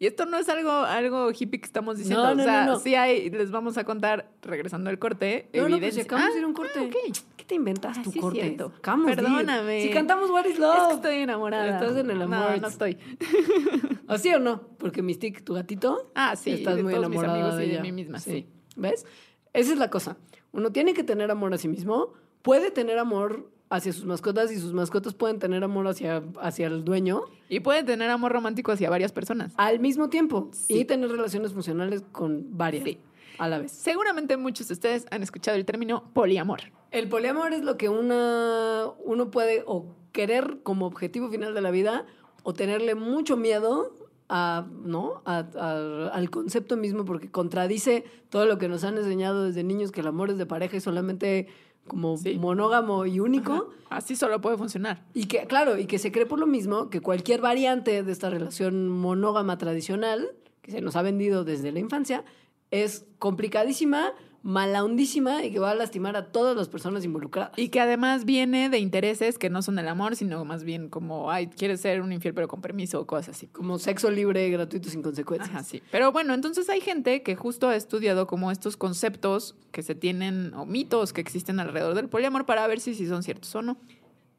Y 0.00 0.06
esto 0.06 0.26
no 0.26 0.36
es 0.38 0.48
algo, 0.48 0.70
algo 0.70 1.30
hippie 1.30 1.60
que 1.60 1.66
estamos 1.66 1.98
diciendo. 1.98 2.24
No, 2.24 2.34
no, 2.34 2.42
o 2.42 2.44
sea, 2.44 2.66
no, 2.66 2.78
sí 2.80 2.94
hay, 2.96 3.30
les 3.30 3.50
vamos 3.52 3.78
a 3.78 3.84
contar, 3.84 4.28
regresando 4.42 4.90
al 4.90 4.98
corte, 4.98 5.48
No, 5.54 5.68
no, 5.68 5.78
pues 5.78 5.94
si 5.94 6.00
evidencia. 6.00 6.02
acabamos 6.02 6.32
de 6.34 6.38
ir 6.40 6.44
a 6.44 6.48
un 6.48 6.52
Ah, 6.52 6.56
corte. 6.56 6.78
ah, 6.78 6.82
ok. 6.82 7.16
¿Qué 7.44 7.48
te 7.48 7.54
inventas 7.56 7.98
Ah, 7.98 8.02
tu 8.02 8.10
sí 8.10 8.18
es 8.18 8.22
corte? 8.22 8.40
cierto. 8.40 8.72
Perdóname. 8.82 9.82
Si 9.82 9.90
cantamos 9.90 10.30
What 10.30 10.46
is 10.46 10.52
Es 10.54 10.58
Love. 10.58 10.88
que 10.88 10.94
estoy 10.94 11.14
enamorada. 11.16 11.78
Estás 11.78 11.96
en 11.98 12.10
el 12.10 12.22
amor. 12.22 12.52
No, 12.52 12.56
no 12.56 12.68
estoy. 12.68 12.96
¿Así 14.08 14.30
o 14.32 14.38
no? 14.38 14.62
Porque 14.78 15.02
Mystic, 15.02 15.44
tu 15.44 15.52
gatito, 15.52 16.10
Ah, 16.14 16.36
sí. 16.36 16.52
estás 16.52 16.76
de 16.76 16.82
muy 16.82 16.94
todos 16.94 17.08
mis 17.10 17.18
enamorada 17.18 17.38
amigos 17.40 17.58
de 17.58 17.66
y 17.66 17.70
de 17.70 17.80
mí 17.82 17.92
misma, 17.92 18.18
sí. 18.18 18.46
¿Ves? 18.76 19.04
Esa 19.52 19.72
es 19.72 19.78
la 19.78 19.90
cosa. 19.90 20.16
Uno 20.52 20.72
tiene 20.72 20.94
que 20.94 21.04
tener 21.04 21.30
amor 21.30 21.52
a 21.52 21.58
sí 21.58 21.68
mismo, 21.68 22.12
puede 22.42 22.70
tener 22.70 22.98
amor 22.98 23.50
hacia 23.68 23.92
sus 23.92 24.04
mascotas 24.06 24.50
y 24.50 24.58
sus 24.58 24.72
mascotas 24.72 25.12
pueden 25.14 25.38
tener 25.38 25.64
amor 25.64 25.86
hacia, 25.88 26.22
hacia 26.40 26.66
el 26.68 26.84
dueño 26.84 27.22
Y 27.48 27.60
puede 27.60 27.82
tener 27.82 28.08
amor 28.10 28.32
romántico 28.32 28.72
hacia 28.72 28.88
varias 28.88 29.12
personas. 29.12 29.52
al 29.56 29.80
mismo 29.80 30.08
tiempo 30.08 30.48
Sí. 30.52 30.78
y 30.80 30.84
tener 30.84 31.10
relaciones 31.10 31.52
funcionales 31.52 32.02
con 32.12 32.56
varias 32.56 32.84
Sí. 32.84 32.98
a 33.38 33.48
la 33.48 33.58
vez. 33.58 33.72
Seguramente 33.72 34.36
muchos 34.36 34.68
de 34.68 34.74
ustedes 34.74 35.06
han 35.10 35.22
escuchado 35.22 35.56
el 35.56 35.64
término 35.64 36.04
poliamor. 36.14 36.60
El 36.94 37.08
poliamor 37.08 37.52
es 37.52 37.64
lo 37.64 37.76
que 37.76 37.88
una, 37.88 38.86
uno 39.04 39.28
puede 39.32 39.64
o 39.66 39.96
querer 40.12 40.58
como 40.62 40.86
objetivo 40.86 41.28
final 41.28 41.52
de 41.52 41.60
la 41.60 41.72
vida 41.72 42.06
o 42.44 42.52
tenerle 42.54 42.94
mucho 42.94 43.36
miedo 43.36 43.92
a, 44.28 44.68
¿no? 44.84 45.20
A- 45.24 45.44
a- 45.58 46.08
al 46.14 46.30
concepto 46.30 46.76
mismo 46.76 47.04
porque 47.04 47.28
contradice 47.32 48.04
todo 48.28 48.46
lo 48.46 48.58
que 48.58 48.68
nos 48.68 48.84
han 48.84 48.96
enseñado 48.96 49.42
desde 49.42 49.64
niños 49.64 49.90
que 49.90 50.02
el 50.02 50.06
amor 50.06 50.30
es 50.30 50.38
de 50.38 50.46
pareja 50.46 50.76
y 50.76 50.80
solamente 50.80 51.48
como 51.88 52.16
Sí. 52.16 52.38
monógamo 52.38 53.06
y 53.06 53.18
único. 53.18 53.52
Ajá. 53.52 53.96
Así 53.96 54.14
solo 54.14 54.40
puede 54.40 54.56
funcionar. 54.56 55.04
Y 55.14 55.26
que, 55.26 55.46
claro, 55.48 55.76
y 55.76 55.86
que 55.86 55.98
se 55.98 56.12
cree 56.12 56.26
por 56.26 56.38
lo 56.38 56.46
mismo 56.46 56.90
que 56.90 57.00
cualquier 57.00 57.40
variante 57.40 58.04
de 58.04 58.12
esta 58.12 58.30
relación 58.30 58.88
monógama 58.88 59.58
tradicional, 59.58 60.30
que 60.62 60.70
se 60.70 60.80
nos 60.80 60.94
ha 60.94 61.02
vendido 61.02 61.42
desde 61.42 61.72
la 61.72 61.80
infancia, 61.80 62.24
es 62.70 63.04
complicadísima, 63.18 64.12
malahondísima 64.44 65.42
y 65.42 65.50
que 65.50 65.58
va 65.58 65.70
a 65.70 65.74
lastimar 65.74 66.16
a 66.16 66.26
todas 66.26 66.54
las 66.54 66.68
personas 66.68 67.02
involucradas. 67.02 67.58
Y 67.58 67.70
que 67.70 67.80
además 67.80 68.26
viene 68.26 68.68
de 68.68 68.78
intereses 68.78 69.38
que 69.38 69.48
no 69.48 69.62
son 69.62 69.78
el 69.78 69.88
amor, 69.88 70.16
sino 70.16 70.44
más 70.44 70.64
bien 70.64 70.90
como, 70.90 71.30
ay, 71.30 71.46
quieres 71.46 71.80
ser 71.80 72.02
un 72.02 72.12
infiel 72.12 72.34
pero 72.34 72.46
con 72.46 72.60
permiso 72.60 73.00
o 73.00 73.06
cosas 73.06 73.30
así. 73.30 73.46
Como 73.46 73.78
sexo 73.78 74.10
libre, 74.10 74.48
gratuito, 74.50 74.90
sin 74.90 75.02
consecuencias. 75.02 75.48
Ajá, 75.50 75.64
sí. 75.64 75.82
Pero 75.90 76.12
bueno, 76.12 76.34
entonces 76.34 76.68
hay 76.68 76.82
gente 76.82 77.22
que 77.22 77.36
justo 77.36 77.68
ha 77.68 77.74
estudiado 77.74 78.26
como 78.26 78.50
estos 78.50 78.76
conceptos 78.76 79.56
que 79.72 79.82
se 79.82 79.94
tienen 79.94 80.52
o 80.52 80.66
mitos 80.66 81.14
que 81.14 81.22
existen 81.22 81.58
alrededor 81.58 81.94
del 81.94 82.10
poliamor 82.10 82.44
para 82.44 82.66
ver 82.66 82.80
si, 82.80 82.94
si 82.94 83.06
son 83.06 83.22
ciertos 83.22 83.54
o 83.54 83.62
no. 83.62 83.78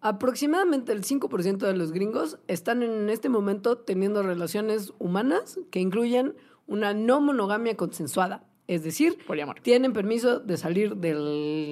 Aproximadamente 0.02 0.92
el 0.92 1.04
5% 1.04 1.58
de 1.58 1.76
los 1.76 1.92
gringos 1.92 2.38
están 2.48 2.84
en 2.84 3.10
este 3.10 3.28
momento 3.28 3.80
teniendo 3.80 4.22
relaciones 4.22 4.94
humanas 5.00 5.60
que 5.72 5.80
incluyen 5.80 6.36
una 6.68 6.94
no 6.94 7.22
monogamia 7.22 7.76
consensuada. 7.76 8.44
Es 8.68 8.84
decir, 8.84 9.18
Poliamor. 9.28 9.60
tienen 9.62 9.94
permiso 9.94 10.40
de 10.40 10.58
salir 10.58 10.96
de 10.98 11.14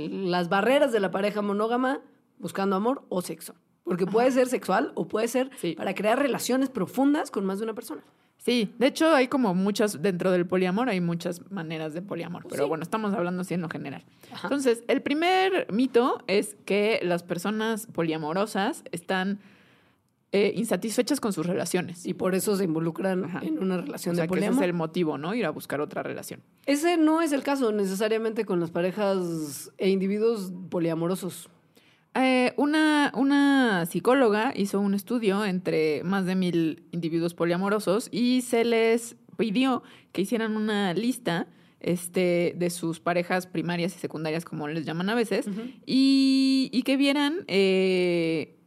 las 0.10 0.50
barreras 0.50 0.92
de 0.92 1.00
la 1.00 1.12
pareja 1.12 1.42
monógama 1.42 2.02
buscando 2.38 2.76
amor 2.76 3.04
o 3.10 3.22
sexo. 3.22 3.56
Porque 3.84 4.06
puede 4.06 4.32
ser 4.32 4.48
sexual 4.48 4.92
o 4.96 5.08
puede 5.08 5.28
ser 5.28 5.50
Sí. 5.58 5.74
para 5.76 5.94
crear 5.96 6.18
relaciones 6.20 6.70
profundas 6.70 7.32
con 7.32 7.46
más 7.46 7.58
de 7.60 7.66
una 7.66 7.74
persona. 7.74 8.02
Sí, 8.38 8.74
de 8.78 8.88
hecho 8.88 9.14
hay 9.14 9.28
como 9.28 9.54
muchas, 9.56 10.02
dentro 10.02 10.30
del 10.32 10.46
poliamor 10.46 10.90
hay 10.90 11.00
muchas 11.02 11.50
maneras 11.52 11.94
de 11.94 12.02
poliamor, 12.02 12.44
pero 12.50 12.64
Sí. 12.64 12.70
bueno, 12.70 12.84
estamos 12.84 13.14
hablando 13.14 13.42
así 13.42 13.54
en 13.54 13.62
lo 13.62 13.70
general. 13.70 14.04
Ajá. 14.32 14.48
Entonces, 14.48 14.84
el 14.88 15.02
primer 15.02 15.72
mito 15.72 16.22
es 16.28 16.56
que 16.66 17.00
las 17.04 17.24
personas 17.24 17.88
poliamorosas 17.88 18.84
están 18.92 19.40
eh, 20.34 20.52
insatisfechas 20.56 21.20
con 21.20 21.32
sus 21.32 21.46
relaciones. 21.46 22.08
Y 22.08 22.16
por 22.16 22.34
eso 22.34 22.56
se 22.58 22.64
involucran 22.64 23.24
Ajá. 23.26 23.42
en 23.44 23.60
una 23.60 23.78
relación 23.78 24.14
o 24.14 24.16
sea, 24.16 24.24
de 24.24 24.28
que 24.28 24.34
ese 24.34 24.48
poliamor. 24.48 24.64
es 24.64 24.68
el 24.68 24.74
motivo, 24.74 25.18
¿no? 25.20 25.36
Ir 25.36 25.46
a 25.46 25.52
buscar 25.52 25.80
otra 25.80 26.02
relación. 26.02 26.42
Ese 26.66 26.98
no 26.98 27.22
es 27.22 27.32
el 27.34 27.44
caso 27.44 27.72
necesariamente 27.72 28.44
con 28.44 28.60
las 28.60 28.72
parejas 28.72 29.72
e 29.78 29.92
individuos 29.92 30.52
poliamorosos. 30.72 31.50
Eh, 32.16 32.54
una, 32.58 33.12
una 33.16 33.86
psicóloga 33.86 34.54
hizo 34.56 34.80
un 34.80 34.96
estudio 34.96 35.46
entre 35.46 36.04
más 36.04 36.26
de 36.26 36.34
mil 36.34 36.84
individuos 36.92 37.36
poliamorosos 37.36 38.10
y 38.12 38.42
se 38.42 38.66
les 38.66 39.16
pidió 39.38 39.84
que 40.12 40.22
hicieran 40.24 40.56
una 40.56 40.96
lista 40.96 41.48
este, 41.80 42.56
de 42.58 42.72
sus 42.72 43.00
parejas 43.00 43.46
primarias 43.46 43.96
y 43.96 44.00
secundarias, 44.00 44.46
como 44.46 44.68
les 44.68 44.84
llaman 44.84 45.10
a 45.10 45.16
veces, 45.16 45.46
y, 45.86 46.70
y 46.72 46.82
que 46.82 46.98
vieran, 46.98 47.46
eh, 47.48 48.58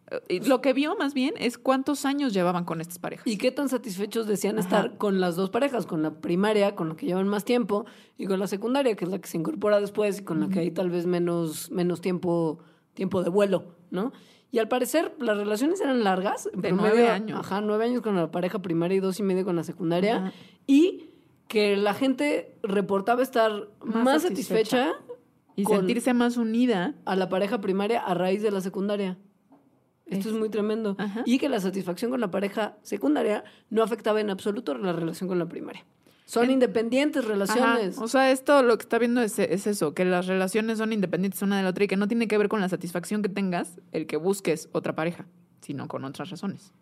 lo 0.46 0.60
que 0.60 0.72
vio 0.72 0.94
más 0.96 1.14
bien 1.14 1.34
es 1.38 1.58
cuántos 1.58 2.04
años 2.04 2.32
llevaban 2.32 2.64
con 2.64 2.80
estas 2.80 2.98
parejas. 2.98 3.26
¿Y 3.26 3.38
qué 3.38 3.50
tan 3.50 3.68
satisfechos 3.68 4.26
decían 4.26 4.58
Ajá. 4.58 4.66
estar 4.68 4.96
con 4.98 5.20
las 5.20 5.34
dos 5.36 5.50
parejas? 5.50 5.84
Con 5.86 6.02
la 6.02 6.12
primaria, 6.20 6.74
con 6.76 6.90
la 6.90 6.96
que 6.96 7.06
llevan 7.06 7.26
más 7.28 7.44
tiempo, 7.44 7.86
y 8.16 8.26
con 8.26 8.38
la 8.38 8.46
secundaria, 8.46 8.94
que 8.94 9.04
es 9.04 9.10
la 9.10 9.18
que 9.18 9.26
se 9.28 9.36
incorpora 9.36 9.80
después 9.80 10.20
y 10.20 10.24
con 10.24 10.40
la 10.40 10.48
que 10.48 10.60
hay 10.60 10.70
tal 10.70 10.90
vez 10.90 11.06
menos, 11.06 11.70
menos 11.70 12.00
tiempo, 12.00 12.58
tiempo 12.94 13.22
de 13.22 13.30
vuelo, 13.30 13.64
¿no? 13.90 14.12
Y 14.52 14.58
al 14.60 14.68
parecer 14.68 15.12
las 15.18 15.36
relaciones 15.36 15.80
eran 15.80 16.04
largas. 16.04 16.48
De 16.54 16.70
nueve 16.72 17.08
años. 17.08 17.40
Ajá, 17.40 17.60
nueve 17.60 17.84
años 17.84 18.00
con 18.00 18.14
la 18.14 18.30
pareja 18.30 18.60
primaria 18.62 18.96
y 18.96 19.00
dos 19.00 19.18
y 19.18 19.22
medio 19.24 19.44
con 19.44 19.56
la 19.56 19.64
secundaria. 19.64 20.16
Ajá. 20.18 20.32
Y 20.68 21.10
que 21.48 21.76
la 21.76 21.94
gente 21.94 22.56
reportaba 22.62 23.22
estar 23.22 23.68
más, 23.84 24.04
Más 24.04 24.22
satisfecha, 24.22 24.86
satisfecha. 24.92 25.14
y 25.56 25.64
sentirse 25.64 26.14
más 26.14 26.36
unida. 26.36 26.94
a 27.04 27.16
la 27.16 27.28
pareja 27.28 27.60
primaria 27.60 28.00
a 28.00 28.14
raíz 28.14 28.40
de 28.42 28.50
la 28.52 28.60
secundaria. 28.60 29.18
Esto 30.06 30.28
es, 30.28 30.34
Es- 30.34 30.38
muy 30.40 30.48
tremendo. 30.48 30.94
Ajá. 30.98 31.22
Y 31.26 31.38
que 31.38 31.48
la 31.48 31.60
satisfacción 31.60 32.10
con 32.10 32.20
la 32.20 32.30
pareja 32.30 32.76
secundaria 32.82 33.44
no 33.70 33.82
afectaba 33.82 34.20
en 34.20 34.30
absoluto 34.30 34.76
la 34.78 34.92
relación 34.92 35.28
con 35.28 35.38
la 35.38 35.46
primaria. 35.48 35.84
Son 36.26 36.44
En- 36.46 36.52
independientes 36.52 37.22
Ajá. 37.24 37.32
relaciones. 37.32 37.98
O 37.98 38.08
sea, 38.08 38.30
esto 38.30 38.62
lo 38.62 38.76
que 38.78 38.82
está 38.82 38.98
viendo 38.98 39.20
es, 39.22 39.38
es 39.38 39.66
eso, 39.66 39.94
que 39.94 40.04
las 40.04 40.26
relaciones 40.26 40.78
son 40.78 40.92
independientes 40.92 41.40
una 41.42 41.56
de 41.56 41.62
la 41.62 41.70
otra 41.70 41.84
y 41.84 41.88
que 41.88 41.96
no 41.96 42.08
tiene 42.08 42.26
que 42.28 42.36
ver 42.38 42.48
con 42.48 42.60
la 42.60 42.68
satisfacción 42.68 43.22
que 43.22 43.28
tengas 43.28 43.80
el 43.92 44.06
que 44.06 44.16
busques 44.16 44.68
otra 44.72 44.94
pareja, 44.94 45.26
sino 45.60 45.86
con 45.88 46.04
otras 46.04 46.30
razones. 46.30 46.72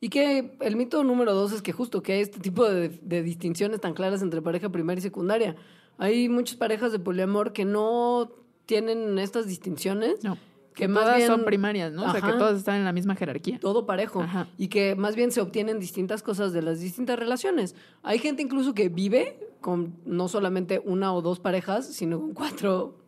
Y 0.00 0.08
que 0.10 0.56
el 0.60 0.76
mito 0.76 1.02
número 1.04 1.34
dos 1.34 1.52
es 1.52 1.62
que 1.62 1.72
justo 1.72 2.02
que 2.02 2.12
hay 2.12 2.20
este 2.20 2.38
tipo 2.38 2.68
de, 2.68 2.90
de 2.90 3.22
distinciones 3.22 3.80
tan 3.80 3.94
claras 3.94 4.22
entre 4.22 4.42
pareja 4.42 4.68
primaria 4.68 4.98
y 4.98 5.02
secundaria. 5.02 5.56
Hay 5.98 6.28
muchas 6.28 6.56
parejas 6.56 6.92
de 6.92 6.98
poliamor 6.98 7.52
que 7.54 7.64
no 7.64 8.30
tienen 8.66 9.18
estas 9.18 9.46
distinciones. 9.46 10.22
No. 10.22 10.36
Que 10.76 10.86
más 10.88 11.02
todas 11.04 11.16
bien- 11.16 11.26
son 11.28 11.44
primarias, 11.44 11.92
¿no? 11.92 12.04
O 12.04 12.12
sea, 12.12 12.20
que 12.20 12.32
todas 12.34 12.56
están 12.58 12.76
en 12.76 12.84
la 12.84 12.92
misma 12.92 13.16
jerarquía. 13.16 13.58
todo 13.58 13.86
parejo 13.86 14.20
Ajá. 14.22 14.46
y 14.58 14.68
que 14.68 14.94
más 14.94 15.16
bien 15.16 15.32
se 15.32 15.40
obtienen 15.40 15.80
distintas 15.80 16.22
cosas 16.22 16.52
de 16.52 16.62
las 16.62 16.78
distintas 16.80 17.18
relaciones. 17.18 17.74
Hay 18.02 18.18
gente 18.18 18.42
incluso 18.42 18.74
que 18.74 18.88
vive 18.88 19.40
con 19.60 19.96
no 20.04 20.28
solamente 20.28 20.80
una 20.84 21.12
o 21.14 21.22
dos 21.22 21.40
parejas, 21.40 21.86
sino 21.86 22.20
con 22.20 22.34
cuatro 22.34 22.98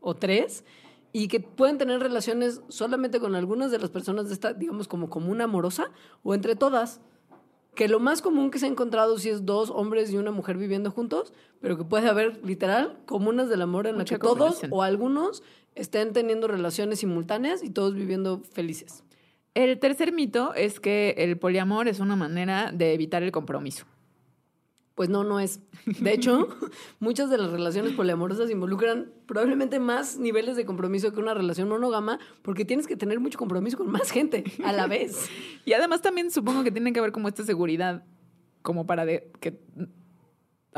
o 0.00 0.14
tres 0.14 0.64
y 1.12 1.28
que 1.28 1.40
pueden 1.40 1.78
tener 1.78 2.00
relaciones 2.00 2.60
solamente 2.68 3.18
con 3.20 3.34
algunas 3.34 3.70
de 3.70 3.78
las 3.80 3.90
personas 3.90 4.28
de 4.28 4.34
esta, 4.34 4.52
digamos, 4.52 4.86
como 4.86 5.10
común 5.10 5.40
amorosa 5.40 5.90
o 6.22 6.32
entre 6.34 6.54
todas. 6.56 7.00
Que 7.76 7.88
lo 7.88 8.00
más 8.00 8.22
común 8.22 8.50
que 8.50 8.58
se 8.58 8.66
ha 8.66 8.68
encontrado 8.68 9.18
sí 9.18 9.28
es 9.28 9.46
dos 9.46 9.70
hombres 9.70 10.10
y 10.10 10.16
una 10.16 10.32
mujer 10.32 10.56
viviendo 10.56 10.90
juntos, 10.90 11.32
pero 11.60 11.76
que 11.76 11.84
puede 11.84 12.08
haber 12.08 12.44
literal 12.44 12.98
comunas 13.06 13.48
del 13.48 13.62
amor 13.62 13.86
en 13.86 13.92
la 13.92 13.98
Mucha 13.98 14.16
que 14.16 14.18
todos 14.18 14.62
o 14.70 14.82
algunos 14.82 15.42
estén 15.74 16.12
teniendo 16.12 16.48
relaciones 16.48 17.00
simultáneas 17.00 17.62
y 17.62 17.70
todos 17.70 17.94
viviendo 17.94 18.40
felices. 18.40 19.04
El 19.54 19.78
tercer 19.78 20.12
mito 20.12 20.54
es 20.54 20.80
que 20.80 21.14
el 21.18 21.38
poliamor 21.38 21.86
es 21.86 22.00
una 22.00 22.16
manera 22.16 22.72
de 22.72 22.94
evitar 22.94 23.22
el 23.22 23.30
compromiso. 23.30 23.86
Pues 24.96 25.10
no, 25.10 25.24
no 25.24 25.38
es. 25.40 25.60
De 25.84 26.10
hecho, 26.10 26.48
muchas 27.00 27.28
de 27.28 27.36
las 27.36 27.50
relaciones 27.50 27.92
poliamorosas 27.92 28.50
involucran 28.50 29.12
probablemente 29.26 29.78
más 29.78 30.16
niveles 30.16 30.56
de 30.56 30.64
compromiso 30.64 31.12
que 31.12 31.20
una 31.20 31.34
relación 31.34 31.68
monógama, 31.68 32.18
porque 32.40 32.64
tienes 32.64 32.86
que 32.86 32.96
tener 32.96 33.20
mucho 33.20 33.38
compromiso 33.38 33.76
con 33.76 33.90
más 33.90 34.10
gente 34.10 34.42
a 34.64 34.72
la 34.72 34.86
vez. 34.86 35.28
Y 35.66 35.72
además 35.72 36.00
también 36.00 36.30
supongo 36.30 36.62
que 36.62 36.70
tiene 36.70 36.92
que 36.92 37.00
haber 37.00 37.10
como 37.10 37.26
esta 37.26 37.42
seguridad, 37.42 38.04
como 38.62 38.86
para 38.86 39.04
que 39.04 39.58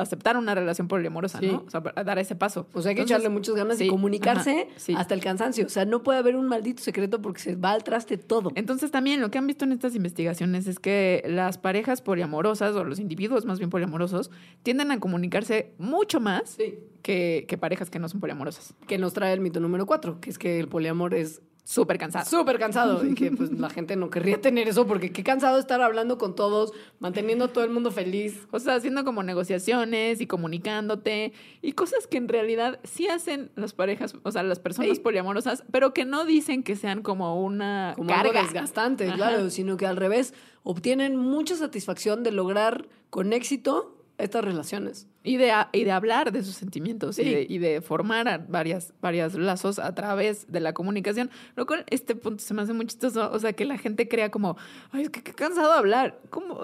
aceptar 0.00 0.36
una 0.36 0.54
relación 0.54 0.88
poliamorosa, 0.88 1.38
Sí. 1.40 1.48
¿no? 1.48 1.64
O 1.66 1.70
sea, 1.70 1.80
dar 1.80 2.18
ese 2.18 2.34
paso. 2.34 2.66
O 2.72 2.82
sea, 2.82 2.90
hay 2.90 2.94
que 2.94 3.02
Entonces, 3.02 3.16
echarle 3.16 3.28
muchas 3.28 3.54
ganas 3.54 3.78
sí, 3.78 3.84
y 3.84 3.88
comunicarse 3.88 4.66
ajá, 4.68 4.70
sí. 4.76 4.94
hasta 4.96 5.14
el 5.14 5.20
cansancio. 5.20 5.66
O 5.66 5.68
sea, 5.68 5.84
no 5.84 6.02
puede 6.02 6.18
haber 6.18 6.36
un 6.36 6.46
maldito 6.48 6.82
secreto 6.82 7.20
porque 7.20 7.40
se 7.40 7.56
va 7.56 7.72
al 7.72 7.84
traste 7.84 8.16
todo. 8.18 8.50
Entonces 8.54 8.90
también 8.90 9.20
lo 9.20 9.30
que 9.30 9.38
han 9.38 9.46
visto 9.46 9.64
en 9.64 9.72
estas 9.72 9.94
investigaciones 9.94 10.66
es 10.66 10.78
que 10.78 11.22
las 11.26 11.58
parejas 11.58 12.00
poliamorosas 12.02 12.74
o 12.74 12.84
los 12.84 12.98
individuos 12.98 13.44
más 13.44 13.58
bien 13.58 13.70
poliamorosos 13.70 14.30
tienden 14.62 14.90
a 14.90 15.00
comunicarse 15.00 15.72
mucho 15.78 16.20
más 16.20 16.56
que 17.02 17.58
parejas 17.60 17.90
que 17.90 17.98
no 17.98 18.08
son 18.08 18.20
poliamorosas. 18.20 18.74
Que 18.86 18.98
nos 18.98 19.12
trae 19.14 19.32
el 19.32 19.40
mito 19.40 19.60
número 19.60 19.86
cuatro, 19.86 20.20
que 20.20 20.30
es 20.30 20.38
que 20.38 20.58
el 20.60 20.68
poliamor 20.68 21.14
es 21.14 21.40
Súper 21.70 21.98
cansado. 21.98 22.24
súper 22.24 22.58
cansado 22.58 23.04
y 23.04 23.14
que 23.14 23.30
pues 23.30 23.52
la 23.52 23.68
gente 23.68 23.94
no 23.94 24.08
querría 24.08 24.40
tener 24.40 24.68
eso 24.68 24.86
porque 24.86 25.12
qué 25.12 25.22
cansado 25.22 25.58
estar 25.58 25.82
hablando 25.82 26.16
con 26.16 26.34
todos, 26.34 26.72
manteniendo 26.98 27.44
a 27.44 27.48
todo 27.52 27.62
el 27.62 27.68
mundo 27.70 27.90
feliz. 27.90 28.46
O 28.52 28.58
sea, 28.58 28.76
haciendo 28.76 29.04
como 29.04 29.22
negociaciones 29.22 30.22
y 30.22 30.26
comunicándote 30.26 31.34
y 31.60 31.72
cosas 31.72 32.06
que 32.06 32.16
en 32.16 32.28
realidad 32.28 32.80
sí 32.84 33.08
hacen 33.08 33.50
las 33.54 33.74
parejas, 33.74 34.14
o 34.22 34.32
sea, 34.32 34.42
las 34.44 34.58
personas 34.60 34.96
Sí. 34.96 35.02
poliamorosas, 35.02 35.62
pero 35.70 35.92
que 35.92 36.06
no 36.06 36.24
dicen 36.24 36.62
que 36.62 36.74
sean 36.74 37.02
como 37.02 37.38
una 37.42 37.92
como 37.96 38.10
algo 38.14 38.32
carga. 38.32 38.42
desgastante, 38.44 39.06
Ajá. 39.08 39.16
claro, 39.16 39.50
sino 39.50 39.76
que 39.76 39.86
al 39.86 39.98
revés, 39.98 40.32
obtienen 40.62 41.16
mucha 41.16 41.54
satisfacción 41.54 42.22
de 42.22 42.32
lograr 42.32 42.88
con 43.10 43.34
éxito 43.34 43.94
estas 44.18 44.44
relaciones. 44.44 45.06
Y 45.22 45.36
de, 45.36 45.52
y 45.72 45.84
de 45.84 45.92
hablar 45.92 46.32
de 46.32 46.42
sus 46.42 46.54
sentimientos 46.54 47.18
y, 47.18 47.24
de, 47.24 47.46
y 47.48 47.58
de 47.58 47.80
formar 47.80 48.46
varias, 48.48 48.94
varias 49.00 49.34
lazos 49.34 49.78
a 49.78 49.94
través 49.94 50.50
de 50.50 50.60
la 50.60 50.72
comunicación. 50.72 51.30
Lo 51.54 51.66
cual, 51.66 51.84
este 51.90 52.14
punto 52.14 52.42
se 52.42 52.54
me 52.54 52.62
hace 52.62 52.72
muy 52.72 52.86
chistoso. 52.86 53.30
O 53.30 53.38
sea, 53.38 53.52
que 53.52 53.64
la 53.64 53.78
gente 53.78 54.08
crea 54.08 54.30
como, 54.30 54.56
ay, 54.90 55.02
es 55.02 55.10
que 55.10 55.22
qué 55.22 55.32
cansado 55.32 55.72
hablar. 55.72 56.20
¿Cómo? 56.30 56.60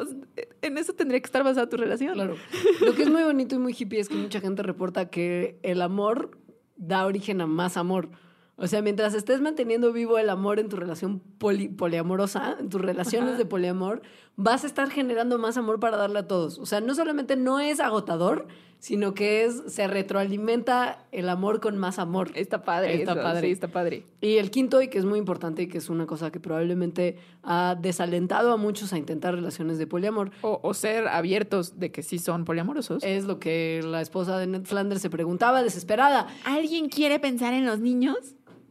En 0.63 0.79
eso 0.79 0.93
tendría 0.95 1.21
que 1.21 1.27
estar 1.27 1.45
basada 1.45 1.69
tu 1.69 1.77
relación. 1.77 2.15
Claro. 2.15 2.37
Lo 2.81 2.95
que 2.95 3.03
es 3.03 3.11
muy 3.11 3.23
bonito 3.23 3.55
y 3.55 3.59
muy 3.59 3.75
hippie 3.79 4.01
es 4.01 4.09
que 4.09 4.17
mucha 4.17 4.41
gente 4.41 4.63
reporta 4.63 5.11
que 5.11 5.59
el 5.63 5.83
amor 5.83 6.39
da 6.77 7.07
origen 7.07 7.41
a 7.41 7.47
más 7.47 7.77
amor. 7.77 8.09
O 8.57 8.69
sea, 8.69 8.83
mientras 8.83 9.15
estés 9.15 9.41
manteniendo 9.41 9.93
vivo 9.93 10.17
el 10.17 10.31
amor 10.31 10.61
en 10.61 10.69
tu 10.69 10.77
relación 10.77 11.21
poli- 11.39 11.69
poliamorosa, 11.69 12.57
en 12.61 12.69
tus 12.69 12.81
relaciones 12.81 13.37
de 13.37 13.45
poliamor, 13.45 14.03
vas 14.37 14.65
a 14.65 14.67
estar 14.67 14.91
generando 14.91 15.39
más 15.39 15.57
amor 15.57 15.79
para 15.81 15.97
darle 15.97 16.21
a 16.21 16.27
todos. 16.29 16.59
O 16.59 16.67
sea, 16.67 16.81
no 16.81 16.95
solamente 16.95 17.37
no 17.37 17.61
es 17.61 17.79
agotador, 17.81 18.47
sino 18.81 19.15
que 19.15 19.45
es 19.45 19.63
se 19.69 19.87
retroalimenta 19.87 21.07
el 21.13 21.29
amor 21.29 21.61
con 21.61 21.79
más 21.79 21.99
amor. 21.99 22.31
Está 22.35 22.63
padre. 22.65 22.97
Está 22.97 23.13
eso, 23.13 23.23
padre. 23.23 23.47
Sí, 23.47 23.53
está 23.53 23.69
padre. 23.69 24.05
Y 24.21 24.37
el 24.37 24.51
quinto, 24.51 24.83
y 24.83 24.89
que 24.89 24.99
es 24.99 25.05
muy 25.05 25.19
importante 25.19 25.63
y 25.63 25.69
que 25.69 25.79
es 25.79 25.89
una 25.89 26.07
cosa 26.07 26.31
que 26.31 26.41
probablemente 26.41 27.17
ha 27.43 27.77
desalentado 27.81 28.53
a 28.53 28.57
muchos 28.57 28.93
a 28.93 28.99
intentar 28.99 29.35
relaciones 29.35 29.79
de 29.79 29.87
poliamor, 29.87 30.33
O, 30.43 30.61
o 30.63 30.75
ser 30.75 31.09
abiertos 31.09 31.79
de 31.79 31.93
que 31.93 32.03
sí 32.03 32.19
son 32.19 32.45
poliamorosos. 32.45 33.03
es 33.05 33.25
lo 33.25 33.39
que 33.39 33.81
la 33.85 34.01
esposa 34.01 34.39
de 34.39 34.47
Ned 34.47 34.65
Flanders 34.65 35.01
se 35.01 35.11
preguntaba 35.11 35.63
desesperada. 35.63 36.27
¿Alguien 36.45 36.89
quiere 36.89 37.19
pensar 37.21 37.55
en 37.55 37.65
los 37.67 37.81
niños? 37.81 38.19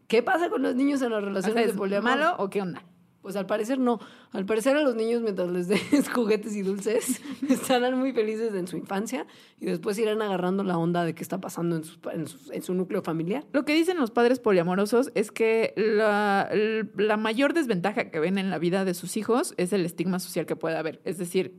¿Qué 0.08 0.22
pasa 0.22 0.50
con 0.50 0.62
los 0.62 0.76
niños 0.76 1.02
en 1.02 1.10
las 1.12 1.24
O 1.24 1.26
relaciones 1.26 1.54
sea, 1.56 1.64
de 1.64 1.72
¿Es 1.72 1.78
poliamor? 1.78 2.10
malo 2.12 2.36
o 2.38 2.50
qué 2.50 2.62
onda? 2.62 2.84
Pues 3.24 3.36
al 3.38 3.48
parecer 3.48 3.80
no. 3.80 4.00
Al 4.34 4.46
parecer 4.46 4.78
a 4.78 4.82
los 4.84 4.96
niños 4.96 5.22
mientras 5.24 5.50
les 5.50 5.68
des 5.68 5.82
juguetes 6.14 6.56
y 6.56 6.62
dulces 6.62 7.22
estarán 7.50 7.98
muy 7.98 8.12
felices 8.12 8.54
en 8.54 8.68
su 8.68 8.78
infancia 8.78 9.26
y 9.60 9.66
después 9.66 9.98
irán 9.98 10.22
agarrando 10.22 10.64
la 10.64 10.78
onda 10.78 11.04
de 11.04 11.16
qué 11.16 11.24
está 11.24 11.40
pasando 11.42 11.78
en, 11.78 11.84
pa- 12.02 12.12
en 12.14 12.62
su 12.62 12.74
núcleo 12.76 13.02
familiar. 13.02 13.46
Lo 13.54 13.66
que 13.66 13.74
dicen 13.74 13.98
los 13.98 14.12
padres 14.12 14.40
poliamorosos 14.40 15.10
es 15.16 15.32
que 15.32 15.74
la, 15.78 16.50
la 16.98 17.18
mayor 17.18 17.54
desventaja 17.54 18.12
que 18.12 18.20
ven 18.20 18.38
en 18.38 18.50
la 18.52 18.60
vida 18.60 18.86
de 18.86 18.94
sus 18.94 19.18
hijos 19.18 19.54
es 19.58 19.74
el 19.74 19.86
estigma 19.86 20.20
social 20.20 20.46
que 20.46 20.56
puede 20.56 20.76
haber. 20.78 21.02
Es 21.06 21.18
decir, 21.18 21.56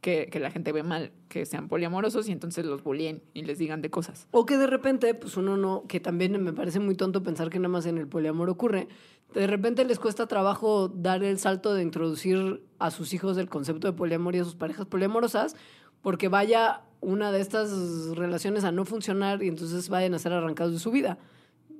que, 0.00 0.28
que 0.30 0.40
la 0.40 0.50
gente 0.50 0.72
ve 0.72 0.82
mal 0.82 1.12
que 1.28 1.44
sean 1.44 1.68
poliamorosos 1.68 2.26
y 2.28 2.32
entonces 2.32 2.64
los 2.64 2.82
bullying 2.82 3.16
y 3.34 3.42
les 3.42 3.58
digan 3.58 3.82
de 3.82 3.90
cosas. 3.90 4.28
O 4.30 4.46
que 4.46 4.56
de 4.56 4.66
repente, 4.66 5.12
pues 5.14 5.36
uno 5.36 5.58
no, 5.58 5.84
que 5.88 6.00
también 6.00 6.42
me 6.42 6.52
parece 6.54 6.80
muy 6.80 6.94
tonto 6.94 7.22
pensar 7.22 7.50
que 7.50 7.58
nada 7.58 7.68
más 7.68 7.84
en 7.84 7.98
el 7.98 8.08
poliamor 8.08 8.48
ocurre, 8.48 8.88
de 9.34 9.46
repente 9.46 9.84
les 9.84 9.98
cuesta 9.98 10.26
trabajo 10.26 10.88
dar 10.88 11.22
el 11.24 11.38
salto 11.38 11.74
de 11.74 11.82
introducir 11.82 12.62
a 12.78 12.90
sus 12.90 13.12
hijos 13.14 13.36
el 13.38 13.48
concepto 13.48 13.86
de 13.86 13.92
poliamor 13.92 14.34
y 14.34 14.38
a 14.40 14.44
sus 14.44 14.54
parejas 14.56 14.86
poliamorosas, 14.86 15.56
porque 16.02 16.28
vaya 16.28 16.82
una 17.00 17.32
de 17.32 17.40
estas 17.40 17.70
relaciones 18.16 18.64
a 18.64 18.72
no 18.72 18.84
funcionar 18.84 19.42
y 19.42 19.48
entonces 19.48 19.88
vayan 19.88 20.14
a 20.14 20.18
ser 20.18 20.32
arrancados 20.32 20.72
de 20.72 20.78
su 20.78 20.90
vida. 20.90 21.18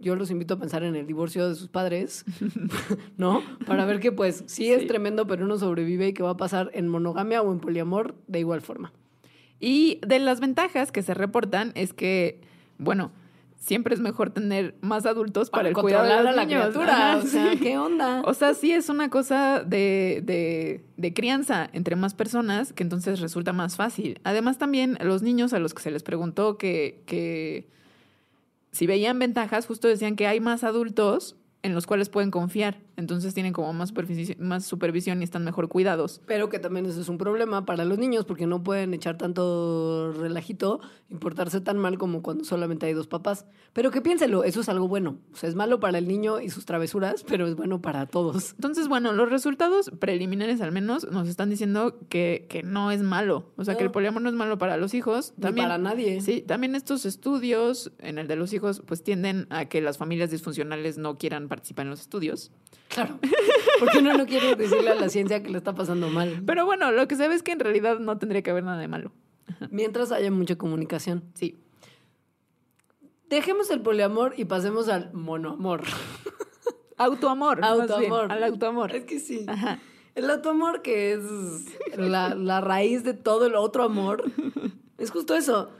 Yo 0.00 0.16
los 0.16 0.30
invito 0.30 0.54
a 0.54 0.58
pensar 0.58 0.82
en 0.82 0.96
el 0.96 1.06
divorcio 1.06 1.46
de 1.48 1.54
sus 1.54 1.68
padres, 1.68 2.24
¿no? 3.18 3.42
Para 3.66 3.84
ver 3.84 4.00
que 4.00 4.12
pues 4.12 4.44
sí 4.46 4.72
es 4.72 4.82
Sí. 4.82 4.86
tremendo, 4.86 5.26
pero 5.26 5.44
uno 5.44 5.58
sobrevive 5.58 6.08
y 6.08 6.12
que 6.14 6.22
va 6.22 6.30
a 6.30 6.36
pasar 6.36 6.70
en 6.72 6.88
monogamia 6.88 7.42
o 7.42 7.52
en 7.52 7.60
poliamor 7.60 8.14
de 8.26 8.40
igual 8.40 8.62
forma. 8.62 8.92
Y 9.58 10.00
de 10.06 10.18
las 10.18 10.40
ventajas 10.40 10.90
que 10.90 11.02
se 11.02 11.12
reportan 11.12 11.72
es 11.74 11.92
que, 11.92 12.40
bueno, 12.78 13.12
siempre 13.60 13.94
es 13.94 14.00
mejor 14.00 14.30
tener 14.30 14.74
más 14.80 15.06
adultos 15.06 15.48
para, 15.50 15.68
el 15.68 15.74
cuidado 15.74 16.04
de 16.08 16.10
los 16.24 16.26
a 16.26 16.32
la 16.32 16.44
niños. 16.44 16.62
criatura. 16.70 17.18
O 17.18 17.22
sea, 17.22 17.52
sí. 17.52 17.58
¿qué 17.60 17.78
onda? 17.78 18.22
O 18.24 18.34
sea, 18.34 18.54
sí 18.54 18.72
es 18.72 18.88
una 18.88 19.10
cosa 19.10 19.62
de, 19.62 20.22
de- 20.24 20.82
de 20.96 21.14
crianza 21.14 21.68
entre 21.72 21.94
más 21.94 22.14
personas 22.14 22.72
que 22.72 22.82
entonces 22.82 23.20
resulta 23.20 23.52
más 23.52 23.76
fácil. 23.76 24.18
Además, 24.24 24.58
también 24.58 24.98
los 25.02 25.22
niños 25.22 25.52
a 25.52 25.58
los 25.60 25.72
que 25.74 25.82
se 25.82 25.90
les 25.92 26.02
preguntó 26.02 26.58
que, 26.58 27.02
que 27.06 27.68
si 28.72 28.86
veían 28.86 29.18
ventajas, 29.18 29.66
justo 29.66 29.86
decían 29.88 30.16
que 30.16 30.26
hay 30.26 30.40
más 30.40 30.64
adultos 30.64 31.36
en 31.62 31.74
los 31.74 31.86
cuales 31.86 32.08
pueden 32.08 32.30
confiar. 32.30 32.78
Entonces 33.00 33.34
tienen 33.34 33.52
como 33.52 33.72
más 33.72 33.92
supervisi- 33.92 34.36
más 34.38 34.64
supervisión 34.64 35.20
y 35.20 35.24
están 35.24 35.42
mejor 35.44 35.68
cuidados. 35.68 36.20
Pero 36.26 36.48
que 36.48 36.58
también 36.60 36.86
eso 36.86 37.00
es 37.00 37.08
un 37.08 37.18
problema 37.18 37.64
para 37.66 37.84
los 37.84 37.98
niños 37.98 38.24
porque 38.24 38.46
no 38.46 38.62
pueden 38.62 38.94
echar 38.94 39.18
tanto 39.18 40.12
relajito 40.12 40.80
y 41.08 41.16
portarse 41.16 41.60
tan 41.60 41.76
mal 41.78 41.98
como 41.98 42.22
cuando 42.22 42.44
solamente 42.44 42.86
hay 42.86 42.92
dos 42.92 43.08
papás. 43.08 43.46
Pero 43.72 43.90
que 43.90 44.00
piénselo, 44.00 44.44
eso 44.44 44.60
es 44.60 44.68
algo 44.68 44.86
bueno. 44.86 45.16
O 45.32 45.36
sea, 45.36 45.48
es 45.48 45.54
malo 45.54 45.80
para 45.80 45.98
el 45.98 46.06
niño 46.06 46.40
y 46.40 46.50
sus 46.50 46.64
travesuras, 46.64 47.24
pero 47.26 47.46
es 47.46 47.56
bueno 47.56 47.80
para 47.80 48.06
todos. 48.06 48.52
Entonces, 48.52 48.86
bueno, 48.88 49.12
los 49.12 49.28
resultados 49.30 49.90
preliminares 49.98 50.60
al 50.60 50.72
menos 50.72 51.10
nos 51.10 51.28
están 51.28 51.50
diciendo 51.50 51.98
que, 52.08 52.46
que 52.48 52.62
no 52.62 52.90
es 52.90 53.02
malo. 53.02 53.52
O 53.56 53.64
sea, 53.64 53.76
que 53.76 53.84
el 53.84 53.90
poliamor 53.90 54.22
no 54.22 54.28
es 54.28 54.34
malo 54.34 54.58
para 54.58 54.76
los 54.76 54.94
hijos. 54.94 55.32
Ni 55.36 55.42
También, 55.42 55.64
para 55.66 55.78
nadie. 55.78 56.20
Sí, 56.20 56.42
también 56.42 56.74
estos 56.74 57.06
estudios 57.06 57.92
en 57.98 58.18
el 58.18 58.28
de 58.28 58.36
los 58.36 58.52
hijos 58.52 58.82
pues 58.86 59.02
tienden 59.02 59.46
a 59.50 59.64
que 59.66 59.80
las 59.80 59.98
familias 59.98 60.30
disfuncionales 60.30 60.98
no 60.98 61.16
quieran 61.18 61.48
participar 61.48 61.86
en 61.86 61.90
los 61.90 62.00
estudios. 62.00 62.50
Claro. 62.90 63.20
Porque 63.78 63.98
uno 63.98 64.16
no 64.16 64.26
quiere 64.26 64.56
decirle 64.56 64.90
a 64.90 64.94
la 64.96 65.08
ciencia 65.08 65.42
que 65.42 65.48
le 65.48 65.58
está 65.58 65.74
pasando 65.74 66.08
mal. 66.10 66.42
Pero 66.44 66.66
bueno, 66.66 66.90
lo 66.90 67.06
que 67.06 67.14
se 67.14 67.28
ve 67.28 67.36
es 67.36 67.42
que 67.42 67.52
en 67.52 67.60
realidad 67.60 68.00
no 68.00 68.18
tendría 68.18 68.42
que 68.42 68.50
haber 68.50 68.64
nada 68.64 68.78
de 68.78 68.88
malo. 68.88 69.12
Mientras 69.70 70.10
haya 70.10 70.30
mucha 70.30 70.56
comunicación. 70.56 71.22
Sí. 71.34 71.56
Dejemos 73.28 73.70
el 73.70 73.80
poliamor 73.80 74.34
y 74.36 74.44
pasemos 74.44 74.88
al 74.88 75.12
monoamor. 75.12 75.84
Autoamor. 76.96 77.64
Autoamor. 77.64 78.32
al 78.32 78.42
autoamor. 78.42 78.94
Es 78.94 79.04
que 79.04 79.20
sí. 79.20 79.46
Ajá. 79.46 79.78
El 80.16 80.28
autoamor, 80.28 80.82
que 80.82 81.12
es 81.12 81.22
la, 81.96 82.34
la 82.34 82.60
raíz 82.60 83.04
de 83.04 83.14
todo 83.14 83.46
el 83.46 83.54
otro 83.54 83.84
amor, 83.84 84.24
es 84.98 85.12
justo 85.12 85.36
eso. 85.36 85.70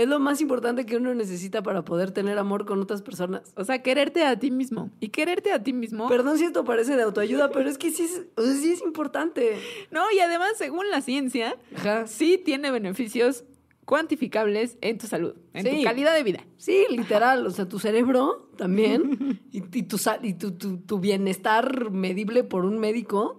Es 0.00 0.08
lo 0.08 0.18
más 0.18 0.40
importante 0.40 0.86
que 0.86 0.96
uno 0.96 1.14
necesita 1.14 1.62
para 1.62 1.84
poder 1.84 2.10
tener 2.10 2.38
amor 2.38 2.64
con 2.66 2.80
otras 2.80 3.02
personas. 3.02 3.52
O 3.56 3.64
sea, 3.64 3.82
quererte 3.82 4.24
a 4.24 4.38
ti 4.38 4.50
mismo. 4.50 4.90
Y 5.00 5.08
quererte 5.08 5.52
a 5.52 5.62
ti 5.62 5.72
mismo. 5.72 6.08
Perdón 6.08 6.38
si 6.38 6.44
esto 6.44 6.64
parece 6.64 6.96
de 6.96 7.02
autoayuda, 7.02 7.50
pero 7.50 7.68
es 7.68 7.76
que 7.78 7.90
sí 7.90 8.04
es, 8.04 8.22
o 8.36 8.42
sea, 8.42 8.54
sí 8.54 8.72
es 8.72 8.82
importante. 8.82 9.56
no, 9.90 10.02
y 10.16 10.20
además, 10.20 10.52
según 10.56 10.88
la 10.90 11.00
ciencia, 11.02 11.56
Ajá. 11.76 12.06
sí 12.06 12.40
tiene 12.42 12.70
beneficios 12.70 13.44
cuantificables 13.84 14.78
en 14.82 14.98
tu 14.98 15.06
salud, 15.08 15.34
en 15.52 15.64
Sí. 15.66 15.76
tu 15.78 15.82
calidad 15.82 16.14
de 16.14 16.22
vida. 16.22 16.46
Sí, 16.58 16.86
literal. 16.90 17.44
O 17.46 17.50
sea, 17.50 17.68
tu 17.68 17.78
cerebro 17.80 18.48
también 18.56 19.40
y, 19.50 19.58
y 19.76 19.82
tu, 19.82 19.98
sa- 19.98 20.20
y 20.22 20.34
tu, 20.34 20.52
tu- 20.52 20.78
tu 20.78 21.00
bienestar 21.00 21.90
medible 21.90 22.44
por 22.44 22.64
un 22.64 22.78
médico 22.78 23.38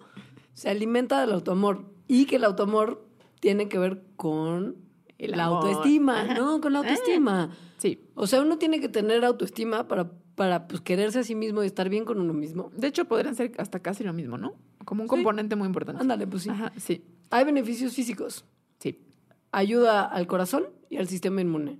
se 0.53 0.69
alimenta 0.69 1.21
del 1.21 1.31
autoamor. 1.31 1.85
Y 2.07 2.25
que 2.25 2.35
el 2.35 2.43
autoamor 2.43 3.03
tiene 3.39 3.69
que 3.69 3.79
ver 3.79 4.03
con 4.17 4.75
El 5.21 5.31
la 5.37 5.45
amor. 5.45 5.65
autoestima. 5.67 6.23
¿no? 6.33 6.59
Con 6.61 6.73
la 6.73 6.79
autoestima. 6.79 7.51
Sí. 7.77 7.99
O 8.15 8.27
sea, 8.27 8.41
uno 8.41 8.57
tiene 8.57 8.79
que 8.79 8.89
tener 8.89 9.23
autoestima 9.23 9.87
para, 9.87 10.11
para 10.35 10.67
pues, 10.67 10.81
quererse 10.81 11.19
a 11.19 11.23
sí 11.23 11.35
mismo 11.35 11.63
y 11.63 11.67
estar 11.67 11.89
bien 11.89 12.05
con 12.05 12.19
uno 12.19 12.33
mismo. 12.33 12.71
De 12.75 12.87
hecho, 12.87 13.05
podrían 13.05 13.35
ser 13.35 13.51
hasta 13.57 13.79
casi 13.79 14.03
lo 14.03 14.13
mismo, 14.13 14.37
¿no? 14.37 14.55
Como 14.83 15.03
un 15.03 15.07
componente 15.07 15.55
muy 15.55 15.67
importante. 15.67 16.01
Ándale, 16.01 16.25
pues 16.25 16.43
sí. 16.43 16.49
Ajá, 16.49 16.71
sí, 16.75 17.03
Hay 17.29 17.45
beneficios 17.45 17.93
físicos. 17.93 18.45
sí. 18.79 18.99
Ayuda 19.53 20.05
al 20.05 20.27
corazón 20.27 20.65
y 20.89 20.97
al 20.97 21.07
sistema 21.09 21.41
inmune. 21.41 21.79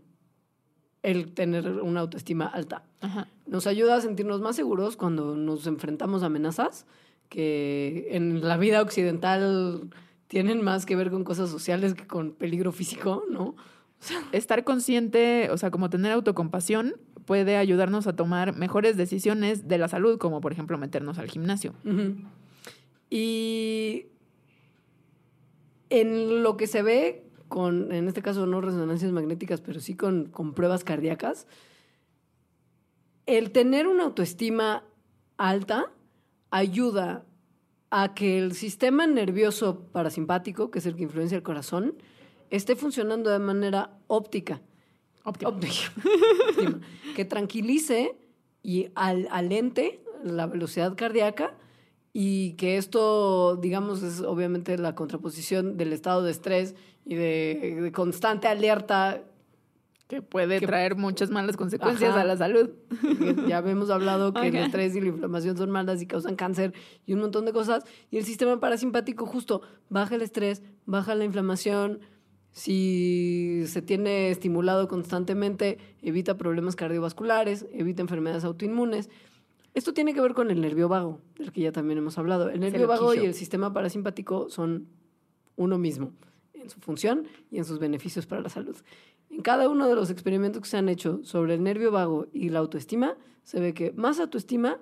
El 1.04 1.34
tener 1.34 1.68
una 1.82 2.02
autoestima 2.02 2.46
alta. 2.46 2.84
Ajá. 3.00 3.28
Nos 3.48 3.66
ayuda 3.66 3.96
a 3.96 4.02
sentirnos 4.02 4.42
más 4.42 4.56
seguros 4.58 4.98
cuando 4.98 5.36
nos 5.36 5.66
enfrentamos 5.68 6.22
a 6.22 6.28
amenazas 6.28 6.86
que 7.30 8.10
en 8.12 8.46
la 8.46 8.58
vida 8.58 8.82
occidental 8.82 9.90
tienen 10.32 10.62
más 10.62 10.86
que 10.86 10.96
ver 10.96 11.12
con 11.12 11.26
cosas 11.26 11.50
sociales 11.50 11.94
que 11.94 12.08
con 12.08 12.32
peligro 12.32 12.72
físico, 12.72 13.26
¿no? 13.30 13.54
Estar 14.32 14.64
consciente, 14.64 15.50
o 15.52 15.58
sea, 15.58 15.72
como 15.72 15.90
tener 15.90 16.14
autocompasión, 16.14 16.96
puede 17.26 17.58
ayudarnos 17.58 18.08
a 18.08 18.16
tomar 18.16 18.56
mejores 18.56 18.96
decisiones 18.96 19.68
de 19.68 19.78
la 19.78 19.90
salud, 19.90 20.18
como 20.20 20.40
por 20.40 20.54
ejemplo 20.54 20.78
meternos 20.78 21.18
al 21.18 21.30
gimnasio. 21.30 21.74
Y 23.10 24.06
en 25.90 26.44
lo 26.44 26.56
que 26.56 26.68
se 26.68 26.82
ve 26.82 27.30
con, 27.50 27.92
en 27.92 28.08
este 28.08 28.22
caso 28.22 28.46
no 28.46 28.62
resonancias 28.62 29.12
magnéticas, 29.12 29.60
pero 29.60 29.82
sí 29.82 29.96
con, 29.96 30.28
con 30.28 30.54
pruebas 30.54 30.86
cardíacas, 30.86 31.46
el 33.26 33.52
tener 33.52 33.86
una 33.86 34.06
autoestima 34.06 34.86
alta 35.36 35.92
ayuda 36.52 37.26
a 37.92 38.14
que 38.14 38.40
el 38.40 38.54
sistema 38.54 39.06
nervioso 39.06 39.82
parasimpático, 39.92 40.72
que 40.72 40.80
es 40.80 40.86
el 40.86 40.96
que 40.96 41.04
influencia 41.04 41.36
el 41.36 41.44
corazón, 41.44 41.96
esté 42.50 42.76
funcionando 42.76 43.30
de 43.30 43.40
manera 43.40 43.98
óptica. 44.08 44.62
Óptimo. 45.24 45.52
Óptica. 45.52 45.94
Óptima. 46.50 46.80
que 47.16 47.26
tranquilice 47.26 48.16
y 48.64 48.90
al, 48.96 49.28
alente 49.30 50.04
la 50.24 50.48
velocidad 50.48 50.96
cardíaca 50.96 51.54
y 52.14 52.54
que 52.54 52.78
esto, 52.78 53.58
digamos, 53.58 54.04
es 54.04 54.22
obviamente 54.22 54.78
la 54.78 54.96
contraposición 54.96 55.78
del 55.78 55.94
estado 55.94 56.24
de 56.24 56.32
estrés 56.32 56.76
y 57.06 57.16
de, 57.16 57.80
de 57.82 57.92
constante 57.92 58.48
alerta 58.48 59.24
Que 60.12 60.22
puede 60.22 60.60
Que- 60.60 60.68
traer 60.68 60.98
muchas 60.98 61.30
malas 61.32 61.56
consecuencias 61.56 62.12
Ajá. 62.12 62.20
a 62.20 62.26
la 62.26 62.36
salud. 62.36 62.70
ya 63.48 63.60
habíamos 63.60 63.90
hablado 63.90 64.34
que 64.34 64.46
el 64.50 64.56
Ajá. 64.58 64.66
estrés 64.66 64.94
y 64.98 65.00
la 65.00 65.08
inflamación 65.08 65.56
son 65.56 65.72
malas 65.72 66.02
y 66.02 66.06
causan 66.06 66.36
cáncer 66.36 66.74
y 67.06 67.14
un 67.14 67.22
montón 67.22 67.46
de 67.46 67.54
cosas. 67.54 67.86
Y 68.10 68.18
el 68.18 68.26
sistema 68.26 68.60
parasimpático 68.60 69.26
justo 69.26 69.62
baja 69.88 70.16
el 70.16 70.22
estrés, 70.22 70.64
baja 70.86 71.16
la 71.16 71.24
inflamación. 71.24 72.02
Si 72.52 73.64
se 73.68 73.82
tiene 73.82 74.30
estimulado 74.32 74.90
constantemente, 74.90 75.78
evita 76.02 76.36
problemas 76.38 76.76
cardiovasculares, 76.76 77.66
evita 77.72 78.02
enfermedades 78.02 78.44
autoinmunes. 78.44 79.10
Esto 79.74 79.94
tiene 79.94 80.14
que 80.14 80.20
ver 80.20 80.34
con 80.34 80.52
el 80.52 80.60
nervio 80.60 80.90
vago, 80.90 81.22
del 81.38 81.54
que 81.54 81.62
ya 81.62 81.72
también 81.72 82.00
hemos 82.00 82.18
hablado. 82.18 82.50
El 82.50 82.60
nervio 82.60 82.86
vago 82.88 83.06
y 83.14 83.16
loquillo. 83.16 83.30
el 83.30 83.34
sistema 83.36 83.72
parasimpático 83.72 84.50
son 84.50 84.88
uno 85.56 85.78
mismo 85.78 86.12
en 86.54 86.70
su 86.70 86.80
función 86.82 87.24
y 87.50 87.58
en 87.58 87.64
sus 87.66 87.80
beneficios 87.80 88.26
para 88.26 88.42
la 88.42 88.50
salud. 88.50 88.76
En 89.32 89.42
cada 89.42 89.70
uno 89.70 89.88
de 89.88 89.96
los 89.96 90.10
experimentos 90.10 90.62
que 90.62 90.70
se 90.70 90.78
han 90.78 90.90
hecho 90.90 91.22
sobre 91.24 91.54
el 91.56 91.64
nervio 91.64 91.92
vago 91.92 92.28
y 92.34 92.50
la 92.50 92.60
autoestima, 92.60 93.18
se 93.44 93.60
ve 93.60 93.74
que 93.74 93.92
más 93.94 94.20
autoestima 94.20 94.80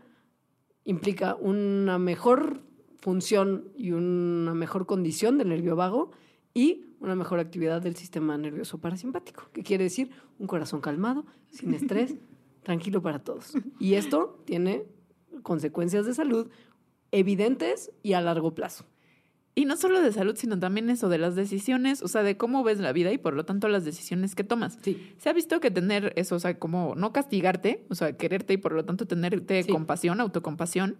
implica 0.86 1.36
una 1.36 2.00
mejor 2.00 2.62
función 2.98 3.70
y 3.78 3.92
una 3.92 4.54
mejor 4.54 4.86
condición 4.86 5.38
del 5.38 5.50
nervio 5.50 5.76
vago 5.76 6.12
y 6.54 6.86
una 7.00 7.16
mejor 7.16 7.40
actividad 7.40 7.82
del 7.82 7.96
sistema 7.96 8.38
nervioso 8.38 8.80
parasimpático, 8.80 9.50
que 9.54 9.64
quiere 9.64 9.86
decir 9.86 10.10
un 10.38 10.48
corazón 10.48 10.82
calmado, 10.82 11.26
sin 11.52 11.74
estrés, 11.74 12.16
tranquilo 12.64 13.02
para 13.02 13.20
todos. 13.20 13.54
Y 13.80 13.94
esto 13.94 14.42
tiene 14.46 14.86
consecuencias 15.44 16.06
de 16.06 16.14
salud 16.14 16.50
evidentes 17.12 17.92
y 18.04 18.14
a 18.14 18.22
largo 18.22 18.54
plazo. 18.54 18.86
Y 19.60 19.66
no 19.66 19.76
solo 19.76 20.00
de 20.02 20.14
salud, 20.14 20.36
sino 20.38 20.58
también 20.58 20.90
eso 20.90 21.10
de 21.10 21.18
las 21.18 21.36
decisiones, 21.36 22.02
o 22.02 22.08
sea, 22.08 22.24
de 22.24 22.38
cómo 22.38 22.64
ves 22.64 22.80
la 22.80 22.94
vida 22.94 23.12
y 23.12 23.18
por 23.18 23.34
lo 23.34 23.44
tanto 23.44 23.68
las 23.68 23.84
decisiones 23.84 24.34
que 24.34 24.46
tomas. 24.46 24.78
Sí. 24.82 25.12
Se 25.18 25.28
ha 25.28 25.34
visto 25.34 25.60
que 25.60 25.70
tener 25.70 26.14
eso, 26.16 26.36
o 26.36 26.40
sea, 26.40 26.58
como 26.58 26.96
no 26.96 27.12
castigarte, 27.12 27.84
o 27.90 27.96
sea, 27.96 28.14
quererte 28.16 28.54
y 28.54 28.58
por 28.58 28.72
lo 28.72 28.86
tanto 28.86 29.06
tenerte 29.06 29.64
Sí. 29.64 29.70
compasión, 29.70 30.22
autocompasión, 30.22 30.96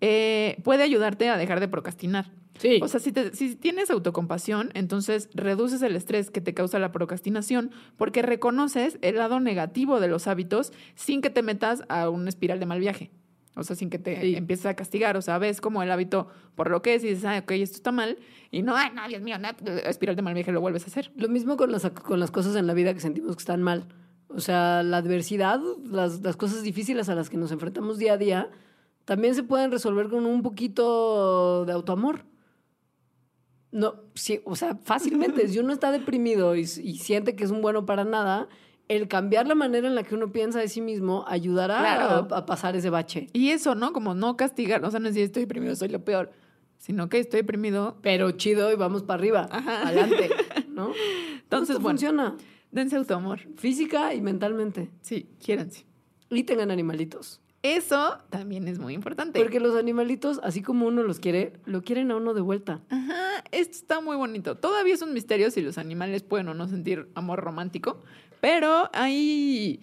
eh, 0.00 0.56
puede 0.64 0.84
ayudarte 0.84 1.28
a 1.28 1.36
dejar 1.36 1.60
de 1.60 1.68
procrastinar. 1.68 2.30
Sí. 2.58 2.80
O 2.82 2.88
sea, 2.88 2.98
si, 2.98 3.12
te- 3.12 3.34
si 3.36 3.54
tienes 3.56 3.90
autocompasión, 3.90 4.70
entonces 4.74 5.28
reduces 5.34 5.82
el 5.82 5.94
estrés 5.94 6.30
que 6.30 6.40
te 6.40 6.54
causa 6.54 6.78
la 6.78 6.92
procrastinación 6.92 7.72
porque 7.98 8.22
reconoces 8.22 8.98
el 9.02 9.16
lado 9.16 9.38
negativo 9.38 10.00
de 10.00 10.08
los 10.08 10.26
hábitos 10.26 10.72
sin 10.94 11.20
que 11.20 11.30
te 11.30 11.42
metas 11.42 11.82
a 11.88 12.08
una 12.08 12.30
espiral 12.30 12.58
de 12.58 12.66
mal 12.66 12.80
viaje. 12.80 13.10
O 13.58 13.62
sea, 13.64 13.76
sin 13.76 13.90
que 13.90 13.98
te 13.98 14.20
Sí. 14.20 14.36
empieces 14.36 14.66
a 14.66 14.74
castigar. 14.74 15.16
O 15.16 15.22
sea, 15.22 15.38
ves 15.38 15.60
como 15.60 15.82
el 15.82 15.90
hábito 15.90 16.28
por 16.54 16.70
lo 16.70 16.80
que 16.82 16.94
es 16.94 17.04
y 17.04 17.08
dices, 17.08 17.24
ah, 17.24 17.38
ok, 17.42 17.50
esto 17.52 17.76
está 17.76 17.92
mal. 17.92 18.18
Y 18.50 18.62
no, 18.62 18.74
ay, 18.76 18.90
no, 18.94 19.06
Dios 19.08 19.20
mío, 19.22 19.36
no, 19.38 19.48
espiral 19.84 20.16
de 20.16 20.22
mal 20.22 20.34
viaje 20.34 20.52
lo 20.52 20.60
vuelves 20.60 20.84
a 20.84 20.86
hacer. 20.86 21.12
Lo 21.16 21.28
mismo 21.28 21.56
con 21.56 21.70
las, 21.72 21.88
con 21.90 22.18
las 22.20 22.30
cosas 22.30 22.56
en 22.56 22.66
la 22.66 22.74
vida 22.74 22.94
que 22.94 23.00
sentimos 23.00 23.36
que 23.36 23.40
están 23.40 23.62
mal. 23.62 23.86
O 24.28 24.40
sea, 24.40 24.82
la 24.82 24.98
adversidad, 24.98 25.60
las, 25.84 26.20
las 26.22 26.36
cosas 26.36 26.62
difíciles 26.62 27.08
a 27.08 27.14
las 27.14 27.30
que 27.30 27.36
nos 27.36 27.50
enfrentamos 27.52 27.98
día 27.98 28.14
a 28.14 28.16
día, 28.18 28.50
también 29.04 29.34
se 29.34 29.42
pueden 29.42 29.70
resolver 29.70 30.08
con 30.08 30.26
un 30.26 30.42
poquito 30.42 31.64
de 31.64 31.72
autoamor. 31.72 32.24
No, 33.70 33.96
sí, 34.14 34.40
o 34.44 34.56
sea, 34.56 34.76
fácilmente. 34.76 35.46
si 35.48 35.58
uno 35.58 35.72
está 35.72 35.90
deprimido 35.92 36.56
y, 36.56 36.60
y 36.60 36.98
siente 36.98 37.36
que 37.36 37.44
es 37.44 37.50
un 37.50 37.60
bueno 37.60 37.84
para 37.86 38.04
nada, 38.04 38.48
el 38.88 39.06
cambiar 39.08 39.46
la 39.46 39.54
manera 39.54 39.86
en 39.86 39.94
la 39.94 40.02
que 40.02 40.14
uno 40.14 40.32
piensa 40.32 40.58
de 40.60 40.68
sí 40.68 40.80
mismo 40.80 41.24
ayudará 41.28 41.78
Claro. 41.78 42.28
a, 42.34 42.38
a 42.38 42.46
pasar 42.46 42.74
ese 42.76 42.90
bache. 42.90 43.28
Y 43.32 43.50
eso, 43.50 43.74
¿no? 43.74 43.92
Como 43.92 44.14
no 44.14 44.36
castigar. 44.36 44.84
O 44.84 44.90
sea, 44.90 44.98
no 45.00 45.08
decir 45.08 45.22
estoy 45.24 45.42
deprimido, 45.42 45.74
soy 45.76 45.88
lo 45.88 46.04
peor. 46.04 46.30
Sino 46.78 47.08
que 47.08 47.18
estoy 47.18 47.40
deprimido. 47.40 47.98
Pero 48.02 48.30
chido 48.32 48.72
y 48.72 48.76
vamos 48.76 49.02
para 49.02 49.18
arriba, 49.18 49.48
Ajá. 49.50 49.88
adelante, 49.88 50.30
¿no? 50.68 50.92
Entonces, 51.42 51.70
Esto 51.70 51.82
bueno. 51.82 51.98
funciona 51.98 52.36
Dense 52.70 52.96
autoamor. 52.96 53.40
física 53.56 54.14
y 54.14 54.20
mentalmente. 54.20 54.90
Sí, 55.00 55.28
quiéranse. 55.42 55.84
Y 56.30 56.44
tengan 56.44 56.70
animalitos. 56.70 57.40
Eso 57.62 58.18
también 58.30 58.68
es 58.68 58.78
muy 58.78 58.94
importante. 58.94 59.40
Porque 59.40 59.58
los 59.58 59.74
animalitos, 59.76 60.38
así 60.44 60.62
como 60.62 60.86
uno 60.86 61.02
los 61.02 61.18
quiere, 61.18 61.54
lo 61.64 61.82
quieren 61.82 62.10
a 62.12 62.16
uno 62.16 62.32
de 62.32 62.40
vuelta. 62.40 62.82
Ajá, 62.88 63.42
esto 63.50 63.72
está 63.76 64.00
muy 64.00 64.14
bonito. 64.16 64.56
Todavía 64.56 64.94
es 64.94 65.02
un 65.02 65.12
misterio 65.12 65.50
si 65.50 65.60
los 65.62 65.76
animales 65.78 66.22
pueden 66.22 66.48
o 66.48 66.54
no 66.54 66.68
sentir 66.68 67.08
amor 67.16 67.40
romántico, 67.40 68.00
pero 68.40 68.90
hay, 68.92 69.80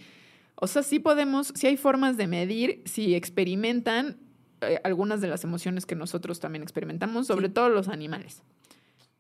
o 0.56 0.68
sea, 0.68 0.84
sí 0.84 1.00
podemos, 1.00 1.52
sí 1.56 1.68
hay 1.68 1.78
formas 1.78 2.18
de 2.18 2.28
medir 2.28 2.82
si 2.86 3.16
experimentan 3.16 4.18
eh, 4.62 4.80
algunas 4.84 5.22
de 5.22 5.28
las 5.28 5.44
emociones 5.44 5.86
que 5.86 5.96
nosotros 5.96 6.40
también 6.40 6.64
experimentamos, 6.64 7.28
sobre 7.28 7.50
todo 7.50 7.70
los 7.70 7.88
animales. 7.88 8.42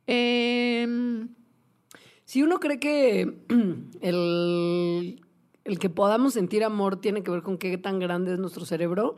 Em, 0.07 1.29
Si 2.25 2.41
uno 2.41 2.59
cree 2.59 2.79
que 2.79 3.37
el, 4.01 5.21
el 5.63 5.79
que 5.79 5.89
podamos 5.89 6.33
sentir 6.33 6.63
amor 6.63 6.99
tiene 6.99 7.21
que 7.23 7.31
ver 7.31 7.41
con 7.43 7.57
qué 7.57 7.77
tan 7.77 7.99
grande 7.99 8.33
es 8.33 8.39
nuestro 8.39 8.65
cerebro, 8.65 9.15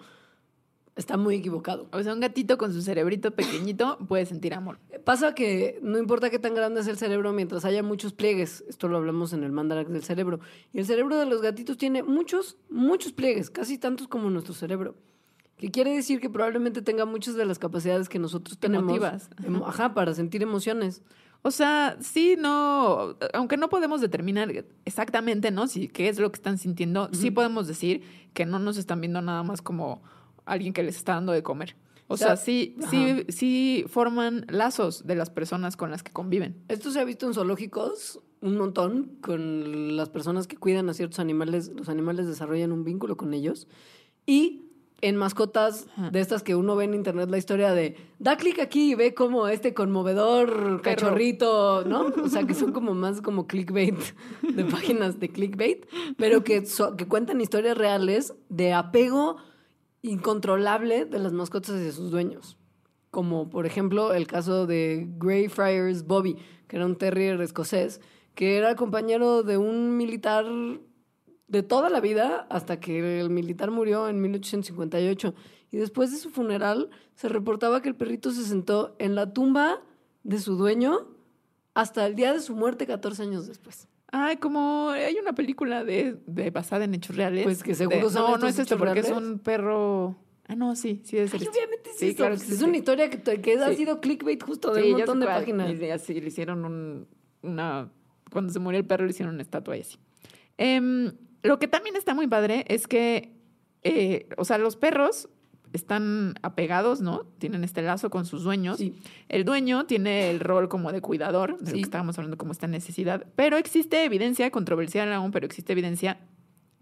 está 0.98 1.16
muy 1.16 1.36
equivocado. 1.36 1.88
o 1.92 2.04
sea, 2.04 2.14
un 2.14 2.20
gatito 2.20 2.58
con 2.58 2.74
su 2.74 2.82
cerebrito 2.82 3.32
pequeñito 3.32 3.98
puede 4.08 4.26
sentir 4.26 4.54
amor. 4.54 4.80
Pasa 5.06 5.34
que 5.36 5.80
no 5.82 5.98
importa 5.98 6.30
qué 6.30 6.40
tan 6.40 6.56
grande 6.56 6.82
es 6.82 6.88
el 6.88 6.98
cerebro 6.98 7.32
mientras 7.34 7.64
haya 7.66 7.84
muchos 7.84 8.14
pliegues, 8.14 8.64
esto 8.68 8.88
lo 8.88 8.98
hablamos 8.98 9.34
en 9.34 9.44
el 9.44 9.52
mandarax 9.52 9.92
del 9.92 10.04
cerebro, 10.04 10.40
y 10.74 10.80
el 10.80 10.86
cerebro 10.86 11.18
de 11.18 11.26
los 11.26 11.42
gatitos 11.42 11.78
tiene 11.78 12.04
muchos, 12.04 12.58
muchos 12.70 13.14
pliegues, 13.14 13.50
casi 13.50 13.78
tantos 13.78 14.08
como 14.08 14.30
nuestro 14.30 14.54
cerebro. 14.54 14.96
Que 15.58 15.72
quiere 15.72 15.96
decir 15.96 16.20
que 16.20 16.30
probablemente 16.30 16.84
tenga 16.84 17.06
muchas 17.06 17.36
de 17.36 17.44
las 17.44 17.58
capacidades 17.58 18.10
que 18.10 18.20
nosotros 18.20 18.60
tenemos. 18.60 18.96
Emotivas. 18.96 19.30
Ajá, 19.66 19.96
para 19.96 20.14
sentir 20.14 20.44
emociones. 20.44 21.02
O 21.42 21.52
sea, 21.52 21.98
sí, 22.00 22.36
no, 22.38 23.16
aunque 23.34 23.58
no 23.58 23.70
podemos 23.70 24.02
determinar 24.02 24.52
exactamente, 24.86 25.50
¿no? 25.50 25.68
Si 25.68 25.88
qué 25.88 26.10
es 26.10 26.20
lo 26.20 26.32
que 26.32 26.38
están 26.38 26.58
sintiendo, 26.58 27.10
sí 27.12 27.32
podemos 27.32 27.68
decir 27.68 28.04
que 28.34 28.46
no 28.46 28.60
nos 28.60 28.78
están 28.78 29.02
viendo 29.02 29.22
nada 29.22 29.44
más 29.44 29.62
como 29.62 30.04
alguien 30.48 30.74
que 30.74 30.84
les 30.84 30.96
está 30.98 31.14
dando 31.14 31.32
de 31.34 31.44
comer. 31.44 31.76
O, 32.10 32.16
sea, 32.16 32.38
sí, 32.38 32.76
ajá. 32.80 32.90
sí, 32.90 33.26
sí 33.28 33.86
forman 33.90 34.46
lazos 34.48 35.06
de 35.06 35.16
las 35.16 35.30
personas 35.30 35.76
con 35.76 35.92
las 35.92 36.04
que 36.04 36.14
conviven. 36.14 36.56
Esto 36.70 36.90
se 36.92 37.00
ha 37.02 37.04
visto 37.04 37.28
en 37.28 37.34
zoológicos 37.34 38.22
un 38.40 38.56
montón 38.58 39.18
con 39.22 39.98
las 39.98 40.08
personas 40.10 40.48
que 40.48 40.56
cuidan 40.56 40.88
a 40.90 40.94
ciertos 40.94 41.20
animales. 41.20 41.70
Los 41.76 41.90
animales 41.90 42.26
desarrollan 42.28 42.72
un 42.72 42.86
vínculo 42.86 43.18
con 43.18 43.34
ellos 43.34 43.68
y 44.26 44.64
en 45.02 45.16
mascotas 45.18 45.88
Ajá. 45.98 46.10
de 46.12 46.20
estas 46.22 46.42
que 46.44 46.56
uno 46.56 46.76
ve 46.76 46.86
en 46.86 46.94
internet 46.96 47.30
la 47.30 47.38
historia 47.38 47.72
de 47.74 47.98
da 48.20 48.36
clic 48.38 48.60
aquí 48.60 48.92
y 48.92 48.96
ve 48.96 49.14
como 49.14 49.48
este 49.48 49.74
conmovedor 49.74 50.82
cachorrito, 50.82 51.84
¿no? 51.86 52.08
O 52.24 52.30
sea, 52.30 52.46
que 52.48 52.54
son 52.54 52.72
como 52.72 52.94
más 52.96 53.22
como 53.22 53.48
clickbait 53.48 53.96
de 54.42 54.64
páginas 54.72 55.20
de 55.20 55.30
clickbait, 55.30 55.86
pero 56.18 56.44
que, 56.44 56.66
so- 56.66 56.96
que 56.96 57.06
cuentan 57.08 57.42
historias 57.42 57.78
reales 57.78 58.34
de 58.50 58.74
apego 58.74 59.38
incontrolable 60.08 61.06
de 61.06 61.20
las 61.20 61.34
mascotas 61.34 61.76
hacia 61.76 61.92
sus 61.92 62.12
dueños. 62.12 62.58
Como 63.12 63.50
por 63.50 63.66
ejemplo 63.66 64.14
el 64.14 64.28
caso 64.28 64.68
de 64.68 65.08
Greyfriars 65.18 66.06
Bobby, 66.06 66.38
que 66.68 66.78
era 66.78 66.86
un 66.86 66.96
terrier 66.96 67.40
escocés, 67.42 68.02
que 68.36 68.58
era 68.58 68.76
compañero 68.76 69.44
de 69.44 69.58
un 69.58 69.98
militar 69.98 70.46
de 71.48 71.64
toda 71.64 71.90
la 71.90 72.02
vida 72.02 72.46
hasta 72.50 72.80
que 72.80 73.20
el 73.20 73.30
militar 73.30 73.72
murió 73.72 74.10
en 74.10 74.22
1858. 74.22 75.34
Y 75.72 75.78
después 75.78 76.12
de 76.12 76.18
su 76.18 76.30
funeral 76.30 76.90
se 77.16 77.30
reportaba 77.30 77.82
que 77.82 77.90
el 77.90 77.96
perrito 77.96 78.32
se 78.32 78.44
sentó 78.44 78.96
en 79.00 79.16
la 79.16 79.34
tumba 79.34 79.82
de 80.24 80.40
su 80.40 80.56
dueño 80.56 81.08
hasta 81.74 82.06
el 82.06 82.16
día 82.16 82.34
de 82.34 82.42
su 82.42 82.56
muerte 82.56 82.88
14 82.88 83.24
años 83.24 83.48
después. 83.48 83.88
Ay, 84.12 84.38
como 84.38 84.90
hay 84.90 85.16
una 85.20 85.34
película 85.34 85.84
de, 85.84 86.18
de 86.26 86.50
basada 86.50 86.86
en 86.86 86.94
hechos 86.94 87.16
reales. 87.16 87.44
Pues 87.44 87.62
que 87.64 87.76
seguro 87.76 88.10
De- 88.10 88.14
No, 88.16 88.38
no 88.38 88.48
es 88.48 88.58
esto, 88.60 88.78
porque 88.78 89.00
es 89.02 89.10
un 89.12 89.40
perro. 89.40 90.16
Ah, 90.48 90.56
no, 90.56 90.76
sí, 90.78 91.02
sí 91.04 91.18
es 91.18 91.34
Ay, 91.34 91.42
obviamente 91.42 91.90
Sí, 91.98 92.08
esto, 92.10 92.18
claro 92.24 92.36
pues 92.36 92.48
que 92.48 92.54
es 92.54 92.60
sí. 92.60 92.64
una 92.66 92.78
historia 92.78 93.10
que, 93.10 93.20
que 93.42 93.54
ha 93.56 93.70
Sí. 93.70 93.76
sido 93.76 94.00
clickbait 94.00 94.42
justo 94.42 94.74
de 94.74 94.82
Sí, 94.82 94.92
un 94.92 94.98
montón 94.98 95.20
de 95.20 95.26
cuál. 95.26 95.40
páginas. 95.40 95.78
Y 95.78 95.90
así 95.90 96.22
le 96.22 96.28
hicieron 96.28 96.64
un, 96.64 97.08
una. 97.42 97.92
Cuando 98.32 98.54
se 98.54 98.60
murió 98.60 98.80
el 98.80 98.86
perro, 98.86 99.04
le 99.06 99.10
hicieron 99.12 99.34
una 99.36 99.42
estatua 99.44 99.76
y 99.76 99.82
así. 99.82 99.98
Em, 100.58 101.12
lo 101.44 101.60
que 101.60 101.68
también 101.68 101.98
está 101.98 102.14
muy 102.14 102.28
padre 102.28 102.64
es 102.70 102.88
que, 102.88 103.34
eh, 103.84 104.30
o 104.38 104.46
sea, 104.46 104.58
los 104.58 104.78
perros 104.78 105.28
están 105.78 106.36
apegados, 106.42 107.00
¿no? 107.00 107.24
Tienen 107.38 107.64
este 107.64 107.82
lazo 107.82 108.10
con 108.10 108.26
sus 108.26 108.44
dueños. 108.44 108.78
Sí. 108.78 108.94
El 109.30 109.46
dueño 109.46 109.86
tiene 109.86 110.30
el 110.30 110.40
rol 110.42 110.68
como 110.68 110.92
de 110.92 111.00
cuidador, 111.02 111.58
de 111.60 111.72
lo 111.72 111.76
que 111.78 111.82
estábamos 111.82 112.18
hablando 112.18 112.38
como 112.38 112.52
esta 112.52 112.68
necesidad. 112.68 113.26
Pero 113.36 113.56
existe 113.58 114.04
evidencia, 114.04 114.52
controversial 114.52 115.12
aún, 115.14 115.32
pero 115.32 115.46
existe 115.46 115.72
evidencia 115.72 116.20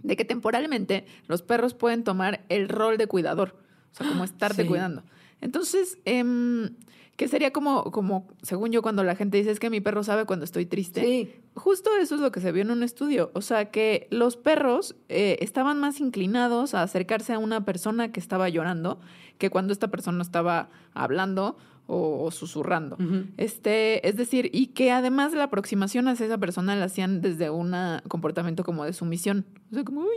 de 0.02 0.16
que 0.16 0.26
temporalmente 0.26 1.06
los 1.28 1.42
perros 1.42 1.74
pueden 1.74 2.04
tomar 2.04 2.46
el 2.50 2.70
rol 2.70 2.98
de 2.98 3.08
cuidador. 3.08 3.56
O 3.92 3.96
sea, 3.96 4.08
como 4.08 4.24
estarte 4.24 4.64
Sí. 4.64 4.68
cuidando. 4.68 5.04
Entonces, 5.42 5.98
em, 6.06 6.72
que 7.16 7.28
sería 7.28 7.52
como, 7.52 7.92
como, 7.92 8.28
según 8.42 8.72
yo, 8.72 8.82
cuando 8.82 9.04
la 9.04 9.16
gente 9.16 9.38
dice 9.38 9.52
es 9.52 9.60
que 9.60 9.70
mi 9.70 9.80
perro 9.80 10.04
sabe 10.04 10.26
cuando 10.26 10.44
estoy 10.44 10.66
triste. 10.66 11.02
Sí. 11.02 11.34
Justo 11.54 11.92
eso 12.00 12.16
es 12.16 12.22
lo 12.22 12.32
que 12.32 12.42
se 12.42 12.52
vio 12.52 12.64
en 12.64 12.72
un 12.72 12.84
estudio. 12.84 13.32
O 13.34 13.42
sea, 13.42 13.72
que 13.72 14.08
los 14.12 14.36
perros 14.36 14.96
eh, 15.08 15.38
estaban 15.40 15.80
más 15.80 16.02
inclinados 16.02 16.74
a 16.74 16.84
acercarse 16.84 17.34
a 17.34 17.40
una 17.40 17.64
persona 17.64 18.12
que 18.12 18.20
estaba 18.20 18.50
llorando 18.50 19.00
que 19.38 19.50
cuando 19.50 19.72
esta 19.72 19.90
persona 19.90 20.22
estaba 20.22 20.70
hablando 20.94 21.58
o, 21.88 22.26
o 22.26 22.32
susurrando. 22.32 22.98
Este, 23.38 24.08
es 24.08 24.18
decir, 24.18 24.50
y 24.52 24.68
que 24.68 24.92
además 24.92 25.34
la 25.34 25.46
aproximación 25.46 26.08
hacia 26.08 26.26
esa 26.26 26.38
persona 26.38 26.76
la 26.76 26.86
hacían 26.86 27.22
desde 27.22 27.50
un 27.50 27.74
comportamiento 28.08 28.64
como 28.64 28.84
de 28.84 28.94
sumisión. 28.94 29.46
O 29.72 29.76
sea, 29.76 29.84
como, 29.84 30.02
uy, 30.02 30.08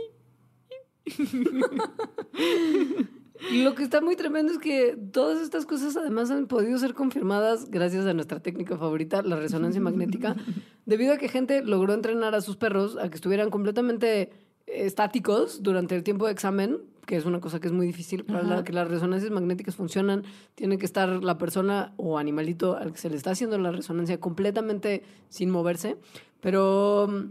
lo 3.53 3.75
que 3.75 3.83
está 3.83 4.01
muy 4.01 4.15
tremendo 4.15 4.51
es 4.51 4.59
que 4.59 4.97
todas 5.11 5.41
estas 5.41 5.65
cosas 5.65 5.95
además 5.97 6.29
han 6.31 6.47
podido 6.47 6.77
ser 6.77 6.93
confirmadas 6.93 7.69
gracias 7.71 8.05
a 8.05 8.13
nuestra 8.13 8.39
técnica 8.41 8.77
favorita, 8.77 9.21
la 9.21 9.37
resonancia 9.37 9.81
magnética, 9.81 10.35
debido 10.85 11.13
a 11.13 11.17
que 11.17 11.29
gente 11.29 11.63
logró 11.63 11.93
entrenar 11.93 12.35
a 12.35 12.41
sus 12.41 12.57
perros 12.57 12.97
a 12.97 13.09
que 13.09 13.15
estuvieran 13.15 13.49
completamente 13.49 14.21
eh, 14.21 14.29
estáticos 14.67 15.63
durante 15.63 15.95
el 15.95 16.03
tiempo 16.03 16.25
de 16.25 16.31
examen, 16.33 16.77
que 17.05 17.15
es 17.15 17.25
una 17.25 17.39
cosa 17.39 17.59
que 17.59 17.67
es 17.67 17.73
muy 17.73 17.87
difícil 17.87 18.23
para 18.23 18.43
la- 18.43 18.63
que 18.63 18.71
las 18.73 18.87
resonancias 18.87 19.31
magnéticas 19.31 19.75
funcionan, 19.75 20.23
tiene 20.55 20.77
que 20.77 20.85
estar 20.85 21.23
la 21.23 21.37
persona 21.39 21.93
o 21.97 22.19
animalito 22.19 22.75
al 22.77 22.91
que 22.91 22.99
se 22.99 23.09
le 23.09 23.15
está 23.15 23.31
haciendo 23.31 23.57
la 23.57 23.71
resonancia 23.71 24.19
completamente 24.19 25.01
sin 25.29 25.49
moverse, 25.49 25.97
pero 26.39 27.07
mm, 27.09 27.23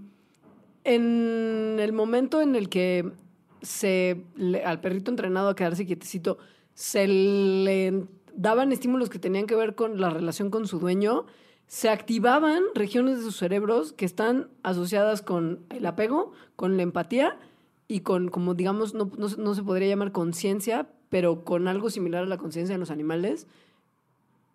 en 0.84 1.76
el 1.78 1.92
momento 1.92 2.40
en 2.40 2.56
el 2.56 2.68
que 2.68 3.10
se 3.62 4.24
al 4.64 4.80
perrito 4.80 5.10
entrenado 5.10 5.48
a 5.48 5.56
quedarse 5.56 5.86
quietecito, 5.86 6.38
se 6.74 7.06
le 7.08 8.04
daban 8.34 8.72
estímulos 8.72 9.10
que 9.10 9.18
tenían 9.18 9.46
que 9.46 9.56
ver 9.56 9.74
con 9.74 10.00
la 10.00 10.10
relación 10.10 10.50
con 10.50 10.66
su 10.66 10.78
dueño, 10.78 11.26
se 11.66 11.90
activaban 11.90 12.62
regiones 12.74 13.18
de 13.18 13.24
sus 13.24 13.36
cerebros 13.36 13.92
que 13.92 14.04
están 14.04 14.48
asociadas 14.62 15.22
con 15.22 15.60
el 15.70 15.84
apego, 15.86 16.32
con 16.56 16.76
la 16.76 16.82
empatía 16.82 17.38
y 17.88 18.00
con, 18.00 18.28
como 18.28 18.54
digamos, 18.54 18.94
no, 18.94 19.10
no 19.18 19.28
no 19.28 19.54
se 19.54 19.62
podría 19.62 19.88
llamar 19.88 20.12
conciencia, 20.12 20.88
pero 21.08 21.44
con 21.44 21.68
algo 21.68 21.90
similar 21.90 22.22
a 22.22 22.26
la 22.26 22.38
conciencia 22.38 22.74
en 22.74 22.80
los 22.80 22.90
animales, 22.90 23.46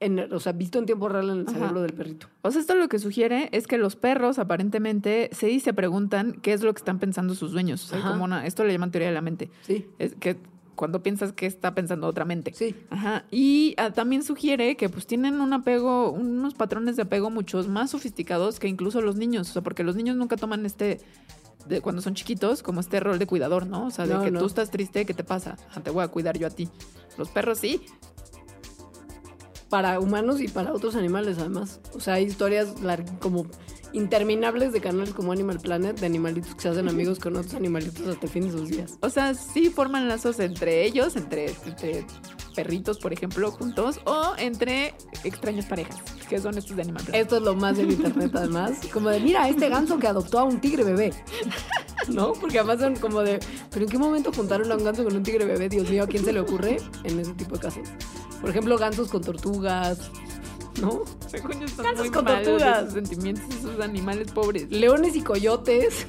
en, 0.04 0.20
o 0.34 0.40
sea, 0.40 0.52
visto 0.54 0.80
en 0.80 0.86
tiempo 0.86 1.10
real 1.10 1.30
en 1.30 1.38
el 1.40 1.48
Ajá. 1.48 1.54
cerebro 1.60 1.82
del 1.82 1.94
perrito. 1.94 2.28
O 2.42 2.52
sea, 2.52 2.62
esto 2.62 2.76
lo 2.76 2.88
que 2.90 3.00
sugiere 3.00 3.50
es 3.52 3.68
que 3.68 3.78
los 3.78 3.96
perros 3.96 4.40
aparentemente 4.40 5.30
se 5.34 5.50
y 5.50 5.60
se 5.60 5.74
preguntan 5.74 6.34
qué 6.42 6.54
es 6.54 6.62
lo 6.64 6.74
que 6.74 6.80
están 6.80 7.00
pensando 7.00 7.36
sus 7.36 7.52
dueños. 7.52 7.84
O 7.86 7.88
sea, 7.88 8.02
como 8.08 8.24
una, 8.24 8.46
esto 8.46 8.64
le 8.64 8.72
llaman 8.74 8.92
teoría 8.92 9.10
de 9.10 9.14
la 9.16 9.22
mente. 9.22 9.50
Sí, 9.62 9.88
Es 10.00 10.16
que 10.16 10.38
cuando 10.76 11.04
piensas 11.04 11.34
que 11.34 11.46
está 11.46 11.76
pensando 11.76 12.08
otra 12.08 12.26
mente. 12.26 12.52
sí. 12.56 12.76
Ajá. 12.90 13.26
Y 13.30 13.76
ah, 13.78 13.92
también 13.92 14.24
sugiere 14.24 14.76
que 14.76 14.90
pues 14.90 15.06
tienen 15.06 15.40
un 15.40 15.54
apego, 15.54 16.12
unos 16.12 16.56
patrones 16.56 16.96
de 16.96 17.04
apego 17.04 17.30
muchos 17.30 17.68
más 17.68 17.92
sofisticados 17.92 18.60
que 18.60 18.68
incluso 18.68 19.00
los 19.02 19.16
niños. 19.16 19.50
O 19.52 19.54
sea, 19.54 19.62
porque 19.62 19.84
los 19.84 19.96
niños 19.96 20.16
nunca 20.16 20.36
toman 20.36 20.66
este, 20.66 21.00
de 21.68 21.80
cuando 21.82 22.02
son 22.02 22.16
chiquitos, 22.16 22.64
como 22.64 22.80
este 22.80 23.00
rol 23.00 23.20
de 23.20 23.28
cuidador, 23.28 23.68
¿no? 23.68 23.86
O 23.86 23.92
sea, 23.92 24.08
de 24.08 24.16
No, 24.16 24.24
que 24.24 24.32
no. 24.32 24.40
tú 24.40 24.48
estás 24.48 24.72
triste, 24.72 25.06
¿qué 25.06 25.14
te 25.14 25.24
pasa? 25.24 25.58
Ah, 25.76 25.80
te 25.82 25.92
voy 25.92 26.04
a 26.04 26.08
cuidar 26.08 26.40
yo 26.40 26.48
a 26.48 26.50
ti. 26.50 26.68
Los 27.20 27.30
perros 27.30 27.60
sí. 27.60 27.80
Para 29.74 30.00
humanos 30.00 30.40
y 30.40 30.48
para 30.48 30.72
otros 30.72 30.96
animales 30.96 31.40
además. 31.40 31.80
O 31.96 32.00
sea, 32.00 32.14
hay 32.14 32.26
historias 32.26 32.76
como 33.20 33.48
interminables 33.92 34.72
de 34.72 34.80
canales 34.80 35.16
como 35.16 35.32
Animal 35.32 35.60
Planet, 35.60 36.00
de 36.00 36.06
animalitos 36.06 36.54
que 36.54 36.62
se 36.62 36.70
hacen 36.70 36.88
amigos 36.90 37.18
con 37.18 37.36
otros 37.36 37.56
animalitos 37.56 38.06
hasta 38.06 38.28
el 38.28 38.32
fin 38.32 38.44
de 38.44 38.52
sus 38.52 38.70
días. 38.70 39.00
O 39.02 39.10
sea, 39.10 39.34
sí 39.34 39.72
forman 39.72 40.08
lazos 40.08 40.40
entre 40.40 40.86
ellos, 40.86 41.16
entre, 41.16 41.48
entre 41.66 42.06
perritos, 42.56 43.00
por 43.00 43.14
ejemplo, 43.14 43.50
juntos, 43.50 44.00
o 44.06 44.34
entre 44.38 44.94
extrañas 45.24 45.66
parejas, 45.66 46.00
que 46.30 46.38
son 46.38 46.56
estos 46.56 46.76
de 46.76 46.84
Animal 46.84 47.06
Planet. 47.06 47.24
Esto 47.24 47.38
es 47.38 47.42
lo 47.42 47.56
más 47.56 47.76
del 47.76 47.90
internet 47.94 48.30
además. 48.36 48.74
Como 48.94 49.10
de, 49.10 49.22
mira, 49.22 49.50
este 49.50 49.70
ganso 49.70 49.98
que 49.98 50.06
adoptó 50.06 50.38
a 50.38 50.44
un 50.44 50.62
tigre 50.62 50.84
bebé. 50.84 51.14
¿No? 52.10 52.34
Porque 52.34 52.60
además 52.60 52.80
son 52.80 52.96
como 52.98 53.22
de, 53.22 53.40
¿pero 53.72 53.86
en 53.86 53.92
qué 53.92 53.98
momento 53.98 54.32
juntaron 54.32 54.72
a 54.72 54.76
un 54.76 54.84
ganso 54.84 55.04
con 55.04 55.16
un 55.16 55.24
tigre 55.24 55.46
bebé? 55.46 55.68
Dios 55.68 55.90
mío, 55.90 56.04
¿a 56.04 56.08
quién 56.08 56.24
se 56.24 56.32
le 56.32 56.42
ocurre 56.42 56.78
en 57.06 57.20
ese 57.20 57.34
tipo 57.34 57.56
de 57.56 57.62
casos? 57.62 57.90
Por 58.44 58.50
ejemplo, 58.50 58.78
gansos 58.78 59.08
con 59.08 59.22
tortugas, 59.22 60.12
¿no? 60.82 61.04
Según 61.28 61.62
yo, 61.62 61.66
están 61.66 61.86
Gansos 61.86 62.08
muy 62.08 62.14
con 62.14 62.26
mal 62.26 62.44
tortugas. 62.44 62.84
sus 62.84 62.94
sentimientos, 62.96 63.56
esos 63.56 63.80
animales 63.80 64.34
pobres. 64.34 64.70
leones 64.70 65.16
y 65.16 65.22
coyotes. 65.22 66.06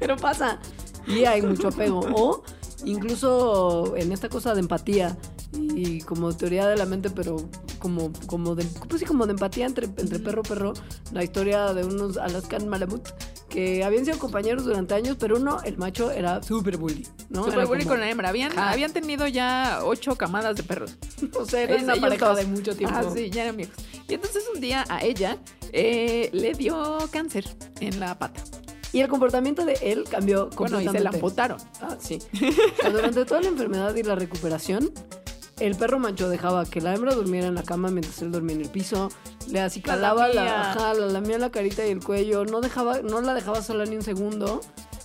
Pero 0.00 0.16
pasa. 0.16 0.58
Y 1.06 1.24
hay 1.24 1.40
mucho 1.40 1.68
apego. 1.68 2.00
O 2.12 2.42
incluso 2.84 3.94
en 3.96 4.10
esta 4.10 4.28
cosa 4.28 4.54
de 4.54 4.60
empatía 4.60 5.16
y 5.52 6.00
como 6.00 6.36
teoría 6.36 6.66
de 6.66 6.76
la 6.76 6.84
mente, 6.84 7.10
pero 7.10 7.36
como, 7.78 8.12
como 8.26 8.56
de, 8.56 8.64
pues 8.88 8.98
sí, 9.00 9.06
como 9.06 9.24
de 9.26 9.32
empatía 9.34 9.66
entre, 9.66 9.86
entre 9.86 10.18
perro 10.18 10.42
perro, 10.42 10.72
la 11.12 11.22
historia 11.22 11.72
de 11.74 11.84
unos 11.84 12.16
Alaskan 12.16 12.68
Malamut 12.68 13.08
que 13.56 13.82
habían 13.82 14.04
sido 14.04 14.18
compañeros 14.18 14.66
durante 14.66 14.92
años, 14.94 15.16
pero 15.18 15.36
uno, 15.38 15.62
el 15.64 15.78
macho, 15.78 16.10
era 16.10 16.42
súper 16.42 16.76
bully, 16.76 17.06
¿no? 17.30 17.44
Super 17.44 17.60
Era 17.60 17.66
bully 17.66 17.84
como- 17.84 17.92
con 17.94 18.00
la 18.00 18.10
hembra. 18.10 18.28
Habían, 18.28 18.58
habían 18.58 18.92
tenido 18.92 19.26
ya 19.26 19.80
ocho 19.82 20.14
camadas 20.16 20.56
de 20.56 20.62
perros. 20.62 20.96
O 21.40 21.46
sea, 21.46 21.62
era 21.62 21.76
Es- 21.76 21.84
una 21.84 21.96
pareja 21.96 22.34
de 22.34 22.44
mucho 22.44 22.76
tiempo. 22.76 22.94
Ah, 22.98 23.10
sí, 23.14 23.30
ya 23.30 23.44
eran 23.44 23.56
viejos. 23.56 23.76
Y 24.08 24.12
entonces 24.12 24.44
un 24.54 24.60
día 24.60 24.84
a 24.90 25.02
ella 25.02 25.38
eh, 25.72 26.28
le 26.34 26.52
dio 26.52 26.98
cáncer 27.10 27.46
en 27.80 27.98
la 27.98 28.18
pata. 28.18 28.42
Y 28.92 29.00
el 29.00 29.08
comportamiento 29.08 29.64
de 29.64 29.78
él 29.82 30.04
cambió 30.10 30.50
Bueno, 30.50 30.80
y 30.80 30.84
completamente. 30.84 30.98
se 30.98 31.04
la 31.04 31.10
amputaron. 31.10 31.58
Ah, 31.80 31.96
sí. 31.98 32.18
O 32.78 32.80
sea, 32.82 32.90
durante 32.90 33.24
toda 33.24 33.40
la 33.40 33.48
enfermedad 33.48 33.94
y 33.96 34.02
la 34.02 34.14
recuperación, 34.16 34.92
el 35.60 35.74
perro 35.76 35.98
macho 35.98 36.28
dejaba 36.28 36.64
que 36.66 36.80
la 36.80 36.94
hembra 36.94 37.14
durmiera 37.14 37.46
en 37.46 37.54
la 37.54 37.62
cama 37.62 37.90
mientras 37.90 38.20
él 38.20 38.30
dormía 38.30 38.56
en 38.56 38.62
el 38.62 38.68
piso, 38.68 39.08
le 39.48 39.60
acicalaba 39.60 40.28
la, 40.28 40.34
lamía. 40.34 40.70
ajá, 40.70 40.94
la 40.94 41.06
lamía 41.06 41.38
la 41.38 41.50
carita 41.50 41.86
y 41.86 41.90
el 41.90 42.02
cuello, 42.02 42.44
no 42.44 42.60
dejaba, 42.60 43.00
no 43.00 43.20
la 43.20 43.34
dejaba 43.34 43.62
sola 43.62 43.84
ni 43.86 43.96
un 43.96 44.02
segundo. 44.02 44.60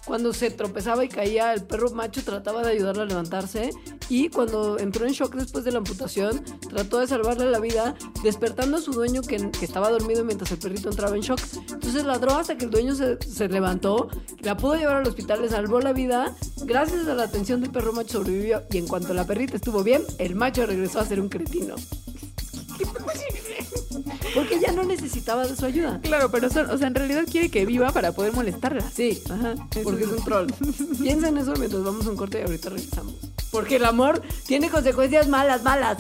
Cuando 0.06 0.34
se 0.34 0.50
tropezaba 0.50 1.06
y 1.06 1.10
caía, 1.10 1.54
el 1.54 1.64
perro 1.64 1.92
macho 1.92 2.24
trataba 2.24 2.64
de 2.64 2.72
ayudarla 2.72 3.04
a 3.04 3.06
levantarse 3.06 3.70
y 4.10 4.30
cuando 4.30 4.78
entró 4.80 5.06
en 5.06 5.14
shock 5.14 5.36
después 5.36 5.64
de 5.64 5.72
la 5.72 5.78
amputación, 5.78 6.44
trató 6.70 7.00
de 7.00 7.08
salvarle 7.08 7.50
la 7.50 7.60
vida, 7.60 7.96
despertando 8.24 8.78
a 8.78 8.82
su 8.82 8.92
dueño 8.92 9.22
que, 9.22 9.50
estaba 9.62 9.90
dormido 9.90 10.26
mientras 10.26 10.52
el 10.52 10.58
perrito 10.58 10.90
entraba 10.90 11.16
en 11.16 11.22
shock. 11.22 11.40
Entonces 11.72 12.04
ladró 12.04 12.36
hasta 12.36 12.58
que 12.58 12.66
el 12.66 12.72
dueño 12.72 12.94
se, 12.96 13.22
se 13.22 13.48
levantó, 13.48 14.10
la 14.42 14.58
pudo 14.58 14.76
llevar 14.76 14.98
al 14.98 15.08
hospital, 15.08 15.44
le 15.44 15.50
salvó 15.50 15.80
la 15.80 15.94
vida. 15.94 16.36
Gracias 16.66 17.08
a 17.08 17.14
la 17.14 17.24
atención 17.24 17.62
del 17.62 17.72
perro 17.72 17.94
macho 17.94 18.20
sobrevivió 18.20 18.64
y 18.70 18.80
en 18.80 18.88
cuanto 18.88 19.14
la 19.14 19.26
perrita 19.26 19.56
estuvo 19.56 19.84
bien, 19.84 20.04
el 20.18 20.36
macho 20.36 20.66
regresó 20.66 21.00
a 21.00 21.06
ser 21.06 21.22
un 21.22 21.30
cretino. 21.30 21.76
Porque 24.36 24.56
ella 24.56 24.72
no 24.72 24.84
necesitaba 24.84 25.46
de 25.48 25.56
su 25.56 25.66
ayuda. 25.66 26.00
Claro, 26.02 26.32
pero 26.32 26.50
son- 26.50 26.70
o 26.70 26.78
sea, 26.78 26.88
en 26.88 26.96
realidad 26.96 27.24
quiere 27.30 27.50
que 27.50 27.66
viva 27.66 27.92
para 27.92 28.12
poder 28.14 28.34
molestarla. 28.34 28.84
Sí, 28.94 29.22
Ajá. 29.30 29.56
porque 29.84 30.04
es 30.04 30.10
un 30.10 30.24
troll. 30.24 30.48
Piensa 31.02 31.30
en 31.30 31.38
eso 31.38 31.54
mientras 31.58 31.84
vamos 31.84 32.06
a 32.06 32.10
un 32.10 32.16
corte 32.18 32.40
y 32.40 32.44
ahorita 32.44 32.70
regresamos. 32.70 33.14
Porque 33.52 33.76
el 33.78 33.86
amor 33.86 34.22
tiene 34.48 34.70
consecuencias 34.70 35.28
malas, 35.28 35.64
malas. 35.64 35.98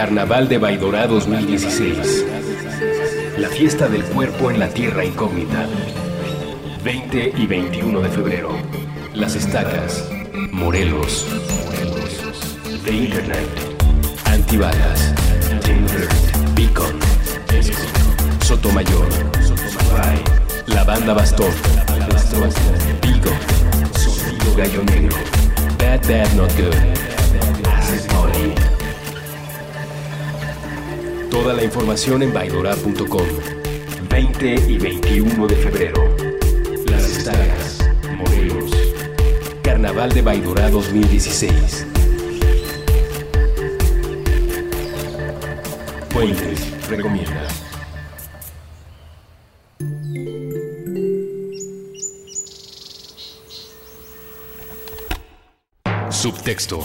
Carnaval 0.00 0.48
de 0.48 0.56
Baidorá 0.56 1.06
2016. 1.06 2.24
La 3.36 3.50
fiesta 3.50 3.86
del 3.86 4.02
cuerpo 4.02 4.50
en 4.50 4.58
la 4.58 4.70
tierra 4.70 5.04
incógnita. 5.04 5.66
20 6.82 7.34
y 7.36 7.46
21 7.46 8.00
de 8.00 8.08
febrero. 8.08 8.48
Las 9.12 9.36
Estacas. 9.36 10.10
Morelos. 10.52 11.26
The 12.82 12.92
Internet. 12.92 13.46
Antibalas. 14.24 15.14
Tinder. 15.62 16.08
Beacon. 16.54 16.98
Sotomayor. 18.42 19.06
La 20.68 20.82
Banda 20.82 21.12
Bastón. 21.12 21.52
Vigo. 23.02 23.32
Sonido 23.98 24.54
Gallo 24.56 24.82
Negro. 24.82 25.16
Bad 25.78 26.00
Bad 26.08 26.32
Not 26.36 26.50
Good. 26.56 27.19
Toda 31.40 31.54
la 31.54 31.64
información 31.64 32.22
en 32.22 32.34
baidora.com. 32.34 33.26
20 34.10 34.54
y 34.68 34.76
21 34.76 35.46
de 35.46 35.56
febrero. 35.56 36.14
Las 36.84 37.04
Estacas, 37.16 37.78
Morelos. 38.18 38.70
Carnaval 39.62 40.12
de 40.12 40.20
Baidora 40.20 40.68
2016. 40.68 41.86
Fuentes 46.10 46.88
recomienda. 46.90 47.48
Subtexto. 56.10 56.84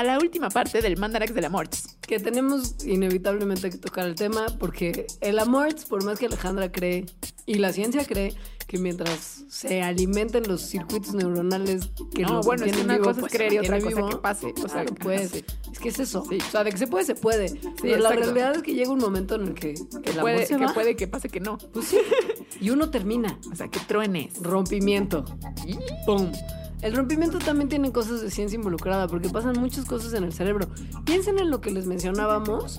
A 0.00 0.04
la 0.04 0.18
última 0.18 0.48
parte 0.50 0.80
del 0.82 0.96
Mandarax 0.96 1.34
de 1.34 1.40
la 1.42 1.48
Morts. 1.50 1.96
Que 2.00 2.18
tenemos 2.18 2.74
inevitablemente 2.84 3.70
que 3.70 3.78
tocar 3.78 4.06
el 4.06 4.14
tema 4.14 4.46
porque 4.58 5.06
el 5.20 5.38
amor, 5.38 5.68
por 5.88 6.04
más 6.04 6.18
que 6.18 6.26
Alejandra 6.26 6.72
cree 6.72 7.06
y 7.46 7.54
la 7.56 7.72
ciencia 7.72 8.04
cree 8.04 8.34
que 8.66 8.78
mientras 8.78 9.44
se 9.48 9.82
alimenten 9.82 10.46
los 10.46 10.62
circuitos 10.62 11.12
neuronales 11.14 11.90
que 12.14 12.22
No, 12.22 12.40
bueno, 12.42 12.64
es 12.66 12.72
que 12.76 12.82
una 12.82 12.94
vivo, 12.94 13.04
cosa 13.06 13.18
es 13.18 13.20
pues, 13.22 13.32
creer 13.32 13.52
y 13.54 13.58
otra 13.58 13.80
cosa 13.80 13.96
vivo. 13.96 14.08
que 14.10 14.16
pase. 14.18 14.46
O 14.62 14.68
sea, 14.68 14.84
Claro, 14.84 14.94
pues, 15.00 15.22
pase. 15.30 15.44
es 15.72 15.78
que 15.80 15.88
es 15.88 15.98
eso. 15.98 16.24
Sí. 16.28 16.38
O 16.46 16.50
sea, 16.50 16.62
de 16.64 16.70
que 16.70 16.78
se 16.78 16.86
puede, 16.86 17.04
se 17.04 17.14
puede. 17.16 17.52
Pero 17.82 17.96
la 17.98 18.10
exacto. 18.10 18.20
realidad 18.32 18.56
es 18.56 18.62
que 18.62 18.74
llega 18.74 18.90
un 18.90 19.00
momento 19.00 19.34
en 19.34 19.42
el 19.48 19.54
que, 19.54 19.74
que 19.74 20.10
el 20.10 20.18
amor 20.20 20.22
Puede, 20.32 20.46
se 20.46 20.56
que 20.56 20.64
va. 20.66 20.72
puede 20.74 20.94
que 20.96 21.08
pase 21.08 21.28
que 21.28 21.40
no. 21.40 21.58
Pues 21.58 21.86
sí. 21.86 21.98
Y 22.60 22.70
uno 22.70 22.90
termina. 22.90 23.38
O 23.52 23.56
sea, 23.56 23.68
que 23.68 23.80
truenes. 23.80 24.34
Rompimiento. 24.40 25.24
¡Pum! 26.06 26.30
El 26.82 26.94
rompimiento 26.96 27.38
también 27.38 27.68
tiene 27.68 27.92
cosas 27.92 28.20
de 28.22 28.30
ciencia 28.30 28.56
involucrada 28.56 29.06
porque 29.06 29.28
pasan 29.28 29.58
muchas 29.60 29.84
cosas 29.84 30.14
en 30.14 30.24
el 30.24 30.32
cerebro. 30.32 30.68
Piensen 31.04 31.38
en 31.38 31.50
lo 31.50 31.60
que 31.60 31.70
les 31.70 31.86
mencionábamos, 31.86 32.78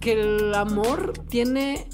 que 0.00 0.12
el 0.12 0.54
amor 0.54 1.12
tiene 1.28 1.86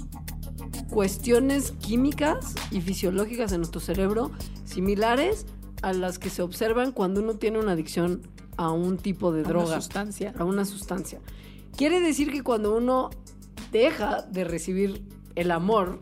cuestiones 0.91 1.73
químicas 1.73 2.55
y 2.71 2.81
fisiológicas 2.81 3.53
en 3.53 3.59
nuestro 3.59 3.81
cerebro 3.81 4.31
similares 4.65 5.47
a 5.83 5.93
las 5.93 6.19
que 6.19 6.31
se 6.31 6.43
observan 6.43 6.93
cuando 6.93 7.21
uno 7.21 7.35
tiene 7.35 7.59
una 7.59 7.73
adicción 7.73 8.23
a 8.57 8.71
un 8.71 8.97
tipo 8.97 9.33
de 9.33 9.41
Una 9.41 9.49
droga 9.49 9.77
sustancia. 9.81 10.33
a 10.39 10.45
una 10.45 10.65
sustancia. 10.65 11.21
Quiere 11.77 12.01
decir 12.01 12.33
que 12.33 12.43
cuando 12.43 12.75
uno 12.75 13.11
deja 13.71 14.23
de 14.23 14.45
recibir 14.45 15.03
el 15.35 15.51
amor, 15.51 15.99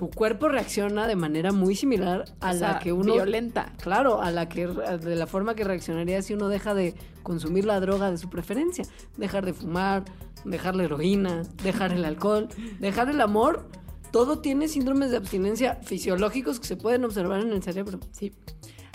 su 0.00 0.08
cuerpo 0.08 0.48
reacciona 0.48 1.06
de 1.06 1.14
manera 1.14 1.52
muy 1.52 1.74
similar 1.74 2.24
a 2.40 2.52
O 2.52 2.54
la 2.54 2.78
que 2.78 2.90
uno 2.90 3.12
Violenta. 3.12 3.70
Claro, 3.82 4.22
a 4.22 4.30
la 4.30 4.48
que 4.48 4.66
de 4.66 5.14
la 5.14 5.26
forma 5.26 5.54
que 5.54 5.62
reaccionaría 5.62 6.22
si 6.22 6.32
uno 6.32 6.48
deja 6.48 6.72
de 6.72 6.94
consumir 7.22 7.66
la 7.66 7.78
droga 7.80 8.10
de 8.10 8.16
su 8.16 8.30
preferencia, 8.30 8.86
dejar 9.18 9.44
de 9.44 9.52
fumar, 9.52 10.04
dejar 10.46 10.74
la 10.74 10.84
heroína, 10.84 11.42
dejar 11.62 11.92
el 11.92 12.06
alcohol, 12.06 12.48
dejar 12.78 13.10
el 13.10 13.20
amor, 13.20 13.68
todo 14.10 14.38
tiene 14.38 14.68
síndromes 14.68 15.10
de 15.10 15.18
abstinencia 15.18 15.74
fisiológicos 15.82 16.58
que 16.60 16.66
se 16.66 16.78
pueden 16.78 17.04
observar 17.04 17.42
en 17.42 17.52
el 17.52 17.62
cerebro. 17.62 18.00
Sí. 18.12 18.32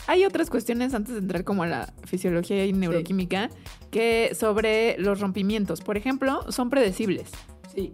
Hay 0.08 0.26
otras 0.26 0.50
cuestiones 0.50 0.96
antes 0.96 1.14
de 1.14 1.20
entrar 1.20 1.44
como 1.44 1.62
a 1.62 1.68
la 1.68 1.94
fisiología 2.06 2.66
y 2.66 2.74
neuroquímica 2.74 3.52
que 3.92 4.32
sobre 4.34 4.98
los 4.98 5.20
rompimientos, 5.20 5.82
por 5.82 5.98
ejemplo, 5.98 6.52
son 6.52 6.72
predecibles. 6.72 7.30
Sí. 7.76 7.94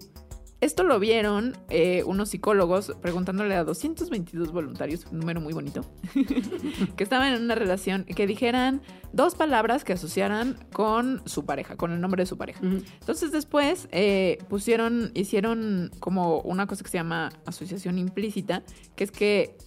Esto 0.62 0.84
lo 0.84 1.00
vieron 1.00 1.58
eh, 1.70 2.04
unos 2.06 2.30
psicólogos 2.30 2.94
preguntándole 3.02 3.56
a 3.56 3.64
222 3.64 4.52
voluntarios, 4.52 5.08
un 5.12 5.20
número 5.20 5.42
muy 5.42 5.54
bonito, 5.54 5.84
que 6.96 7.04
estaban 7.04 7.34
en 7.34 7.42
una 7.42 7.56
relación, 7.56 8.06
que 8.06 8.28
dijeran 8.28 8.84
dos 9.12 9.34
palabras 9.34 9.84
que 9.84 9.94
asociaran 9.94 10.60
con 10.72 11.24
su 11.26 11.46
pareja, 11.46 11.78
con 11.78 11.92
el 11.92 12.00
nombre 12.00 12.22
de 12.22 12.28
su 12.28 12.38
pareja. 12.38 12.60
Entonces 12.62 13.32
después 13.32 13.88
eh, 13.92 14.38
pusieron, 14.50 15.10
hicieron 15.16 15.90
como 16.00 16.42
una 16.42 16.68
cosa 16.68 16.84
que 16.84 16.92
se 16.92 16.98
llama 17.00 17.32
asociación 17.48 17.98
implícita, 17.98 18.62
que 18.96 19.04
es 19.04 19.12
que 19.12 19.58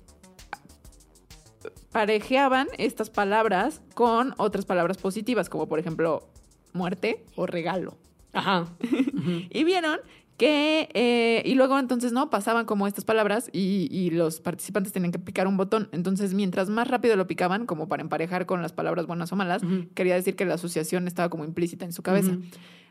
parejeaban 1.91 2.69
estas 2.79 3.11
palabras 3.11 3.83
con 3.95 4.33
otras 4.37 4.65
palabras 4.65 4.99
positivas, 4.99 5.49
como 5.49 5.67
por 5.67 5.81
ejemplo 5.81 6.29
muerte 6.73 7.25
o 7.35 7.47
regalo. 7.47 7.99
Ajá. 8.33 8.67
Y 9.51 9.65
vieron 9.65 10.01
que, 10.37 10.89
eh, 10.95 11.43
y 11.45 11.55
luego 11.55 11.79
entonces, 11.79 12.13
¿no? 12.13 12.29
Pasaban 12.31 12.67
como 12.67 12.87
estas 12.87 13.05
palabras 13.05 13.51
y, 13.53 13.89
y 13.91 14.11
los 14.11 14.41
participantes 14.41 14.93
tenían 14.93 15.13
que 15.13 15.19
picar 15.19 15.47
un 15.47 15.57
botón. 15.57 15.89
Entonces, 15.93 16.35
mientras 16.35 16.69
más 16.69 16.89
rápido 16.89 17.17
lo 17.17 17.27
picaban, 17.27 17.67
como 17.67 17.89
para 17.89 18.03
emparejar 18.03 18.47
con 18.47 18.61
las 18.61 18.73
palabras 18.73 19.07
buenas 19.07 19.33
o 19.33 19.37
malas, 19.37 19.63
quería 19.95 20.15
decir 20.15 20.35
que 20.35 20.45
la 20.45 20.55
asociación 20.55 21.07
estaba 21.07 21.29
como 21.29 21.45
implícita 21.45 21.85
en 21.85 21.93
su 21.93 22.03
cabeza. 22.03 22.37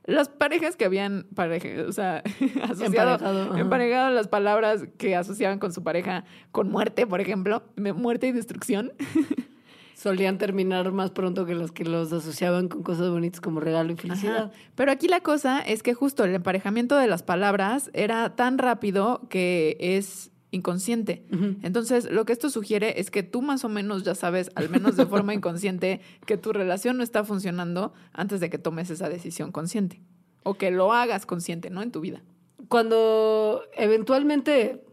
Las 0.06 0.28
parejas 0.28 0.76
que 0.76 0.84
habían 0.84 1.26
pareja, 1.34 1.84
o 1.88 1.92
sea, 1.92 2.24
asociado, 2.64 3.58
Emparejado, 3.58 4.14
las 4.14 4.28
palabras 4.28 4.86
que 4.98 5.16
asociaban 5.16 5.60
con 5.60 5.72
su 5.72 5.82
pareja 5.84 6.26
con 6.52 6.70
muerte, 6.70 7.08
por 7.08 7.22
ejemplo, 7.22 7.64
muerte 7.78 8.28
y 8.28 8.32
destrucción. 8.32 8.92
Solían 9.96 10.38
terminar 10.38 10.92
más 10.92 11.12
pronto 11.12 11.46
que 11.46 11.56
los 11.56 11.72
que 11.72 11.86
los 11.86 12.12
asociaban 12.12 12.68
con 12.68 12.84
cosas 12.84 13.10
bonitas 13.10 13.42
como 13.42 13.60
regalo 13.60 13.92
y 13.92 13.96
felicidad. 13.96 14.46
Ajá. 14.46 14.52
Pero 14.76 14.92
aquí 14.92 15.08
la 15.08 15.22
cosa 15.22 15.60
es 15.60 15.84
que 15.84 15.94
justo 15.94 16.24
el 16.24 16.36
emparejamiento 16.36 16.98
de 16.98 17.08
las 17.08 17.24
palabras 17.24 17.90
era 17.94 18.36
tan 18.36 18.58
rápido 18.58 19.28
que 19.30 19.78
es 19.80 20.32
inconsciente. 20.54 21.26
Entonces, 21.64 22.10
lo 22.12 22.26
que 22.26 22.34
esto 22.34 22.50
sugiere 22.50 23.00
es 23.00 23.10
que 23.10 23.24
tú 23.24 23.42
más 23.42 23.66
o 23.66 23.70
menos 23.70 24.04
ya 24.04 24.14
sabes, 24.14 24.52
al 24.54 24.70
menos 24.70 24.96
de 24.96 25.06
forma 25.08 25.34
inconsciente, 25.34 26.00
que 26.28 26.38
tu 26.38 26.54
relación 26.54 26.96
no 26.98 27.04
está 27.04 27.24
funcionando 27.24 27.94
antes 28.14 28.40
de 28.40 28.52
que 28.52 28.60
tomes 28.60 28.92
esa 28.92 29.10
decisión 29.10 29.52
consciente. 29.52 30.02
O 30.44 30.54
que 30.54 30.70
lo 30.70 30.94
hagas 30.94 31.26
consciente, 31.26 31.72
¿no? 31.72 31.82
En 31.82 31.92
tu 31.92 32.02
vida. 32.02 32.22
Cuando 32.68 33.64
eventualmente 33.76 34.84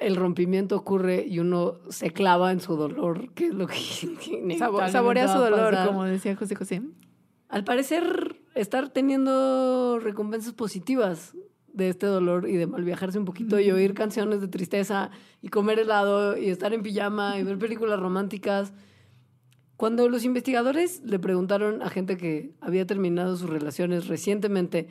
el 0.00 0.16
rompimiento 0.16 0.76
ocurre 0.76 1.24
y 1.26 1.38
uno 1.38 1.74
se 1.90 2.10
clava 2.10 2.50
en 2.52 2.60
su 2.60 2.74
dolor, 2.76 3.32
que 3.34 3.46
es 3.46 3.54
lo 3.54 3.66
que, 3.66 3.76
Sabo- 4.58 4.88
saborea 4.88 5.28
su 5.28 5.38
dolor, 5.38 5.70
pasar. 5.72 5.86
como 5.88 6.04
decía 6.04 6.34
José 6.36 6.54
José. 6.56 6.82
Al 7.48 7.64
parecer, 7.64 8.36
estar 8.54 8.88
teniendo 8.90 9.98
recompensas 10.00 10.54
positivas 10.54 11.34
de 11.72 11.88
este 11.88 12.06
dolor 12.06 12.48
y 12.48 12.56
de 12.56 12.66
mal 12.66 12.82
viajarse 12.82 13.18
un 13.18 13.24
poquito 13.24 13.60
y 13.60 13.70
oír 13.70 13.94
canciones 13.94 14.40
de 14.40 14.48
tristeza 14.48 15.10
y 15.42 15.48
comer 15.48 15.78
helado 15.78 16.36
y 16.36 16.48
estar 16.50 16.72
en 16.74 16.82
pijama 16.82 17.38
y 17.38 17.44
ver 17.44 17.58
películas 17.58 18.00
románticas. 18.00 18.72
Cuando 19.76 20.08
los 20.08 20.24
investigadores 20.24 21.00
le 21.04 21.18
preguntaron 21.18 21.82
a 21.82 21.88
gente 21.88 22.16
que 22.16 22.52
había 22.60 22.86
terminado 22.86 23.36
sus 23.36 23.48
relaciones 23.48 24.08
recientemente 24.08 24.88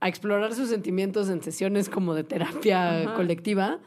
a 0.00 0.08
explorar 0.08 0.54
sus 0.54 0.68
sentimientos 0.70 1.28
en 1.28 1.42
sesiones 1.42 1.88
como 1.88 2.14
de 2.14 2.24
terapia 2.24 3.02
Ajá. 3.02 3.14
colectiva, 3.14 3.78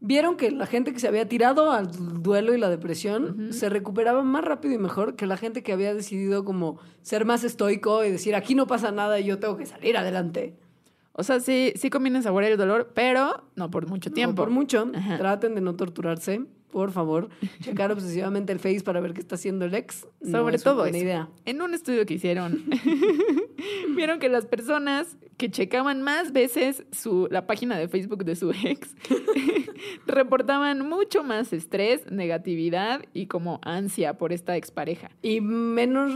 vieron 0.00 0.36
que 0.36 0.50
la 0.50 0.66
gente 0.66 0.92
que 0.92 1.00
se 1.00 1.08
había 1.08 1.28
tirado 1.28 1.70
al 1.72 1.88
duelo 2.22 2.54
y 2.54 2.58
la 2.58 2.68
depresión 2.68 3.52
se 3.52 3.68
recuperaba 3.68 4.22
más 4.22 4.44
rápido 4.44 4.74
y 4.74 4.78
mejor 4.78 5.16
que 5.16 5.26
la 5.26 5.36
gente 5.36 5.62
que 5.62 5.72
había 5.72 5.94
decidido 5.94 6.44
como 6.44 6.78
ser 7.02 7.24
más 7.24 7.44
estoico 7.44 8.04
y 8.04 8.10
decir 8.10 8.34
aquí 8.34 8.54
no 8.54 8.66
pasa 8.66 8.92
nada 8.92 9.18
y 9.20 9.24
yo 9.24 9.38
tengo 9.38 9.56
que 9.56 9.66
salir 9.66 9.96
adelante. 9.96 10.54
O 11.12 11.22
sea, 11.22 11.40
sí, 11.40 11.72
sí 11.76 11.88
conviene 11.88 12.20
saborear 12.22 12.52
el 12.52 12.58
dolor, 12.58 12.90
pero 12.94 13.44
no 13.56 13.70
por 13.70 13.88
mucho 13.88 14.10
No, 14.10 14.14
tiempo. 14.14 14.42
por 14.42 14.50
mucho. 14.50 14.90
Ajá. 14.94 15.16
Traten 15.16 15.54
de 15.54 15.62
no 15.62 15.74
torturarse, 15.74 16.42
por 16.70 16.92
favor. 16.92 17.28
Checar 17.60 17.92
obsesivamente 17.92 18.52
el 18.52 18.58
Face 18.58 18.80
para 18.80 19.00
ver 19.00 19.12
qué 19.14 19.20
está 19.20 19.36
haciendo 19.36 19.64
el 19.64 19.74
ex. 19.74 20.06
no 20.20 20.38
Sobre 20.38 20.56
es 20.56 20.62
todo 20.62 20.74
una 20.74 20.82
buena 20.82 20.98
idea. 20.98 21.28
En 21.44 21.62
un 21.62 21.74
estudio 21.74 22.06
que 22.06 22.14
hicieron, 22.14 22.64
vieron 23.96 24.18
que 24.18 24.28
las 24.28 24.46
personas 24.46 25.16
que 25.36 25.50
checaban 25.50 26.02
más 26.02 26.32
veces 26.32 26.84
su, 26.92 27.28
la 27.30 27.46
página 27.46 27.78
de 27.78 27.88
Facebook 27.88 28.24
de 28.24 28.36
su 28.36 28.50
ex 28.50 28.94
reportaban 30.06 30.88
mucho 30.88 31.22
más 31.22 31.52
estrés, 31.52 32.10
negatividad 32.10 33.02
y 33.12 33.26
como 33.26 33.60
ansia 33.62 34.18
por 34.18 34.32
esta 34.32 34.56
expareja. 34.56 35.10
Y 35.22 35.40
menor, 35.40 36.08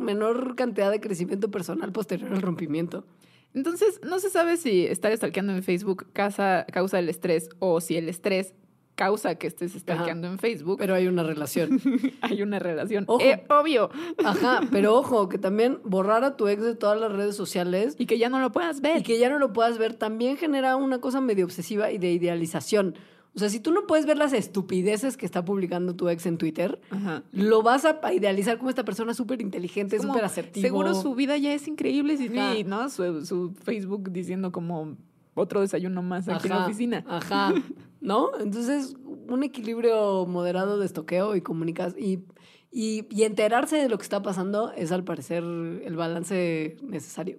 menor 0.00 0.54
cantidad 0.56 0.90
de 0.90 1.00
crecimiento 1.00 1.50
personal 1.50 1.92
posterior 1.92 2.32
al 2.32 2.42
rompimiento. 2.42 3.04
Entonces, 3.52 4.00
no 4.04 4.20
se 4.20 4.30
sabe 4.30 4.56
si 4.56 4.86
estar 4.86 5.14
stalkeando 5.16 5.52
en 5.52 5.62
Facebook 5.62 6.06
causa, 6.12 6.66
causa 6.72 6.98
el 7.00 7.08
estrés 7.08 7.48
o 7.58 7.80
si 7.80 7.96
el 7.96 8.08
estrés 8.08 8.54
causa 8.94 9.34
que 9.36 9.46
estés 9.46 9.72
stalkeando 9.72 10.26
en 10.26 10.38
Facebook. 10.38 10.78
Pero 10.78 10.94
hay 10.94 11.06
una 11.06 11.22
relación. 11.22 11.80
hay 12.20 12.42
una 12.42 12.58
relación. 12.58 13.04
Ojo. 13.06 13.22
Eh, 13.24 13.44
obvio. 13.48 13.90
Ajá, 14.24 14.60
pero 14.70 14.96
ojo, 14.96 15.28
que 15.28 15.38
también 15.38 15.78
borrar 15.84 16.24
a 16.24 16.36
tu 16.36 16.48
ex 16.48 16.62
de 16.62 16.74
todas 16.74 17.00
las 17.00 17.10
redes 17.12 17.34
sociales 17.34 17.96
Y 17.98 18.06
que 18.06 18.18
ya 18.18 18.28
no 18.28 18.40
lo 18.40 18.52
puedas 18.52 18.80
ver. 18.80 18.98
y 18.98 19.02
que 19.02 19.18
ya 19.18 19.30
no 19.30 19.38
lo 19.38 19.52
puedas 19.52 19.78
ver 19.78 19.94
también 19.94 20.36
genera 20.36 20.76
una 20.76 21.00
cosa 21.00 21.20
medio 21.20 21.44
obsesiva 21.44 21.90
y 21.90 21.98
de 21.98 22.12
idealización. 22.12 22.96
O 23.34 23.38
sea, 23.38 23.48
si 23.48 23.60
tú 23.60 23.70
no 23.70 23.86
puedes 23.86 24.06
ver 24.06 24.18
las 24.18 24.32
estupideces 24.32 25.16
que 25.16 25.24
está 25.24 25.44
publicando 25.44 25.94
tu 25.94 26.08
ex 26.08 26.26
en 26.26 26.36
Twitter, 26.36 26.80
Ajá. 26.90 27.22
lo 27.30 27.62
vas 27.62 27.84
a 27.84 28.00
idealizar 28.12 28.58
como 28.58 28.70
esta 28.70 28.84
persona 28.84 29.14
súper 29.14 29.40
inteligente, 29.40 30.00
súper 30.00 30.24
asertivo. 30.24 30.62
Seguro 30.66 30.94
su 30.94 31.14
vida 31.14 31.36
ya 31.36 31.54
es 31.54 31.68
increíble 31.68 32.16
mí, 32.28 32.64
¿no? 32.64 32.90
Su, 32.90 33.24
su 33.24 33.52
Facebook 33.62 34.10
diciendo 34.10 34.50
como 34.50 34.96
otro 35.34 35.60
desayuno 35.60 36.02
más 36.02 36.28
aquí 36.28 36.48
en 36.48 36.54
la 36.54 36.64
oficina. 36.66 37.04
Ajá. 37.08 37.52
¿No? 38.00 38.30
Entonces, 38.38 38.96
un 39.04 39.42
equilibrio 39.42 40.26
moderado 40.26 40.78
de 40.78 40.86
estoqueo 40.86 41.36
y 41.36 41.42
comunicación 41.42 42.02
y, 42.02 42.24
y, 42.70 43.06
y 43.10 43.24
enterarse 43.24 43.76
de 43.76 43.88
lo 43.88 43.98
que 43.98 44.04
está 44.04 44.22
pasando 44.22 44.72
es 44.72 44.90
al 44.92 45.04
parecer 45.04 45.42
el 45.42 45.96
balance 45.96 46.76
necesario 46.82 47.38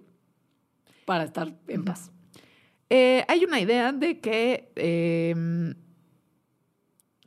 para 1.04 1.24
estar 1.24 1.52
en 1.66 1.84
paz. 1.84 2.12
Eh, 2.90 3.24
hay 3.26 3.44
una 3.44 3.58
idea 3.58 3.92
de 3.92 4.20
que 4.20 4.70
eh, 4.76 5.74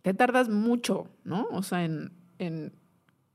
te 0.01 0.13
tardas 0.13 0.47
mucho, 0.47 1.07
¿no? 1.23 1.47
O 1.51 1.63
sea, 1.63 1.83
en, 1.83 2.13
en, 2.39 2.71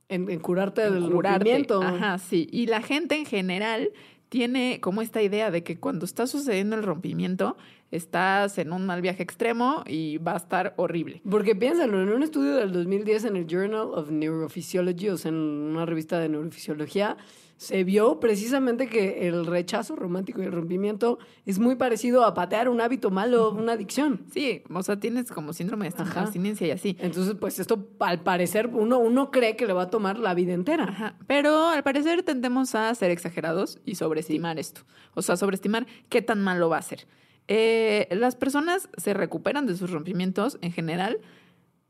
En, 0.08 0.30
en 0.30 0.40
curarte 0.40 0.84
en 0.86 0.94
del 0.94 1.10
curarte. 1.10 1.66
Ajá, 1.82 2.18
sí. 2.18 2.48
Y 2.50 2.66
la 2.66 2.82
gente 2.82 3.16
en 3.16 3.26
general 3.26 3.90
tiene 4.30 4.80
como 4.80 5.02
esta 5.02 5.20
idea 5.20 5.50
de 5.50 5.62
que 5.62 5.78
cuando 5.78 6.06
está 6.06 6.26
sucediendo 6.26 6.76
el 6.76 6.84
rompimiento, 6.84 7.58
estás 7.90 8.58
en 8.58 8.72
un 8.72 8.86
mal 8.86 9.02
viaje 9.02 9.22
extremo 9.22 9.82
y 9.86 10.18
va 10.18 10.32
a 10.34 10.36
estar 10.36 10.74
horrible. 10.76 11.22
Porque 11.28 11.54
piénsalo, 11.54 12.02
en 12.02 12.08
un 12.08 12.22
estudio 12.22 12.56
del 12.56 12.72
2010 12.72 13.24
en 13.24 13.36
el 13.36 13.46
Journal 13.46 13.88
of 13.94 14.10
Neurophysiology, 14.10 15.08
o 15.08 15.16
sea, 15.16 15.30
en 15.30 15.36
una 15.36 15.86
revista 15.86 16.18
de 16.18 16.28
neurofisiología, 16.28 17.16
se 17.60 17.84
vio 17.84 18.20
precisamente 18.20 18.86
que 18.88 19.28
el 19.28 19.44
rechazo 19.44 19.94
romántico 19.94 20.40
y 20.40 20.46
el 20.46 20.52
rompimiento 20.52 21.18
es 21.44 21.58
muy 21.58 21.74
parecido 21.74 22.24
a 22.24 22.32
patear 22.32 22.70
un 22.70 22.80
hábito 22.80 23.10
malo, 23.10 23.50
una 23.52 23.72
adicción. 23.72 24.22
Sí, 24.32 24.62
o 24.72 24.82
sea, 24.82 24.98
tienes 24.98 25.30
como 25.30 25.52
síndrome 25.52 25.90
de 25.90 25.94
abstinencia 25.98 26.66
y 26.68 26.70
así. 26.70 26.96
Entonces, 27.00 27.34
pues 27.38 27.58
esto 27.58 27.86
al 27.98 28.22
parecer 28.22 28.68
uno, 28.68 28.98
uno 28.98 29.30
cree 29.30 29.56
que 29.56 29.66
le 29.66 29.74
va 29.74 29.82
a 29.82 29.90
tomar 29.90 30.18
la 30.18 30.32
vida 30.32 30.54
entera. 30.54 30.84
Ajá. 30.84 31.16
Pero 31.26 31.68
al 31.68 31.82
parecer 31.82 32.22
tendemos 32.22 32.74
a 32.74 32.94
ser 32.94 33.10
exagerados 33.10 33.78
y 33.84 33.96
sobreestimar 33.96 34.58
esto. 34.58 34.80
O 35.12 35.20
sea, 35.20 35.36
sobreestimar 35.36 35.86
qué 36.08 36.22
tan 36.22 36.42
malo 36.42 36.70
va 36.70 36.78
a 36.78 36.82
ser. 36.82 37.06
Eh, 37.52 38.06
las 38.12 38.36
personas 38.36 38.88
se 38.96 39.12
recuperan 39.12 39.66
de 39.66 39.76
sus 39.76 39.90
rompimientos 39.90 40.56
en 40.62 40.70
general 40.70 41.18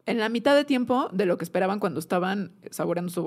en 0.06 0.18
la 0.18 0.30
mitad 0.30 0.56
de 0.56 0.64
tiempo 0.64 1.10
de 1.12 1.26
lo 1.26 1.36
que 1.36 1.44
esperaban 1.44 1.78
cuando 1.80 2.00
estaban 2.00 2.52
saboreando 2.70 3.12
su, 3.12 3.22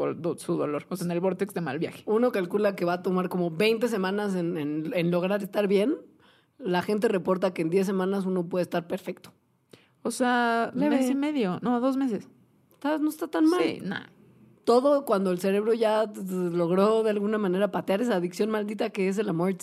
dolor, 0.57 0.85
o 0.89 0.95
sea, 0.97 1.05
en 1.05 1.11
el 1.11 1.19
vortex 1.19 1.53
de 1.53 1.61
mal 1.61 1.77
viaje. 1.77 2.01
Uno 2.07 2.31
calcula 2.31 2.75
que 2.75 2.85
va 2.85 2.93
a 2.93 3.01
tomar 3.03 3.29
como 3.29 3.51
20 3.51 3.87
semanas 3.87 4.33
en, 4.33 4.57
en- 4.57 4.91
en 4.95 5.11
lograr 5.11 5.43
estar 5.43 5.67
bien. 5.67 5.95
La 6.57 6.81
gente 6.81 7.07
reporta 7.07 7.53
que 7.53 7.61
en 7.61 7.69
10 7.69 7.85
semanas 7.85 8.25
uno 8.25 8.47
puede 8.49 8.63
estar 8.63 8.87
perfecto. 8.87 9.31
O 10.01 10.09
sea, 10.09 10.71
Leve. 10.73 10.97
mes 10.97 11.09
y 11.11 11.15
medio, 11.15 11.59
no, 11.61 11.79
dos 11.79 11.95
meses. 11.97 12.27
Está- 12.71 12.97
no 12.97 13.09
está 13.09 13.27
tan 13.27 13.45
mal. 13.45 13.61
Sí, 13.61 13.79
nah. 13.83 14.07
todo 14.63 15.05
cuando 15.05 15.29
el 15.31 15.39
cerebro 15.39 15.73
ya 15.75 16.11
logró 16.51 17.03
de 17.03 17.11
alguna 17.11 17.37
manera 17.37 17.69
patear 17.71 18.01
esa 18.01 18.15
adicción 18.15 18.49
maldita 18.49 18.89
que 18.89 19.07
es 19.07 19.19
el 19.19 19.29
amor. 19.29 19.53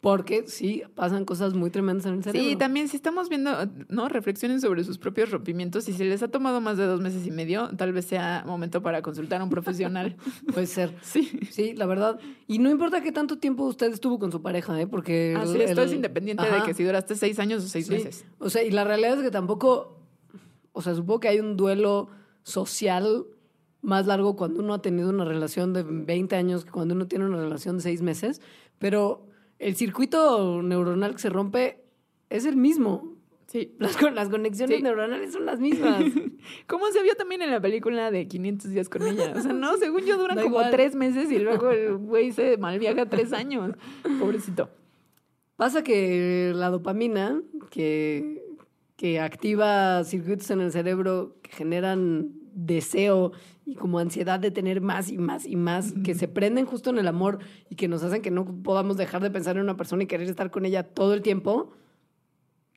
Porque 0.00 0.44
sí, 0.46 0.82
pasan 0.94 1.24
cosas 1.24 1.54
muy 1.54 1.70
tremendas 1.70 2.06
en 2.06 2.14
el 2.14 2.22
cerebro. 2.22 2.48
Sí, 2.48 2.54
también 2.56 2.86
si 2.88 2.96
estamos 2.96 3.28
viendo, 3.28 3.50
¿no? 3.88 4.08
Reflexionen 4.08 4.60
sobre 4.60 4.84
sus 4.84 4.96
propios 4.96 5.30
rompimientos 5.32 5.88
y 5.88 5.92
si 5.92 6.04
les 6.04 6.22
ha 6.22 6.28
tomado 6.28 6.60
más 6.60 6.76
de 6.78 6.84
dos 6.86 7.00
meses 7.00 7.26
y 7.26 7.32
medio, 7.32 7.68
tal 7.76 7.92
vez 7.92 8.04
sea 8.06 8.44
momento 8.46 8.80
para 8.80 9.02
consultar 9.02 9.40
a 9.40 9.44
un 9.44 9.50
profesional. 9.50 10.16
Puede 10.54 10.66
ser. 10.66 10.94
sí. 11.02 11.28
Sí, 11.50 11.74
la 11.74 11.86
verdad. 11.86 12.20
Y 12.46 12.58
no 12.60 12.70
importa 12.70 13.00
qué 13.00 13.10
tanto 13.10 13.38
tiempo 13.38 13.64
usted 13.64 13.92
estuvo 13.92 14.18
con 14.20 14.30
su 14.30 14.40
pareja, 14.40 14.80
¿eh? 14.80 14.86
Porque... 14.86 15.34
Así 15.36 15.56
el- 15.56 15.62
esto 15.62 15.82
es 15.82 15.92
independiente 15.92 16.44
Ajá. 16.44 16.56
de 16.58 16.62
que 16.62 16.74
si 16.74 16.84
duraste 16.84 17.16
seis 17.16 17.38
años 17.40 17.64
o 17.64 17.68
seis 17.68 17.86
Sí. 17.86 17.92
meses. 17.92 18.24
O 18.38 18.50
sea, 18.50 18.62
y 18.62 18.70
la 18.70 18.84
realidad 18.84 19.16
es 19.18 19.22
que 19.24 19.30
tampoco... 19.30 19.98
O 20.72 20.80
sea, 20.82 20.94
supongo 20.94 21.18
que 21.20 21.28
hay 21.28 21.40
un 21.40 21.56
duelo 21.56 22.08
social 22.44 23.24
más 23.82 24.06
largo 24.06 24.36
cuando 24.36 24.60
uno 24.60 24.74
ha 24.74 24.82
tenido 24.82 25.10
una 25.10 25.24
relación 25.24 25.72
de 25.72 25.82
20 25.82 26.36
años 26.36 26.64
que 26.64 26.70
cuando 26.70 26.94
uno 26.94 27.06
tiene 27.08 27.26
una 27.26 27.38
relación 27.38 27.76
de 27.76 27.82
seis 27.82 28.00
meses, 28.02 28.40
pero 28.78 29.26
el 29.58 29.74
circuito 29.76 30.62
neuronal 30.62 31.12
que 31.12 31.18
se 31.20 31.30
rompe 31.30 31.82
es 32.30 32.44
el 32.44 32.56
mismo. 32.56 33.14
Sí. 33.46 33.74
Las, 33.78 33.96
con- 33.96 34.14
las 34.14 34.28
conexiones 34.28 34.76
Sí. 34.76 34.82
neuronales 34.82 35.32
son 35.32 35.46
las 35.46 35.58
mismas. 35.58 36.04
Como 36.66 36.86
se 36.88 37.02
vio 37.02 37.14
también 37.14 37.40
en 37.40 37.50
la 37.50 37.60
película 37.60 38.10
de 38.10 38.28
500 38.28 38.70
días 38.70 38.88
con 38.90 39.06
ella. 39.06 39.32
O 39.34 39.40
sea, 39.40 39.52
no, 39.54 39.76
según 39.78 40.02
yo 40.02 40.18
duran 40.18 40.36
Da 40.36 40.42
como 40.42 40.56
igual. 40.56 40.70
tres 40.70 40.94
meses 40.94 41.30
y 41.32 41.38
luego 41.38 41.70
el 41.70 41.96
güey 41.98 42.30
se 42.32 42.58
malviaja 42.58 43.06
tres 43.08 43.32
años. 43.32 43.74
Pobrecito. 44.20 44.68
Pasa 45.56 45.82
que 45.82 46.52
la 46.54 46.68
dopamina, 46.70 47.40
que, 47.70 48.44
que 48.96 49.18
activa 49.18 50.04
circuitos 50.04 50.50
en 50.50 50.60
el 50.60 50.70
cerebro 50.70 51.36
que 51.42 51.50
generan 51.50 52.32
deseo 52.52 53.32
y 53.68 53.74
como 53.74 53.98
ansiedad 53.98 54.40
de 54.40 54.50
tener 54.50 54.80
más 54.80 55.10
y 55.10 55.18
más 55.18 55.44
y 55.44 55.54
más, 55.54 55.92
que 56.02 56.14
se 56.14 56.26
prenden 56.26 56.64
justo 56.64 56.88
en 56.88 56.96
el 56.96 57.06
amor 57.06 57.40
y 57.68 57.74
que 57.74 57.86
nos 57.86 58.02
hacen 58.02 58.22
que 58.22 58.30
no 58.30 58.62
podamos 58.62 58.96
dejar 58.96 59.20
de 59.20 59.30
pensar 59.30 59.56
en 59.56 59.62
una 59.62 59.76
persona 59.76 60.04
y 60.04 60.06
querer 60.06 60.26
estar 60.26 60.50
con 60.50 60.64
ella 60.64 60.84
todo 60.84 61.12
el 61.12 61.20
tiempo, 61.20 61.72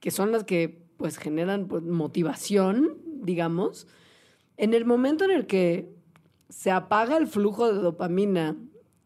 que 0.02 0.12
son 0.12 0.34
las 0.34 0.44
que 0.44 0.84
pues 0.98 1.18
generan 1.18 1.70
pues, 1.70 1.82
motivación, 1.84 2.98
digamos. 3.06 3.88
En 4.58 4.74
el 4.74 4.84
momento 4.84 5.24
en 5.24 5.32
el 5.32 5.48
que 5.48 5.96
se 6.50 6.72
apaga 6.72 7.16
el 7.16 7.28
flujo 7.28 7.72
de 7.72 7.80
dopamina 7.80 8.58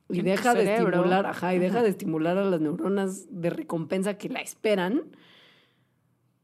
y 0.10 0.22
En 0.22 0.26
deja 0.26 0.56
de 0.56 0.74
estimular, 0.74 1.28
ajá, 1.28 1.54
y 1.54 1.60
deja 1.60 1.84
de 1.84 1.90
estimular 1.90 2.40
a 2.40 2.46
las 2.46 2.62
neuronas 2.62 3.28
de 3.30 3.52
recompensa 3.52 4.18
que 4.18 4.30
la 4.30 4.40
esperan, 4.40 5.04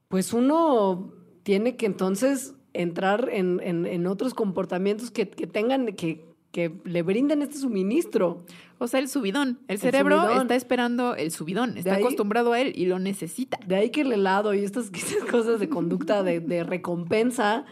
pues 0.08 0.34
uno 0.34 1.16
tiene 1.42 1.78
que 1.78 1.88
entonces 1.88 2.54
entrar 2.74 3.30
en, 3.32 3.60
en- 3.64 3.86
en 3.86 4.08
otros 4.08 4.34
comportamientos 4.34 5.12
que, 5.12 5.30
que 5.30 5.48
tengan, 5.48 5.88
que, 5.88 6.24
que 6.52 6.74
le 6.86 7.02
brinden 7.04 7.42
este 7.42 7.58
suministro. 7.58 8.44
O 8.80 8.88
sea, 8.88 9.00
el 9.00 9.08
subidón. 9.10 9.60
El 9.68 9.78
cerebro 9.78 10.22
subidón. 10.22 10.42
está 10.42 10.56
esperando 10.56 11.16
el 11.16 11.32
subidón. 11.32 11.78
Está 11.78 11.96
ahí- 11.96 12.02
acostumbrado 12.02 12.54
a 12.54 12.60
él 12.62 12.74
y 12.76 12.86
lo 12.88 12.98
necesita. 13.00 13.60
De 13.66 13.76
ahí 13.76 13.90
que 13.90 14.02
el 14.02 14.12
helado 14.12 14.54
y 14.54 14.60
estas, 14.64 14.86
estas 14.94 15.30
cosas 15.30 15.60
de 15.60 15.70
conducta 15.70 16.24
de, 16.24 16.40
de 16.40 16.64
recompensa 16.64 17.66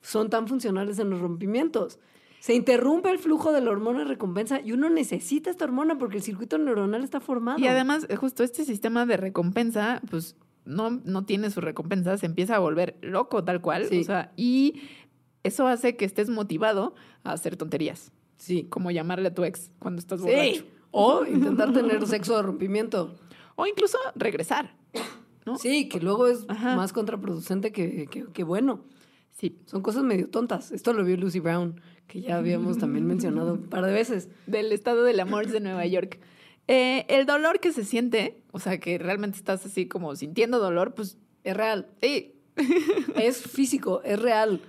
son 0.00 0.30
tan 0.30 0.48
funcionales 0.48 0.98
en 0.98 1.10
los 1.10 1.20
rompimientos. 1.20 1.98
Se 2.40 2.54
interrumpe 2.54 3.10
el 3.10 3.18
flujo 3.18 3.52
de 3.52 3.62
la 3.62 3.70
hormona 3.70 4.00
de 4.00 4.04
recompensa 4.04 4.60
y 4.60 4.72
uno 4.72 4.90
necesita 4.90 5.48
esta 5.48 5.64
hormona 5.64 5.96
porque 5.96 6.18
el 6.18 6.22
circuito 6.22 6.58
neuronal 6.58 7.02
está 7.02 7.18
formado. 7.20 7.58
Y 7.58 7.66
además, 7.68 8.06
justo 8.18 8.44
este 8.44 8.66
sistema 8.66 9.06
de 9.06 9.16
recompensa, 9.16 10.02
pues 10.10 10.36
no, 10.64 10.90
no 11.04 11.24
tiene 11.24 11.50
su 11.50 11.60
recompensa, 11.60 12.16
se 12.16 12.26
empieza 12.26 12.56
a 12.56 12.58
volver 12.58 12.96
loco 13.02 13.44
tal 13.44 13.60
cual. 13.60 13.86
Sí. 13.86 14.00
O 14.00 14.04
sea, 14.04 14.32
y 14.36 14.80
eso 15.42 15.66
hace 15.66 15.96
que 15.96 16.04
estés 16.04 16.28
motivado 16.30 16.94
a 17.22 17.32
hacer 17.32 17.56
tonterías. 17.56 18.12
Sí. 18.36 18.64
Como 18.70 18.90
llamarle 18.90 19.28
a 19.28 19.34
tu 19.34 19.44
ex 19.44 19.70
cuando 19.78 19.98
estás 20.00 20.20
borracho. 20.20 20.62
Sí. 20.62 20.64
O 20.90 21.24
intentar 21.26 21.72
tener 21.72 22.06
sexo 22.06 22.36
de 22.36 22.42
rompimiento. 22.42 23.14
O 23.56 23.66
incluso 23.66 23.98
regresar. 24.14 24.76
¿no? 25.46 25.56
Sí, 25.58 25.88
que 25.88 26.00
luego 26.00 26.26
es 26.26 26.44
Ajá. 26.48 26.74
más 26.76 26.92
contraproducente 26.92 27.70
que, 27.72 28.06
que- 28.06 28.24
que 28.24 28.44
bueno. 28.44 28.84
Sí. 29.32 29.58
Son 29.66 29.82
cosas 29.82 30.02
medio 30.04 30.28
tontas. 30.30 30.72
Esto 30.72 30.92
lo 30.92 31.04
vio 31.04 31.16
Lucy 31.16 31.40
Brown, 31.40 31.80
que 32.06 32.20
ya 32.20 32.38
habíamos 32.38 32.78
también 32.78 33.04
mencionado 33.06 33.54
un 33.54 33.64
par 33.68 33.84
de 33.84 33.92
veces. 33.92 34.28
Del 34.46 34.72
estado 34.72 35.02
del 35.02 35.20
amor 35.20 35.46
de 35.48 35.60
Nueva 35.60 35.84
York. 35.86 36.20
Eh, 36.68 37.04
el 37.08 37.26
dolor 37.26 37.60
que 37.60 37.72
se 37.72 37.84
siente, 37.84 38.42
o 38.52 38.58
sea, 38.58 38.78
que 38.78 38.96
realmente 38.98 39.36
estás 39.38 39.64
así 39.66 39.86
como 39.86 40.16
sintiendo 40.16 40.58
dolor, 40.58 40.94
pues 40.94 41.18
Es 41.42 41.56
real. 41.56 41.88
sí, 42.02 42.34
Es 43.16 43.42
físico, 43.42 44.00
es 44.04 44.18
real. 44.20 44.60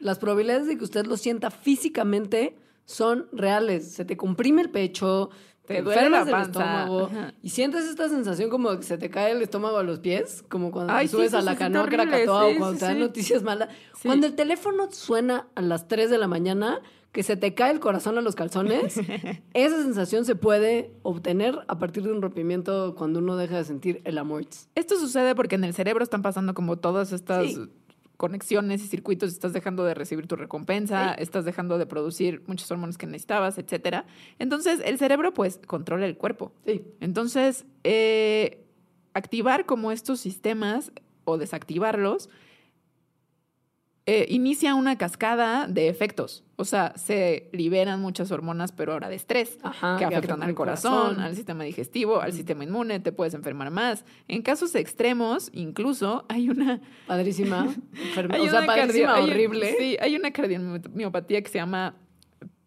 Las 0.00 0.18
probabilidades 0.18 0.66
de 0.66 0.76
que 0.76 0.84
usted 0.84 1.06
lo 1.06 1.16
sienta 1.16 1.50
físicamente 1.50 2.56
son 2.84 3.28
reales. 3.32 3.92
Se 3.92 4.04
te 4.04 4.16
comprime 4.16 4.62
el 4.62 4.70
pecho, 4.70 5.30
te, 5.66 5.74
Te 5.76 5.82
duele 5.82 6.10
la 6.10 6.24
panza. 6.26 6.42
estómago 6.42 7.06
Ajá. 7.06 7.32
y 7.42 7.48
sientes 7.50 7.84
esta 7.84 8.08
sensación 8.08 8.50
como 8.50 8.76
que 8.76 8.82
se 8.82 8.98
te 8.98 9.08
cae 9.08 9.32
el 9.32 9.40
estómago 9.40 9.78
a 9.78 9.82
los 9.82 10.00
pies, 10.00 10.44
como 10.48 10.70
cuando 10.70 10.92
Ay, 10.92 11.06
te 11.06 11.10
sí, 11.10 11.16
subes 11.16 11.28
eso 11.28 11.38
a 11.38 11.42
la 11.42 11.56
canoa 11.56 11.86
Krakatoa 11.86 12.48
sí, 12.50 12.54
o 12.54 12.58
cuando 12.58 12.72
sí, 12.74 12.78
te 12.80 12.84
dan 12.86 12.94
sí. 12.96 13.00
noticias 13.00 13.42
malas. 13.42 13.68
Sí. 13.94 14.08
Cuando 14.08 14.26
el 14.26 14.34
teléfono 14.34 14.90
suena 14.90 15.46
a 15.54 15.62
las 15.62 15.88
3 15.88 16.10
de 16.10 16.18
la 16.18 16.26
mañana, 16.26 16.82
que 17.14 17.22
se 17.22 17.36
te 17.36 17.54
cae 17.54 17.70
el 17.72 17.78
corazón 17.80 18.18
a 18.18 18.20
los 18.20 18.34
calzones, 18.34 18.98
esa 19.54 19.82
sensación 19.82 20.24
se 20.26 20.34
puede 20.34 20.90
obtener 21.02 21.56
a 21.68 21.78
partir 21.78 22.02
de 22.02 22.10
un 22.12 22.20
rompimiento 22.20 22.94
cuando 22.96 23.20
uno 23.20 23.36
deja 23.36 23.56
de 23.56 23.64
sentir 23.64 24.02
el 24.04 24.18
amor. 24.18 24.44
Esto 24.74 24.98
sucede 24.98 25.34
porque 25.36 25.54
en 25.54 25.62
el 25.64 25.72
cerebro 25.74 26.02
están 26.02 26.22
pasando 26.22 26.52
como 26.54 26.76
todas 26.76 27.12
estas 27.12 27.46
Sí. 27.54 27.70
conexiones 28.16 28.82
y 28.82 28.88
circuitos, 28.88 29.32
estás 29.32 29.52
dejando 29.52 29.84
de 29.84 29.94
recibir 29.94 30.26
tu 30.26 30.34
recompensa, 30.34 31.14
estás 31.14 31.44
dejando 31.44 31.78
de 31.78 31.86
producir 31.86 32.42
muchos 32.48 32.68
hormonas 32.70 32.98
que 32.98 33.06
necesitabas, 33.06 33.58
etcétera. 33.58 34.06
Entonces, 34.40 34.80
el 34.84 34.98
cerebro, 34.98 35.32
pues, 35.32 35.60
controla 35.66 36.06
el 36.06 36.16
cuerpo. 36.16 36.52
Sí. 36.66 36.82
Entonces, 37.00 37.64
eh, 37.84 38.64
activar 39.14 39.66
como 39.66 39.92
estos 39.92 40.18
sistemas 40.18 40.90
o 41.24 41.38
desactivarlos 41.38 42.28
eh, 44.06 44.26
inicia 44.28 44.74
una 44.74 44.98
cascada 44.98 45.66
de 45.66 45.88
efectos. 45.88 46.44
O 46.56 46.64
sea, 46.64 46.92
se 46.96 47.48
liberan 47.52 48.00
muchas 48.00 48.30
hormonas, 48.30 48.70
pero 48.70 48.92
ahora 48.92 49.08
de 49.08 49.16
estrés, 49.16 49.58
Ajá, 49.62 49.96
que 49.98 50.04
afectan 50.04 50.42
al 50.42 50.54
corazón, 50.54 51.18
al 51.18 51.26
al 51.28 51.34
sistema 51.36 51.64
digestivo, 51.64 52.20
al 52.20 52.32
sistema 52.32 52.64
inmune, 52.64 53.00
te 53.00 53.12
puedes 53.12 53.34
enfermar 53.34 53.70
más. 53.70 54.04
En 54.28 54.42
casos 54.42 54.74
extremos, 54.74 55.50
incluso 55.52 56.26
hay 56.28 56.48
una... 56.50 56.80
Padrísima. 57.06 57.66
enferma- 57.94 58.34
hay 58.34 58.42
o 58.42 58.50
sea, 58.50 58.58
una 58.58 58.66
padrísima, 58.66 59.14
cardio- 59.14 59.24
hay- 59.24 59.30
horrible. 59.30 59.74
Sí, 59.78 59.96
hay 60.00 60.14
una 60.16 60.30
cardiomiopatía 60.32 61.42
que 61.42 61.48
se 61.50 61.58
llama 61.58 61.96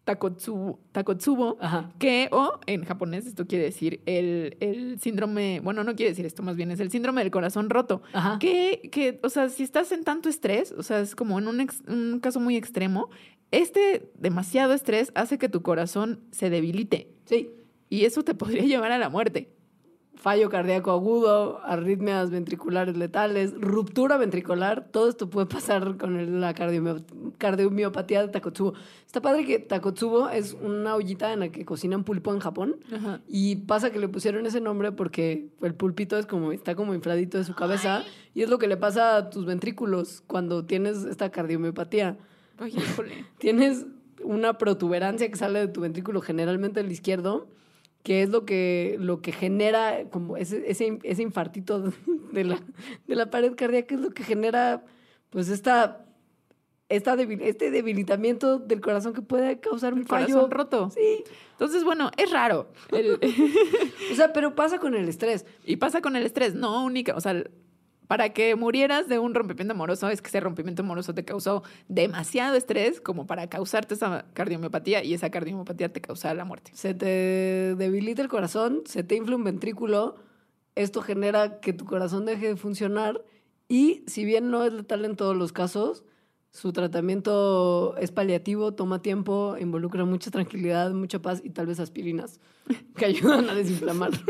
Takotsubo, 0.08 0.78
Takotsubo 0.92 1.58
que, 1.98 2.28
o 2.32 2.58
en 2.66 2.82
japonés 2.84 3.26
esto 3.26 3.46
quiere 3.46 3.64
decir 3.64 4.00
el, 4.06 4.56
el 4.60 4.98
síndrome, 5.00 5.60
bueno, 5.62 5.84
no 5.84 5.94
quiere 5.94 6.10
decir 6.12 6.24
esto, 6.24 6.42
más 6.42 6.56
bien 6.56 6.70
es 6.70 6.80
el 6.80 6.90
síndrome 6.90 7.20
del 7.22 7.30
corazón 7.30 7.68
roto. 7.68 8.00
Ajá. 8.14 8.38
Que, 8.38 8.88
que, 8.90 9.20
o 9.22 9.28
sea, 9.28 9.50
si 9.50 9.62
estás 9.64 9.92
en 9.92 10.04
tanto 10.04 10.30
estrés, 10.30 10.72
o 10.72 10.82
sea, 10.82 11.00
es 11.00 11.14
como 11.14 11.38
en 11.38 11.46
un, 11.46 11.60
ex- 11.60 11.82
un 11.86 12.20
caso 12.20 12.40
muy 12.40 12.56
extremo, 12.56 13.10
este 13.50 14.10
demasiado 14.18 14.72
estrés 14.72 15.12
hace 15.14 15.36
que 15.36 15.50
tu 15.50 15.60
corazón 15.60 16.20
se 16.30 16.48
debilite 16.48 17.10
Sí. 17.26 17.50
y 17.90 18.06
eso 18.06 18.24
te 18.24 18.34
podría 18.34 18.62
llevar 18.64 18.92
a 18.92 18.98
la 18.98 19.10
muerte. 19.10 19.50
Fallo 20.20 20.50
cardíaco 20.50 20.90
agudo, 20.90 21.60
arritmias 21.64 22.30
ventriculares 22.30 22.96
letales, 22.96 23.54
ruptura 23.60 24.16
ventricular, 24.16 24.88
todo 24.90 25.08
esto 25.08 25.30
puede 25.30 25.46
pasar 25.46 25.96
con 25.96 26.40
la 26.40 26.52
cardiomio- 26.56 27.04
cardiomiopatía 27.38 28.22
de 28.22 28.28
Takotsubo. 28.28 28.74
Está 29.06 29.20
padre 29.22 29.46
que 29.46 29.60
Takotsubo 29.60 30.28
es 30.28 30.54
una 30.60 30.96
ollita 30.96 31.32
en 31.32 31.40
la 31.40 31.48
que 31.50 31.64
cocinan 31.64 32.02
pulpo 32.02 32.32
en 32.34 32.40
Japón. 32.40 32.76
Ajá. 32.92 33.20
Y 33.28 33.56
pasa 33.56 33.90
que 33.90 34.00
le 34.00 34.08
pusieron 34.08 34.44
ese 34.44 34.60
nombre 34.60 34.90
porque 34.90 35.50
el 35.62 35.74
pulpito 35.74 36.18
es 36.18 36.26
como, 36.26 36.50
está 36.50 36.74
como 36.74 36.94
infladito 36.94 37.38
de 37.38 37.44
su 37.44 37.54
cabeza. 37.54 38.02
Y 38.34 38.42
es 38.42 38.50
lo 38.50 38.58
que 38.58 38.66
le 38.66 38.76
pasa 38.76 39.16
a 39.16 39.30
tus 39.30 39.46
ventrículos 39.46 40.24
cuando 40.26 40.64
tienes 40.64 41.04
esta 41.04 41.30
cardiomiopatía. 41.30 42.16
Ay. 42.58 42.74
Tienes 43.38 43.86
una 44.24 44.58
protuberancia 44.58 45.28
que 45.30 45.36
sale 45.36 45.60
de 45.60 45.68
tu 45.68 45.80
ventrículo, 45.82 46.20
generalmente 46.20 46.80
el 46.80 46.90
izquierdo, 46.90 47.46
que 48.02 48.22
es 48.22 48.30
lo 48.30 48.44
que, 48.46 48.96
lo 49.00 49.20
que 49.20 49.32
genera 49.32 50.04
como 50.10 50.36
ese, 50.36 50.70
ese, 50.70 50.98
ese 51.02 51.22
infartito 51.22 51.92
de 52.32 52.44
la, 52.44 52.58
de 53.06 53.14
la 53.16 53.30
pared 53.30 53.54
cardíaca, 53.56 53.94
es 53.94 54.00
lo 54.00 54.10
que 54.10 54.22
genera 54.22 54.84
pues 55.30 55.48
esta, 55.48 56.06
esta 56.88 57.16
debil- 57.16 57.42
este 57.42 57.70
debilitamiento 57.70 58.58
del 58.58 58.80
corazón 58.80 59.12
que 59.12 59.20
puede 59.20 59.60
causar 59.60 59.92
un 59.92 60.00
El 60.00 60.06
fallo. 60.06 60.26
corazón 60.26 60.50
roto. 60.50 60.90
Sí. 60.90 61.24
Entonces, 61.52 61.84
bueno, 61.84 62.10
es 62.16 62.30
raro. 62.30 62.70
El- 62.92 63.18
O 64.12 64.14
sea, 64.14 64.32
pero 64.32 64.54
pasa 64.54 64.78
con 64.78 64.94
el 64.94 65.08
estrés. 65.08 65.44
y 65.64 65.76
pasa 65.76 66.00
con 66.00 66.16
el 66.16 66.24
estrés, 66.24 66.54
no 66.54 66.82
única, 66.84 67.14
o 67.14 67.20
sea, 67.20 67.44
para 68.08 68.30
que 68.30 68.56
murieras 68.56 69.06
de 69.06 69.18
un 69.18 69.34
rompimiento 69.34 69.74
amoroso 69.74 70.08
es 70.08 70.20
que 70.20 70.28
ese 70.28 70.40
rompimiento 70.40 70.82
amoroso 70.82 71.14
te 71.14 71.24
causó 71.24 71.62
demasiado 71.88 72.56
estrés 72.56 73.00
como 73.00 73.26
para 73.26 73.48
causarte 73.48 73.94
esa 73.94 74.24
cardiomiopatía 74.32 75.04
y 75.04 75.14
esa 75.14 75.30
cardiomiopatía 75.30 75.92
te 75.92 76.00
causa 76.00 76.32
la 76.34 76.44
muerte. 76.44 76.72
Se 76.74 76.94
te 76.94 77.74
debilita 77.76 78.22
el 78.22 78.28
corazón, 78.28 78.82
se 78.86 79.04
te 79.04 79.14
infla 79.14 79.36
un 79.36 79.44
ventrículo, 79.44 80.16
esto 80.74 81.02
genera 81.02 81.60
que 81.60 81.72
tu 81.72 81.84
corazón 81.84 82.24
deje 82.24 82.48
de 82.48 82.56
funcionar 82.56 83.22
y 83.68 84.04
si 84.06 84.24
bien 84.24 84.50
no 84.50 84.64
es 84.64 84.72
letal 84.72 85.04
en 85.04 85.14
todos 85.14 85.36
los 85.36 85.52
casos, 85.52 86.02
su 86.50 86.72
tratamiento 86.72 87.94
es 87.98 88.10
paliativo, 88.10 88.72
toma 88.72 89.02
tiempo, 89.02 89.56
involucra 89.60 90.06
mucha 90.06 90.30
tranquilidad, 90.30 90.92
mucha 90.92 91.20
paz 91.20 91.42
y 91.44 91.50
tal 91.50 91.66
vez 91.66 91.78
aspirinas 91.78 92.40
que 92.96 93.04
ayudan 93.04 93.50
a 93.50 93.54
desinflamar. 93.54 94.12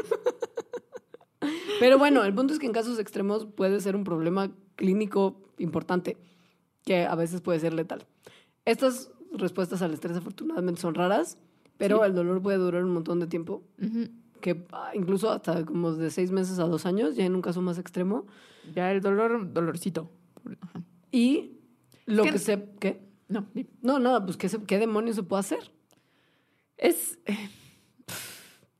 Pero 1.80 1.98
bueno, 1.98 2.24
el 2.24 2.34
punto 2.34 2.52
es 2.52 2.58
que 2.58 2.66
en 2.66 2.72
casos 2.72 2.98
extremos 2.98 3.46
puede 3.46 3.80
ser 3.80 3.94
un 3.96 4.04
problema 4.04 4.50
clínico 4.76 5.40
importante 5.58 6.16
que 6.84 7.04
a 7.06 7.14
veces 7.14 7.40
puede 7.40 7.60
ser 7.60 7.74
letal. 7.74 8.06
Estas 8.64 9.10
respuestas 9.32 9.82
al 9.82 9.92
estrés 9.92 10.16
afortunadamente 10.16 10.80
son 10.80 10.94
raras, 10.94 11.38
pero 11.76 11.98
Sí. 11.98 12.06
el 12.06 12.14
dolor 12.14 12.42
puede 12.42 12.58
durar 12.58 12.84
un 12.84 12.92
montón 12.92 13.20
de 13.20 13.26
tiempo, 13.26 13.62
Ujú. 13.80 14.08
que 14.40 14.66
ah, 14.72 14.90
incluso 14.94 15.30
hasta 15.30 15.64
como 15.64 15.92
de 15.92 16.10
seis 16.10 16.30
meses 16.32 16.58
a 16.58 16.64
dos 16.64 16.86
años, 16.86 17.14
ya 17.16 17.24
en 17.24 17.34
un 17.34 17.42
caso 17.42 17.60
más 17.62 17.78
extremo. 17.78 18.26
Ya 18.74 18.90
el 18.90 19.00
dolor, 19.00 19.52
dolorcito. 19.52 20.10
Ajá. 20.60 20.82
Y 21.12 21.52
lo 22.06 22.24
¿Qué? 22.24 22.32
que 22.32 22.38
se... 22.38 22.68
¿Qué? 22.80 23.00
No, 23.28 23.46
No, 23.82 23.98
nada, 23.98 24.24
pues 24.24 24.36
¿qué, 24.36 24.48
se- 24.48 24.62
¿qué 24.64 24.78
demonios 24.78 25.16
se 25.16 25.22
puede 25.22 25.40
hacer? 25.40 25.70
es... 26.76 27.18
eh, 27.26 27.36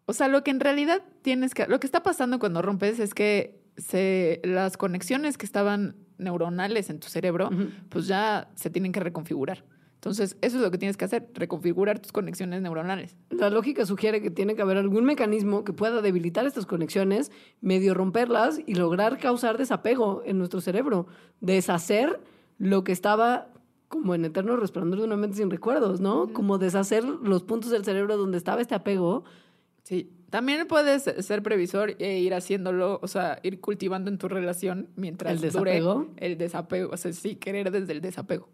O 0.09 0.15
sea, 0.15 0.27
lo 0.27 0.43
que 0.43 0.51
en 0.51 0.59
realidad 0.59 1.03
tienes 1.21 1.53
que... 1.53 1.67
Lo 1.67 1.81
que 1.81 1.87
está 1.87 2.03
pasando 2.03 2.39
cuando 2.39 2.63
rompes 2.63 2.99
es 2.99 3.13
que 3.13 3.61
se, 3.77 4.41
las 4.43 4.79
conexiones 4.79 5.37
que 5.37 5.45
estaban 5.45 5.97
neuronales 6.17 6.89
en 6.89 6.99
tu 6.99 7.09
cerebro, 7.09 7.51
pues 7.91 8.07
ya 8.07 8.49
se 8.55 8.71
tienen 8.71 8.91
que 8.91 9.01
reconfigurar. 9.01 9.67
Entonces, 9.97 10.39
eso 10.41 10.57
es 10.57 10.63
lo 10.63 10.71
que 10.71 10.79
tienes 10.79 10.97
que 10.97 11.05
hacer, 11.05 11.29
reconfigurar 11.35 11.99
tus 11.99 12.11
conexiones 12.11 12.63
neuronales. 12.63 13.19
La 13.29 13.51
lógica 13.51 13.85
sugiere 13.85 14.23
que 14.23 14.31
tiene 14.31 14.57
que 14.57 14.63
haber 14.63 14.79
algún 14.79 15.05
mecanismo 15.05 15.63
que 15.63 15.75
pueda 15.75 16.01
debilitar 16.01 16.47
estas 16.47 16.65
conexiones, 16.65 17.31
medio 17.61 17.93
romperlas 17.93 18.63
y 18.65 18.77
lograr 18.77 19.19
causar 19.19 19.59
desapego 19.59 20.23
en 20.25 20.39
nuestro 20.39 20.63
cerebro, 20.63 21.07
deshacer 21.43 22.19
lo 22.57 22.83
que 22.83 22.93
estaba 22.93 23.49
como 23.89 24.15
en 24.15 24.25
eterno 24.25 24.57
resplandor 24.57 25.01
de 25.01 25.05
una 25.05 25.17
mente 25.17 25.37
sin 25.37 25.51
recuerdos, 25.51 26.01
¿no? 26.01 26.33
Como 26.33 26.57
deshacer 26.57 27.05
los 27.05 27.43
puntos 27.43 27.71
del 27.71 27.85
cerebro 27.85 28.17
donde 28.17 28.39
estaba 28.39 28.63
este 28.63 28.75
apego. 28.75 29.25
Sí. 29.89 30.11
También 30.29 30.67
puedes 30.69 31.05
ser 31.05 31.43
previsor 31.43 31.95
e 31.99 32.19
ir 32.19 32.35
haciéndolo, 32.35 32.99
o 33.03 33.09
sea, 33.09 33.39
ir 33.43 33.61
cultivando 33.61 34.11
en 34.11 34.19
tu 34.19 34.29
relación 34.29 34.91
mientras 34.97 35.33
¿El 35.33 35.39
dure 35.51 35.71
desapego? 35.73 36.09
el 36.19 36.37
desapego. 36.37 36.91
O 36.93 36.97
sea, 36.99 37.11
sí, 37.15 37.37
querer 37.37 37.71
desde 37.71 37.93
el 37.95 38.03
desapego. 38.03 38.51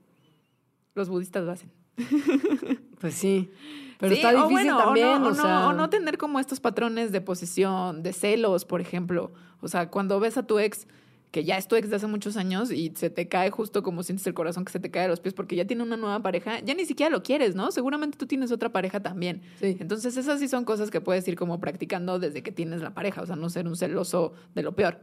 Los 0.95 1.09
budistas 1.09 1.45
lo 1.45 1.51
hacen. 1.53 1.70
Pues 3.01 3.14
sí. 3.14 3.51
Pero 3.99 4.14
Sí, 4.14 4.20
está 4.22 4.43
o 4.45 4.49
difícil 4.49 4.72
o 4.72 4.78
también, 4.78 5.07
no, 5.20 5.26
o, 5.26 5.30
o 5.30 5.35
no- 5.35 5.43
sea... 5.43 5.68
o 5.68 5.72
no 5.74 5.91
tener 5.91 6.16
como 6.16 6.39
estos 6.41 6.61
patrones 6.61 7.12
de 7.12 7.20
posesión, 7.20 8.03
de 8.03 8.12
celos, 8.14 8.64
por 8.64 8.80
ejemplo. 8.80 9.32
O 9.61 9.68
sea, 9.68 9.91
cuando 9.91 10.18
ves 10.20 10.39
a 10.39 10.47
tu 10.47 10.59
ex 10.59 10.87
que 11.35 11.43
ya 11.43 11.59
es 11.59 11.66
tu 11.66 11.74
ex 11.74 11.91
de 11.91 11.97
hace 11.97 12.07
muchos 12.07 12.37
años 12.37 12.70
y 12.70 12.93
se 12.95 13.11
te 13.11 13.26
cae 13.26 13.51
justo 13.51 13.82
como 13.82 14.05
sientes 14.05 14.24
el 14.28 14.35
corazón 14.35 14.64
que 14.64 14.70
se 14.70 14.78
te 14.78 14.93
cae 14.93 15.07
a 15.07 15.09
los 15.09 15.18
pies 15.18 15.35
porque 15.35 15.57
ya 15.57 15.66
tiene 15.66 15.82
una 15.82 15.97
nueva 15.97 16.22
pareja, 16.22 16.61
ya 16.61 16.74
ni 16.74 16.85
siquiera 16.85 17.11
lo 17.11 17.24
quieres, 17.24 17.57
¿no? 17.57 17.72
Seguramente 17.72 18.16
tú 18.16 18.26
tienes 18.26 18.53
otra 18.53 18.70
pareja 18.70 19.01
también. 19.01 19.43
Sí. 19.59 19.76
Entonces 19.80 20.16
esas 20.16 20.39
sí 20.39 20.47
son 20.47 20.64
cosas 20.64 20.93
que 20.93 21.01
puedes 21.01 21.26
ir 21.26 21.35
como 21.35 21.59
practicando 21.59 22.20
desde 22.20 22.45
que 22.45 22.53
tienes 22.53 22.82
la 22.82 22.95
pareja, 22.95 23.20
o 23.20 23.26
sea, 23.26 23.35
no 23.35 23.51
ser 23.51 23.66
un 23.66 23.74
celoso 23.74 24.32
de 24.55 24.62
lo 24.62 24.76
peor. 24.76 25.01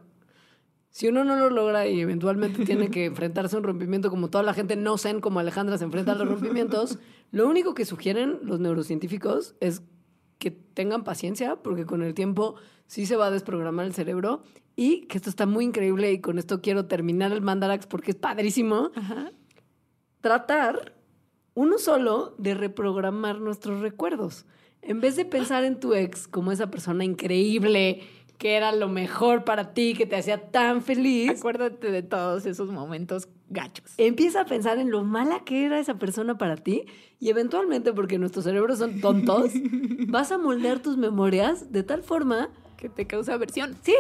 Si 0.90 1.10
uno 1.10 1.26
no 1.26 1.36
lo 1.36 1.50
logra 1.50 1.86
y 1.86 2.00
eventualmente 2.00 2.64
tiene 2.66 2.90
que 2.90 3.04
enfrentarse 3.04 3.58
a 3.58 3.60
un 3.60 3.66
rompimiento 3.66 4.10
como 4.10 4.30
toda 4.30 4.46
la 4.46 4.54
gente 4.54 4.78
no 4.78 4.98
zen 4.98 5.20
como 5.20 5.42
Alejandra 5.42 5.78
se 5.78 5.84
enfrenta 5.84 6.14
a 6.14 6.16
los 6.16 6.30
rompimientos, 6.30 6.98
lo 7.32 7.46
único 7.50 7.74
que 7.74 7.84
sugieren 7.84 8.40
los 8.44 8.62
neurocientíficos 8.62 9.56
es 9.60 9.82
que 10.40 10.50
tengan 10.50 11.04
paciencia 11.04 11.58
porque 11.58 11.86
con 11.86 12.02
el 12.02 12.14
tiempo 12.14 12.56
sí 12.88 13.06
se 13.06 13.18
va 13.18 13.28
a 13.28 13.32
desprogramar 13.32 13.86
el 13.86 13.94
cerebro 13.94 14.44
y 14.82 15.02
que 15.02 15.18
esto 15.20 15.30
está 15.30 15.46
muy 15.46 15.66
increíble 15.66 16.12
y 16.12 16.22
con 16.22 16.40
esto 16.40 16.60
quiero 16.60 16.86
terminar 16.88 17.32
el 17.32 17.42
Mandarax 17.42 17.86
porque 17.86 18.10
es 18.12 18.18
padrísimo. 18.18 18.90
Tratar 20.22 20.94
uno 21.54 21.78
solo 21.78 22.34
de 22.38 22.54
reprogramar 22.56 23.40
nuestros 23.42 23.82
recuerdos. 23.82 24.46
En 24.82 25.00
vez 25.02 25.16
de 25.16 25.26
pensar 25.26 25.64
en 25.66 25.80
tu 25.80 25.94
ex 25.94 26.28
como 26.28 26.52
esa 26.52 26.72
persona 26.72 27.04
increíble, 27.04 28.02
que 28.40 28.56
era 28.56 28.72
lo 28.72 28.90
mejor 28.90 29.44
para 29.44 29.74
ti, 29.76 29.94
que 29.94 30.08
te 30.08 30.16
hacía 30.16 30.50
tan 30.50 30.82
feliz, 30.82 31.30
Acuérdate 31.40 31.92
de 31.92 32.02
todos 32.02 32.48
esos 32.48 32.72
momentos 32.72 33.28
gachos. 33.50 33.94
empieza 33.98 34.42
a 34.42 34.46
pensar 34.46 34.80
en 34.80 34.90
lo 34.90 35.04
mala 35.04 35.44
que 35.44 35.66
era 35.66 35.78
esa 35.80 36.00
persona 36.00 36.40
para 36.40 36.56
ti 36.56 36.86
y 37.20 37.30
eventualmente, 37.30 37.94
porque 37.94 38.18
nuestros 38.18 38.46
cerebros 38.46 38.80
son 38.80 39.00
tontos, 39.00 39.52
vas 40.08 40.32
a 40.32 40.40
moldear 40.40 40.80
tus 40.80 40.98
memorias 40.98 41.72
de 41.72 41.84
tal 41.84 42.02
forma, 42.02 42.50
Que 42.78 42.90
te 42.90 43.06
causa 43.06 43.36
aversión. 43.36 43.76
sí, 43.84 43.94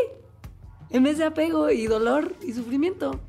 en 0.92 1.04
vez 1.04 1.18
de 1.18 1.26
apego 1.26 1.70
y 1.72 1.88
dolor 1.88 2.34
y 2.46 2.54
sufrimiento. 2.54 3.20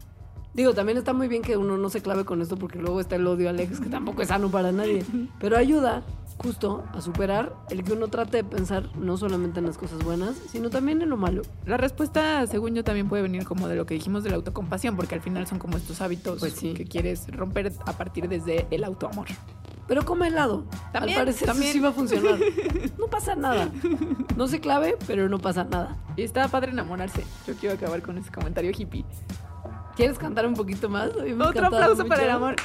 Digo, 0.54 0.74
también 0.74 0.98
está 0.98 1.14
muy 1.14 1.28
bien 1.28 1.40
que 1.42 1.56
uno 1.56 1.78
no 1.78 1.88
se 1.88 2.02
clave 2.02 2.24
con 2.24 2.42
esto 2.42 2.56
porque 2.56 2.78
luego 2.78 3.00
está 3.00 3.16
el 3.16 3.26
odio 3.26 3.48
al 3.48 3.58
ex, 3.58 3.80
que 3.80 3.88
tampoco 3.88 4.20
es 4.20 4.28
sano 4.28 4.50
para 4.50 4.70
nadie. 4.70 5.04
Pero 5.40 5.56
ayuda 5.56 6.02
justo 6.42 6.84
a 6.92 7.00
superar 7.00 7.54
el 7.70 7.84
que 7.84 7.92
uno 7.92 8.08
trate 8.08 8.38
de 8.38 8.44
pensar 8.44 8.94
no 8.96 9.16
solamente 9.16 9.60
en 9.60 9.66
las 9.66 9.78
cosas 9.78 10.02
buenas, 10.04 10.34
sino 10.50 10.70
también 10.70 11.00
en 11.02 11.10
lo 11.10 11.16
malo. 11.16 11.42
La 11.66 11.76
respuesta, 11.76 12.46
según 12.46 12.74
yo, 12.74 12.84
también 12.84 13.08
puede 13.08 13.22
venir 13.22 13.44
como 13.44 13.68
de 13.68 13.76
lo 13.76 13.86
que 13.86 13.94
dijimos 13.94 14.24
de 14.24 14.30
la 14.30 14.36
autocompasión, 14.36 14.96
porque 14.96 15.14
al 15.14 15.20
final 15.20 15.46
son 15.46 15.58
como 15.58 15.76
estos 15.76 16.00
hábitos 16.00 16.40
Pues 16.40 16.54
sí. 16.54 16.74
que 16.74 16.84
quieres 16.84 17.26
romper 17.34 17.72
a 17.86 17.92
partir 17.92 18.28
desde 18.28 18.66
el 18.70 18.84
autoamor. 18.84 19.26
Pero 19.88 20.04
come 20.04 20.28
helado. 20.28 20.64
También, 20.92 21.18
Al 21.18 21.24
parecer 21.26 21.46
también. 21.48 21.68
eso 21.68 21.72
sí 21.74 21.80
va 21.80 21.88
a 21.88 21.92
funcionar. 21.92 22.38
No 22.98 23.06
pasa 23.08 23.34
nada. 23.34 23.68
No 24.36 24.46
se 24.48 24.60
clave, 24.60 24.96
pero 25.06 25.28
no 25.28 25.38
pasa 25.38 25.64
nada. 25.64 25.96
Y 26.16 26.22
está 26.22 26.46
padre 26.48 26.70
enamorarse. 26.72 27.24
Yo 27.46 27.54
quiero 27.54 27.74
acabar 27.74 28.00
con 28.02 28.16
ese 28.16 28.30
comentario 28.30 28.70
hippie. 28.76 29.04
¿Quieres 29.96 30.18
cantar 30.18 30.46
un 30.46 30.54
poquito 30.54 30.88
más? 30.88 31.10
Otro 31.10 31.66
aplauso 31.66 32.06
para 32.06 32.22
el 32.22 32.28
mucho. 32.28 32.36
amor. 32.36 32.56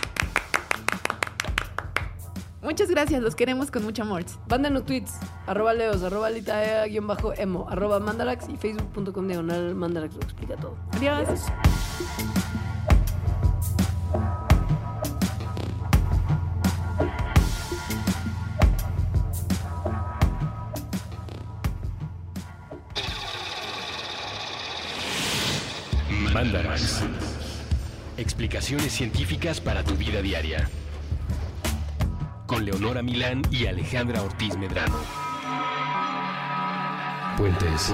Muchas 2.68 2.90
gracias, 2.90 3.22
los 3.22 3.34
queremos 3.34 3.72
con 3.72 3.86
mucho 3.86 4.02
amor. 4.02 4.26
Mándenos 4.50 4.84
tweets, 4.84 5.14
arroba 5.46 5.74
leos, 5.74 6.04
arroba 6.04 6.30
litaea, 6.30 6.86
guion 6.88 7.08
bajo 7.08 7.32
emo, 7.34 7.66
arroba 7.70 8.02
mandarax 8.02 8.50
y 8.50 8.58
facebook.com 8.58 9.26
diagonal 9.26 9.74
mandarax 9.74 10.16
lo 10.16 10.22
explica 10.22 10.58
todo. 10.58 10.76
Adiós. 10.92 11.46
Mandarax. 26.34 27.04
Explicaciones 28.18 28.92
científicas 28.92 29.62
para 29.62 29.86
tu 29.86 29.96
vida 29.96 30.22
diaria. 30.22 30.70
Con 32.48 32.64
Leonora 32.64 33.04
Milán 33.04 33.42
y 33.52 33.66
Alejandra 33.66 34.22
Ortiz 34.22 34.58
Medrano. 34.58 34.98
Puentes. 37.38 37.94